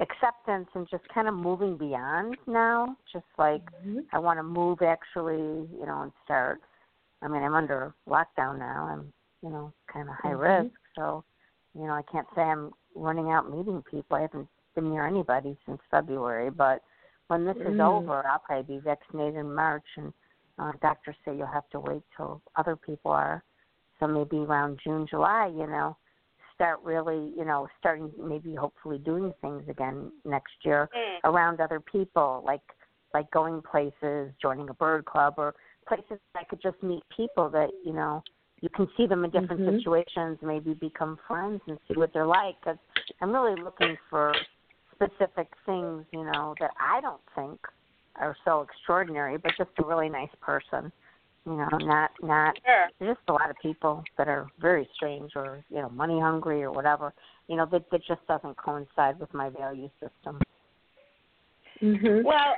acceptance 0.00 0.68
and 0.74 0.88
just 0.90 1.06
kind 1.12 1.28
of 1.28 1.34
moving 1.34 1.76
beyond 1.76 2.36
now. 2.46 2.96
Just 3.12 3.26
like 3.38 3.62
Mhm. 3.84 4.06
I 4.12 4.18
want 4.18 4.38
to 4.38 4.42
move 4.42 4.82
actually, 4.82 5.68
you 5.78 5.86
know, 5.86 6.02
and 6.02 6.12
start. 6.24 6.60
I 7.22 7.28
mean, 7.28 7.42
I'm 7.42 7.54
under 7.54 7.94
lockdown 8.08 8.58
now. 8.58 8.88
I'm, 8.90 9.12
you 9.42 9.50
know, 9.50 9.72
kind 9.86 10.08
of 10.08 10.14
high 10.16 10.30
Mhm. 10.30 10.40
risk. 10.40 10.78
So, 10.96 11.24
you 11.74 11.86
know, 11.86 11.92
I 11.92 12.02
can't 12.02 12.26
say 12.34 12.42
I'm 12.42 12.72
running 12.94 13.30
out 13.30 13.50
meeting 13.50 13.82
people. 13.82 14.16
I 14.16 14.22
haven't 14.22 14.48
been 14.74 14.90
near 14.90 15.06
anybody 15.06 15.56
since 15.66 15.80
February. 15.90 16.50
But 16.50 16.82
when 17.28 17.44
this 17.44 17.56
is 17.58 17.78
Mm. 17.78 17.86
over, 17.86 18.26
I'll 18.26 18.38
probably 18.40 18.76
be 18.76 18.80
vaccinated 18.80 19.36
in 19.36 19.54
March, 19.54 19.86
and 19.96 20.12
uh, 20.58 20.72
doctors 20.80 21.16
say 21.24 21.36
you'll 21.36 21.46
have 21.46 21.68
to 21.70 21.80
wait 21.80 22.02
till 22.16 22.42
other 22.56 22.76
people 22.76 23.12
are. 23.12 23.42
So 23.98 24.06
maybe 24.06 24.38
around 24.38 24.78
June, 24.82 25.06
July, 25.06 25.48
you 25.48 25.66
know, 25.66 25.96
start 26.60 26.80
really, 26.84 27.32
you 27.34 27.46
know, 27.46 27.66
starting 27.78 28.12
maybe 28.18 28.54
hopefully 28.54 28.98
doing 28.98 29.32
things 29.40 29.62
again 29.70 30.12
next 30.26 30.52
year 30.62 30.90
Mm. 30.94 31.20
around 31.24 31.58
other 31.58 31.80
people, 31.80 32.42
like 32.44 32.60
like 33.14 33.30
going 33.30 33.62
places, 33.62 34.32
joining 34.40 34.68
a 34.68 34.74
bird 34.74 35.04
club, 35.06 35.34
or 35.38 35.54
places 35.88 36.18
I 36.36 36.44
could 36.44 36.60
just 36.60 36.80
meet 36.82 37.02
people 37.08 37.48
that 37.48 37.70
you 37.82 37.94
know 37.94 38.22
you 38.60 38.68
can 38.68 38.86
see 38.94 39.06
them 39.06 39.24
in 39.24 39.30
different 39.30 39.62
Mhm. 39.62 39.76
situations, 39.76 40.38
maybe 40.42 40.74
become 40.74 41.16
friends 41.26 41.62
and 41.66 41.78
see 41.88 41.94
what 41.94 42.12
they're 42.12 42.26
like. 42.26 42.60
Because 42.60 42.78
I'm 43.22 43.32
really 43.32 43.56
looking 43.56 43.96
for 44.10 44.34
specific 44.92 45.48
things, 45.64 46.04
you 46.12 46.24
know, 46.24 46.54
that 46.60 46.72
I 46.78 47.00
don't 47.00 47.22
think 47.34 47.58
are 48.16 48.36
so 48.44 48.60
extraordinary, 48.60 49.38
but 49.38 49.56
just 49.56 49.70
a 49.78 49.82
really 49.82 50.10
nice 50.10 50.34
person. 50.42 50.92
You 51.46 51.56
know, 51.56 51.78
not 51.78 52.10
not 52.22 52.58
Sure. 52.64 52.90
there's 52.98 53.16
just 53.16 53.28
a 53.28 53.32
lot 53.32 53.50
of 53.50 53.56
people 53.62 54.04
that 54.18 54.28
are 54.28 54.46
very 54.60 54.88
strange 54.94 55.32
or 55.36 55.64
you 55.70 55.80
know 55.80 55.88
money 55.88 56.20
hungry 56.20 56.62
or 56.62 56.70
whatever 56.70 57.14
you 57.48 57.56
know 57.56 57.66
that 57.72 57.90
that 57.90 58.04
just 58.04 58.24
doesn't 58.28 58.56
coincide 58.58 59.18
with 59.18 59.32
my 59.32 59.48
value 59.48 59.88
system 60.00 60.40
Mhm. 61.82 62.24
Well, 62.24 62.56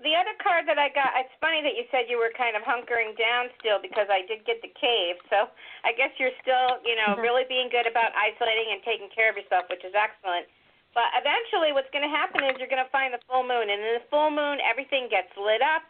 the 0.00 0.16
other 0.16 0.32
card 0.40 0.64
that 0.68 0.80
I 0.80 0.88
got, 0.88 1.12
it's 1.16 1.32
funny 1.40 1.60
that 1.60 1.76
you 1.76 1.84
said 1.92 2.08
you 2.08 2.16
were 2.16 2.32
kind 2.36 2.56
of 2.56 2.62
hunkering 2.64 3.16
down 3.16 3.52
still 3.60 3.80
because 3.80 4.08
I 4.08 4.24
did 4.24 4.44
get 4.44 4.60
the 4.64 4.72
cave. 4.80 5.16
So 5.28 5.48
I 5.84 5.92
guess 5.92 6.12
you're 6.16 6.36
still, 6.40 6.80
you 6.84 6.96
know, 6.96 7.16
Mhm. 7.16 7.22
really 7.22 7.44
being 7.44 7.68
good 7.68 7.86
about 7.86 8.14
isolating 8.16 8.72
and 8.72 8.82
taking 8.82 9.08
care 9.10 9.28
of 9.28 9.36
yourself, 9.36 9.68
which 9.68 9.84
is 9.84 9.94
excellent. 9.94 10.48
But 10.92 11.12
eventually 11.14 11.72
what's 11.72 11.90
going 11.90 12.02
to 12.02 12.16
happen 12.16 12.44
is 12.44 12.58
you're 12.58 12.68
going 12.68 12.84
to 12.84 12.90
find 12.90 13.12
the 13.12 13.20
full 13.28 13.42
moon. 13.42 13.70
And 13.70 13.80
in 13.80 13.94
the 13.94 14.06
full 14.10 14.30
moon, 14.30 14.60
everything 14.60 15.08
gets 15.08 15.36
lit 15.36 15.62
up 15.62 15.84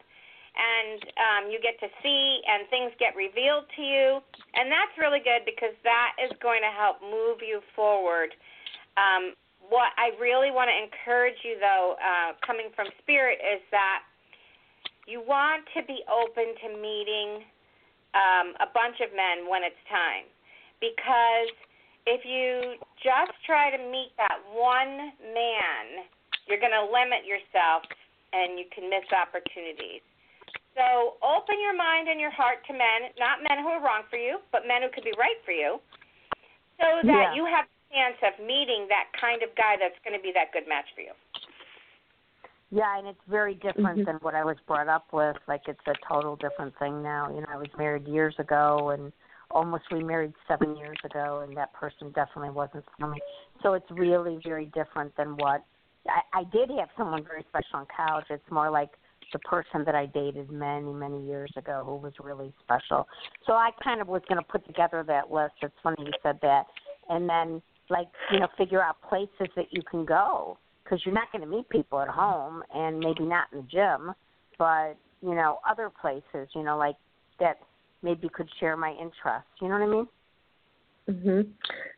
and 0.56 1.00
um, 1.16 1.42
you 1.50 1.62
get 1.62 1.78
to 1.78 1.88
see 2.02 2.42
and 2.46 2.66
things 2.68 2.90
get 2.98 3.14
revealed 3.14 3.64
to 3.76 3.82
you. 3.82 4.08
And 4.54 4.66
that's 4.70 4.92
really 4.98 5.22
good 5.22 5.46
because 5.46 5.74
that 5.86 6.18
is 6.18 6.32
going 6.42 6.60
to 6.66 6.72
help 6.74 6.98
move 7.00 7.38
you 7.40 7.62
forward. 7.74 8.34
Um, 8.98 9.38
what 9.70 9.94
I 9.94 10.10
really 10.18 10.50
want 10.50 10.66
to 10.66 10.76
encourage 10.76 11.38
you, 11.46 11.56
though, 11.62 11.94
uh, 12.02 12.34
coming 12.42 12.74
from 12.74 12.90
Spirit, 12.98 13.38
is 13.38 13.62
that 13.70 14.02
you 15.06 15.22
want 15.22 15.62
to 15.78 15.86
be 15.86 16.02
open 16.10 16.54
to 16.66 16.68
meeting 16.74 17.46
um, 18.14 18.58
a 18.58 18.68
bunch 18.74 18.98
of 18.98 19.14
men 19.14 19.46
when 19.46 19.62
it's 19.62 19.78
time. 19.86 20.26
Because 20.82 21.54
if 22.06 22.26
you 22.26 22.74
just 22.98 23.34
try 23.46 23.70
to 23.70 23.78
meet 23.78 24.10
that 24.18 24.42
one 24.50 25.14
man, 25.30 26.02
you're 26.50 26.58
going 26.58 26.74
to 26.74 26.86
limit 26.90 27.22
yourself 27.22 27.86
and 28.34 28.58
you 28.58 28.66
can 28.74 28.90
miss 28.90 29.06
opportunities. 29.14 30.02
So 30.74 31.18
open 31.22 31.58
your 31.60 31.76
mind 31.76 32.08
and 32.08 32.20
your 32.20 32.30
heart 32.30 32.62
to 32.68 32.72
men, 32.72 33.10
not 33.18 33.42
men 33.42 33.58
who 33.62 33.70
are 33.74 33.82
wrong 33.82 34.02
for 34.08 34.16
you, 34.16 34.38
but 34.52 34.66
men 34.66 34.82
who 34.82 34.88
could 34.90 35.04
be 35.04 35.12
right 35.18 35.38
for 35.44 35.52
you, 35.52 35.80
so 36.78 36.86
that 37.02 37.04
Yeah. 37.04 37.34
you 37.34 37.44
have 37.44 37.66
a 37.66 37.94
chance 37.94 38.16
of 38.22 38.38
meeting 38.44 38.86
that 38.88 39.10
kind 39.18 39.42
of 39.42 39.54
guy 39.56 39.76
that's 39.76 39.98
going 40.04 40.16
to 40.16 40.22
be 40.22 40.32
that 40.32 40.52
good 40.52 40.68
match 40.68 40.86
for 40.94 41.02
you. 41.02 41.12
Yeah, 42.70 42.98
and 42.98 43.08
it's 43.08 43.20
very 43.26 43.54
different 43.54 44.02
Mhm. 44.02 44.04
than 44.06 44.16
what 44.16 44.36
I 44.36 44.44
was 44.44 44.58
brought 44.60 44.86
up 44.86 45.12
with. 45.12 45.36
Like 45.48 45.66
it's 45.66 45.84
a 45.88 45.94
total 46.06 46.36
different 46.36 46.76
thing 46.78 47.02
now. 47.02 47.28
You 47.28 47.40
know, 47.40 47.48
I 47.50 47.56
was 47.56 47.68
married 47.76 48.06
years 48.06 48.38
ago 48.38 48.90
and 48.90 49.12
almost 49.50 49.90
remarried 49.90 50.32
seven 50.46 50.76
years 50.76 50.98
ago, 51.02 51.40
and 51.40 51.56
that 51.56 51.72
person 51.72 52.12
definitely 52.12 52.50
wasn't 52.50 52.84
for 52.96 53.08
me. 53.08 53.20
So 53.62 53.74
it's 53.74 53.90
really 53.90 54.36
very 54.44 54.66
different 54.66 55.16
than 55.16 55.36
what 55.36 55.64
I, 56.08 56.22
I 56.32 56.44
did 56.44 56.70
have 56.70 56.90
someone 56.96 57.24
very 57.24 57.44
special 57.48 57.80
in 57.80 57.86
college. 57.94 58.26
It's 58.30 58.50
more 58.50 58.70
like 58.70 58.90
the 59.32 59.38
person 59.40 59.84
that 59.84 59.94
I 59.94 60.06
dated 60.06 60.50
many, 60.50 60.92
many 60.92 61.24
years 61.26 61.50
ago 61.56 61.82
who 61.84 61.96
was 61.96 62.12
really 62.22 62.52
special. 62.62 63.06
So 63.46 63.52
I 63.52 63.70
kind 63.82 64.00
of 64.00 64.08
was 64.08 64.22
going 64.28 64.40
to 64.40 64.46
put 64.46 64.66
together 64.66 65.04
that 65.06 65.30
list. 65.30 65.54
It's 65.62 65.74
funny 65.82 65.96
you 66.00 66.12
said 66.22 66.38
that, 66.42 66.64
and 67.08 67.28
then 67.28 67.62
like 67.88 68.08
you 68.32 68.40
know 68.40 68.48
figure 68.56 68.82
out 68.82 68.96
places 69.08 69.52
that 69.56 69.66
you 69.70 69.82
can 69.90 70.04
go 70.04 70.58
because 70.84 71.00
you're 71.04 71.14
not 71.14 71.30
going 71.32 71.42
to 71.42 71.48
meet 71.48 71.68
people 71.68 72.00
at 72.00 72.08
home 72.08 72.62
and 72.74 72.98
maybe 72.98 73.24
not 73.24 73.46
in 73.52 73.58
the 73.58 73.66
gym, 73.70 74.12
but 74.58 74.94
you 75.22 75.34
know 75.34 75.58
other 75.68 75.90
places, 76.00 76.48
you 76.54 76.62
know 76.62 76.76
like 76.76 76.96
that 77.38 77.58
maybe 78.02 78.28
could 78.32 78.48
share 78.58 78.76
my 78.76 78.90
interests. 78.92 79.50
You 79.60 79.68
know 79.68 79.74
what 79.74 79.82
I 79.82 79.86
mean? 79.86 80.06
Hmm 81.10 81.40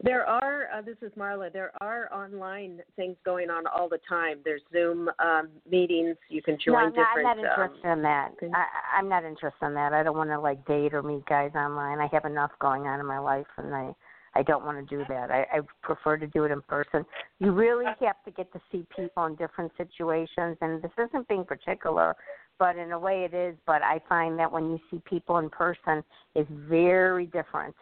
There 0.03 0.27
are. 0.27 0.69
Uh, 0.75 0.83
this 0.83 0.97
is 1.03 1.13
Marla. 1.19 1.53
There 1.53 1.73
are 1.81 2.13
online 2.13 2.81
things 2.97 3.17
going 3.25 3.51
on 3.51 3.65
all 3.67 3.89
the 3.89 3.99
time. 4.09 4.39
There's 4.45 4.63
Zoom 4.73 5.11
um, 5.19 5.49
meetings. 5.71 6.17
You 6.29 6.43
can 6.43 6.59
join 6.65 6.75
no, 6.75 6.81
no, 6.85 6.91
different. 6.91 7.29
I'm 7.29 7.37
not 7.37 7.39
interested 7.39 7.87
um, 7.87 7.99
in 7.99 8.03
that. 8.03 8.31
I, 8.55 8.99
I'm 8.99 9.09
not 9.09 9.25
interested 9.25 9.67
in 9.67 9.75
that. 9.75 9.93
I 9.93 10.03
don't 10.03 10.17
want 10.17 10.31
to 10.31 10.41
like 10.41 10.65
date 10.67 10.95
or 10.95 11.03
meet 11.03 11.27
guys 11.27 11.51
online. 11.55 11.99
I 11.99 12.09
have 12.13 12.25
enough 12.25 12.53
going 12.61 12.83
on 12.83 13.01
in 13.01 13.07
my 13.07 13.19
life, 13.19 13.47
and 13.59 13.75
I 13.75 13.95
I 14.35 14.43
don't 14.43 14.65
want 14.65 14.89
to 14.89 14.97
do 14.97 15.05
that. 15.09 15.31
I, 15.31 15.47
I 15.53 15.61
prefer 15.83 16.17
to 16.17 16.27
do 16.27 16.45
it 16.45 16.51
in 16.51 16.63
person. 16.63 17.05
You 17.39 17.53
really 17.53 17.85
have 18.01 18.17
to 18.25 18.31
get 18.31 18.53
to 18.53 18.61
see 18.71 18.87
people 18.97 19.27
in 19.27 19.35
different 19.37 19.73
situations, 19.77 20.57
and 20.61 20.83
this 20.83 20.93
isn't 20.99 21.29
being 21.29 21.45
particular, 21.45 22.17
but 22.59 22.77
in 22.77 22.93
a 22.93 22.99
way 22.99 23.29
it 23.31 23.35
is. 23.35 23.57
But 23.67 23.83
I 23.83 24.01
find 24.09 24.39
that 24.39 24.51
when 24.51 24.71
you 24.71 24.79
see 24.91 25.03
people 25.05 25.39
in 25.39 25.51
person, 25.51 26.03
it's 26.35 26.51
very 26.51 27.27
different 27.27 27.75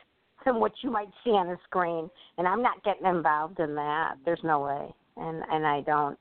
than 0.45 0.61
what 0.61 0.73
you 0.83 0.91
might 0.91 1.11
see 1.25 1.31
on 1.31 1.47
the 1.49 1.59
screen. 1.65 2.11
And 2.39 2.47
I'm 2.47 2.63
not 2.63 2.83
getting 2.85 3.07
involved 3.07 3.61
in 3.61 3.75
that. 3.75 4.15
There's 4.25 4.43
no 4.45 4.61
way, 4.61 4.95
and 5.17 5.43
and 5.51 5.67
I 5.67 5.81
don't. 5.83 6.19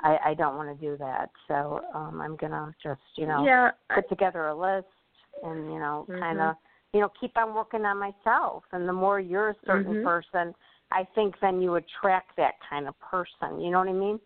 I, 0.00 0.18
I 0.26 0.34
don't 0.34 0.56
want 0.56 0.78
to 0.78 0.86
do 0.86 0.96
that, 0.98 1.30
so 1.48 1.80
um 1.94 2.20
I'm 2.20 2.36
gonna 2.36 2.74
just 2.82 3.00
you 3.16 3.26
know 3.26 3.44
yeah. 3.44 3.70
I- 3.88 3.94
put 3.94 4.08
together 4.08 4.48
a 4.48 4.54
list 4.54 4.86
and 5.42 5.72
you 5.72 5.78
know 5.78 6.06
Mhm. 6.08 6.20
kind 6.20 6.40
of 6.40 6.56
you 6.92 7.00
know 7.00 7.10
keep 7.20 7.36
on 7.36 7.54
working 7.54 7.84
on 7.84 7.98
myself 7.98 8.64
and 8.72 8.88
the 8.88 8.92
more 8.92 9.20
you're 9.20 9.50
a 9.50 9.56
certain 9.66 9.94
Mhm. 9.94 10.04
person 10.04 10.54
i 10.92 11.04
think 11.14 11.38
then 11.40 11.60
you 11.60 11.74
attract 11.74 12.34
that 12.36 12.54
kind 12.60 12.86
of 12.88 12.98
person 13.00 13.60
you 13.60 13.70
know 13.70 13.78
what 13.78 13.88
i 13.88 13.92
mean 13.92 14.20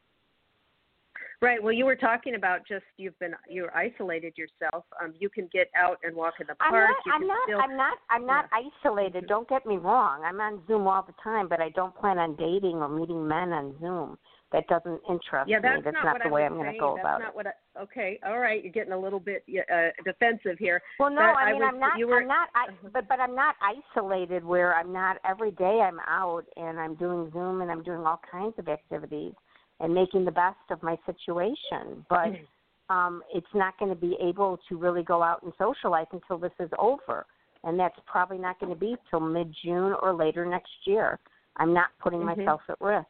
Right. 1.43 1.63
Well, 1.63 1.73
you 1.73 1.87
were 1.87 1.97
talking 1.97 2.35
about 2.35 2.67
just 2.69 2.85
you've 2.99 3.19
been 3.19 3.33
you're 3.49 3.75
isolated 3.75 4.35
yourself. 4.37 4.85
Um, 5.03 5.15
you 5.19 5.31
can 5.31 5.49
get 5.53 5.71
out 5.75 5.99
and 6.03 6.15
walk 6.15 6.35
in 6.39 6.47
the 6.47 6.55
park. 6.57 6.71
i'm 6.75 6.83
not 6.83 7.15
i'm 7.15 7.27
not 7.27 7.39
still. 7.47 7.61
i'm 7.61 7.77
not 7.77 7.99
i'm 8.11 8.27
not 8.27 8.45
isolated 8.85 9.27
don't 9.27 9.49
get 9.49 9.65
me 9.65 9.77
wrong 9.79 10.23
i'm 10.25 10.39
on 10.41 10.61
zoom 10.69 10.87
all 10.87 11.03
the 11.03 11.15
time 11.25 11.49
but 11.49 11.61
i 11.61 11.71
don't 11.71 11.97
plan 11.97 12.19
on 12.19 12.37
dating 12.37 12.77
or 12.77 12.89
meeting 12.89 13.27
men 13.27 13.53
on 13.53 13.75
zoom 13.81 14.19
that 14.53 14.67
doesn't 14.69 15.01
interest 15.09 15.49
yeah, 15.49 15.59
that's 15.63 15.77
me 15.79 15.83
that's 15.85 15.95
not, 15.95 16.05
not, 16.19 16.23
the 16.23 16.29
I 16.29 16.33
way 16.33 16.45
i'm 16.45 16.55
going 16.55 16.73
to 16.73 16.79
go 16.79 16.97
that's 16.97 17.05
about 17.05 17.21
not 17.21 17.29
it 17.31 17.35
what 17.37 17.47
I, 17.47 17.53
okay, 17.83 18.19
all 18.27 18.39
right. 18.39 18.63
You're 18.63 18.73
getting 18.73 18.93
a 18.93 18.99
little 18.99 19.21
bit 19.21 19.45
uh, 19.49 19.89
defensive 20.05 20.59
here. 20.59 20.83
well 20.99 21.11
no 21.11 21.17
That- 21.23 21.37
i 21.37 21.43
I 21.45 21.53
mean 21.53 21.61
was- 21.63 21.71
i'm 21.73 21.81
not 21.81 21.99
you 21.99 22.07
were- 22.09 22.21
i'm 22.21 22.29
not 22.29 22.49
I, 22.55 22.65
Uh-huh. 22.69 22.89
but 22.93 23.09
but 23.09 23.19
i'm 23.21 23.35
not 23.35 23.55
isolated 23.63 24.45
where 24.45 24.75
i'm 24.77 24.93
not 24.93 25.17
every 25.29 25.53
day 25.53 25.81
i'm 25.83 26.01
out 26.07 26.45
and 26.57 26.79
i'm 26.79 26.97
doing 26.97 27.31
zoom 27.33 27.63
and 27.63 27.71
i'm 27.71 27.83
doing 27.83 28.05
all 28.05 28.21
kinds 28.31 28.55
of 28.59 28.69
activities 28.69 29.33
and 29.81 29.93
making 29.95 30.25
the 30.25 30.31
best 30.31 30.57
of 30.71 30.83
my 30.83 30.97
situation 31.07 32.05
but 32.09 32.17
Mm-hmm. 32.29 32.95
um 32.97 33.23
it's 33.35 33.55
not 33.55 33.79
going 33.79 33.91
to 33.93 34.01
be 34.01 34.17
able 34.21 34.59
to 34.69 34.77
really 34.77 35.03
go 35.03 35.23
out 35.23 35.43
and 35.43 35.53
socialize 35.59 36.07
until 36.13 36.39
this 36.39 36.53
is 36.61 36.71
over 36.79 37.27
and 37.65 37.79
that's 37.79 37.99
probably 38.07 38.39
not 38.39 38.59
going 38.61 38.73
to 38.73 38.79
be 38.79 38.97
till 39.11 39.21
mid 39.21 39.55
june 39.65 39.95
or 40.03 40.13
later 40.15 40.45
next 40.47 40.73
year 40.85 41.19
i'm 41.57 41.73
not 41.75 41.89
putting 42.01 42.21
Mhm. 42.21 42.37
myself 42.37 42.61
at 42.69 42.81
risk 42.81 43.07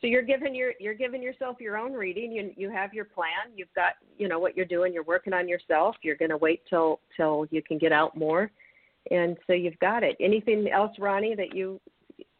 So 0.00 0.06
you're 0.06 0.22
giving 0.22 0.54
your 0.54 0.72
you're 0.80 0.94
giving 1.04 1.22
yourself 1.22 1.60
your 1.60 1.76
own 1.76 1.92
reading. 1.92 2.32
You 2.32 2.52
you 2.56 2.70
have 2.70 2.94
your 2.94 3.04
plan. 3.04 3.52
You've 3.54 3.74
got 3.74 3.92
you 4.16 4.28
know 4.28 4.38
what 4.38 4.56
you're 4.56 4.72
doing. 4.76 4.94
You're 4.94 5.10
working 5.14 5.34
on 5.34 5.46
yourself. 5.46 5.94
You're 6.02 6.16
going 6.16 6.30
to 6.30 6.38
wait 6.38 6.60
till 6.70 7.00
till 7.16 7.46
you 7.50 7.60
can 7.68 7.76
get 7.76 7.92
out 7.92 8.16
more, 8.16 8.50
and 9.10 9.36
so 9.46 9.52
you've 9.52 9.78
got 9.78 10.02
it. 10.02 10.16
Anything 10.18 10.60
else, 10.72 10.92
Ronnie, 10.98 11.34
that 11.34 11.54
you 11.54 11.78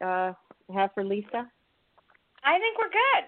uh, 0.01 0.33
have 0.75 0.91
for 0.95 1.05
Lisa? 1.05 1.41
I 2.53 2.55
think 2.63 2.79
we're 2.79 2.95
good. 3.05 3.25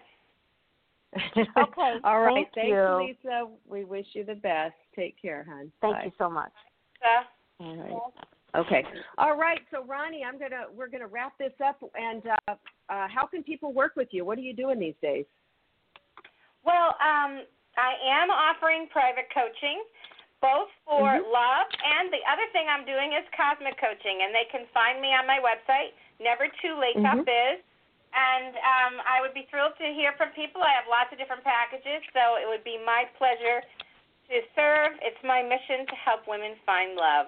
Okay, 1.56 1.94
All 2.04 2.20
right. 2.20 2.46
thank 2.54 2.54
Thanks, 2.54 2.68
you. 2.68 3.16
Lisa. 3.24 3.48
We 3.66 3.84
wish 3.84 4.06
you 4.12 4.24
the 4.24 4.34
best. 4.34 4.74
Take 4.94 5.20
care, 5.20 5.46
hon. 5.48 5.72
thank 5.80 5.96
Bye. 5.96 6.04
you 6.04 6.12
so 6.18 6.28
much 6.28 6.52
So, 7.00 7.64
All 7.64 7.76
right. 7.76 8.02
Okay. 8.54 8.84
All 9.16 9.36
right. 9.36 9.60
So 9.70 9.84
Ronnie, 9.84 10.22
I'm 10.24 10.38
gonna 10.38 10.64
we're 10.74 10.88
gonna 10.88 11.06
wrap 11.06 11.38
this 11.38 11.52
up. 11.64 11.80
And 11.94 12.22
uh, 12.26 12.52
uh, 12.92 13.08
how 13.08 13.24
can 13.26 13.42
people 13.42 13.72
work 13.72 13.96
with 13.96 14.08
you? 14.12 14.24
What 14.26 14.36
are 14.36 14.42
you 14.44 14.54
doing 14.54 14.78
these 14.78 14.98
days? 15.00 15.24
well, 16.64 16.94
um, 17.00 17.42
I 17.80 17.96
am 18.04 18.30
offering 18.30 18.86
private 18.92 19.26
coaching, 19.32 19.82
both 20.40 20.68
for 20.84 21.08
Mhm. 21.16 21.32
love 21.32 21.66
and 21.82 22.12
the 22.12 22.20
other 22.30 22.46
thing 22.52 22.68
I'm 22.68 22.84
doing 22.84 23.14
is 23.14 23.24
cosmic 23.34 23.78
coaching, 23.80 24.20
and 24.22 24.34
they 24.34 24.44
can 24.52 24.66
find 24.74 25.00
me 25.00 25.14
on 25.14 25.26
my 25.26 25.40
website, 25.40 25.96
Never 26.20 26.46
Too 26.60 26.74
Late 26.78 26.96
nevertoolate.biz. 26.98 27.64
And 28.12 28.52
um, 28.60 28.94
I 29.08 29.24
would 29.24 29.32
be 29.32 29.48
thrilled 29.48 29.72
to 29.80 29.88
hear 29.96 30.12
from 30.20 30.36
people. 30.36 30.60
I 30.60 30.76
have 30.76 30.84
lots 30.88 31.08
of 31.12 31.18
different 31.18 31.44
packages, 31.44 32.04
so 32.12 32.36
it 32.36 32.44
would 32.44 32.62
be 32.62 32.76
my 32.76 33.08
pleasure 33.16 33.64
to 34.28 34.36
serve. 34.52 35.00
It's 35.00 35.20
my 35.24 35.40
mission 35.40 35.88
to 35.88 35.96
help 35.96 36.28
women 36.28 36.52
find 36.64 36.96
love. 36.96 37.26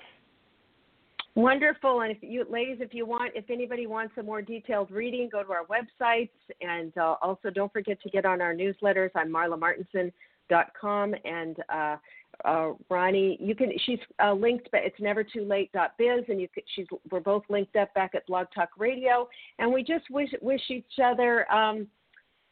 Wonderful. 1.37 2.03
And 2.03 2.13
if 2.13 2.19
you 2.21 2.47
ladies, 2.49 2.79
if 2.81 2.95
you 2.95 3.07
want, 3.07 3.33
if 3.35 3.51
anybody 3.51 3.87
wants 3.87 4.15
a 4.19 4.23
more 4.23 4.41
detailed 4.41 4.91
reading, 4.91 5.29
go 5.33 5.43
to 5.43 5.51
our 5.51 5.67
websites. 5.67 6.31
And 6.61 6.97
uh, 6.97 7.17
also 7.21 7.51
don't 7.51 7.73
forget 7.73 8.01
to 8.03 8.11
get 8.11 8.25
on 8.25 8.41
our 8.41 8.55
newsletters. 8.55 9.11
I'm 9.17 9.33
marlamartenson.com. 9.33 11.15
And 11.25 11.57
uh, 11.69 11.97
uh, 12.45 12.71
Ronnie, 12.91 13.39
you 13.41 13.55
can, 13.55 13.73
she's 13.85 13.99
uh, 14.23 14.33
linked, 14.33 14.69
but 14.73 14.81
it's 14.85 15.01
never 15.01 15.25
too 15.25 15.45
late. 15.45 15.71
Biz, 15.73 16.25
And 16.29 16.41
you 16.41 16.49
could, 16.49 16.65
she's, 16.75 16.87
we're 17.11 17.21
both 17.21 17.45
linked 17.49 17.77
up 17.77 17.93
back 17.95 18.15
at 18.15 18.27
Blog 18.27 18.47
Talk 18.55 18.71
Radio. 18.79 19.29
And 19.59 19.73
we 19.73 19.83
just 19.83 20.09
wish, 20.11 20.31
wish 20.41 20.63
each 20.71 20.99
other, 21.03 21.51
um, 21.53 21.87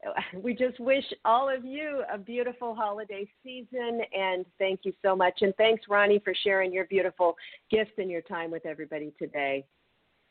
we 0.42 0.54
just 0.54 0.78
wish 0.80 1.04
all 1.24 1.48
of 1.54 1.64
you 1.64 2.02
a 2.12 2.18
beautiful 2.18 2.74
holiday 2.74 3.28
season 3.42 4.00
and 4.16 4.44
thank 4.58 4.80
you 4.84 4.92
so 5.02 5.14
much. 5.14 5.38
And 5.40 5.54
thanks, 5.56 5.84
Ronnie, 5.88 6.20
for 6.24 6.34
sharing 6.42 6.72
your 6.72 6.86
beautiful 6.86 7.36
gifts 7.70 7.92
and 7.98 8.10
your 8.10 8.22
time 8.22 8.50
with 8.50 8.66
everybody 8.66 9.12
today. 9.18 9.64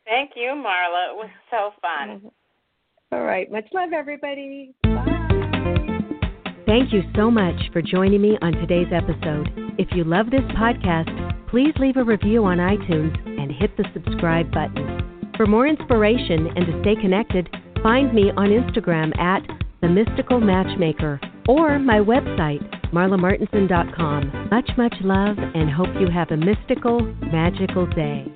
Thank 0.06 0.32
you, 0.36 0.49
Marla. 0.49 1.12
It 1.12 1.16
was 1.16 1.30
so 1.49 1.72
fun. 1.82 2.32
All 3.12 3.24
right. 3.24 3.52
Much 3.52 3.68
love, 3.74 3.93
everybody. 3.93 4.74
Bye. 4.84 5.11
Thank 6.66 6.93
you 6.93 7.01
so 7.16 7.32
much 7.32 7.55
for 7.74 7.82
joining 7.82 8.22
me 8.22 8.38
on 8.41 8.53
today's 8.53 8.93
episode. 8.93 9.49
If 9.78 9.89
you 9.93 10.03
love 10.03 10.30
this 10.30 10.41
podcast, 10.55 11.49
please 11.49 11.74
leave 11.80 11.97
a 11.97 12.03
review 12.03 12.45
on 12.45 12.57
iTunes 12.57 13.18
and 13.26 13.51
hit 13.51 13.76
the 13.78 13.86
subscribe 13.93 14.51
button. 14.51 15.34
For 15.36 15.47
more 15.47 15.68
inspiration 15.68 16.47
and 16.55 16.66
to 16.68 16.82
stay 16.82 16.95
connected, 17.01 17.49
find 17.82 18.14
me 18.14 18.32
on 18.38 18.49
Instagram 18.49 19.18
at 19.20 19.41
The 19.82 19.89
Mystical 19.89 20.39
Matchmaker 20.39 21.20
or 21.47 21.80
my 21.80 21.97
website, 21.97 22.62
marlamartenson.com. 22.91 24.49
Much, 24.51 24.70
much 24.78 24.95
love 25.01 25.38
and 25.39 25.70
hope 25.70 25.89
you 25.99 26.09
have 26.09 26.30
a 26.30 26.38
mystical, 26.38 27.01
magical 27.32 27.88
day. 27.88 28.32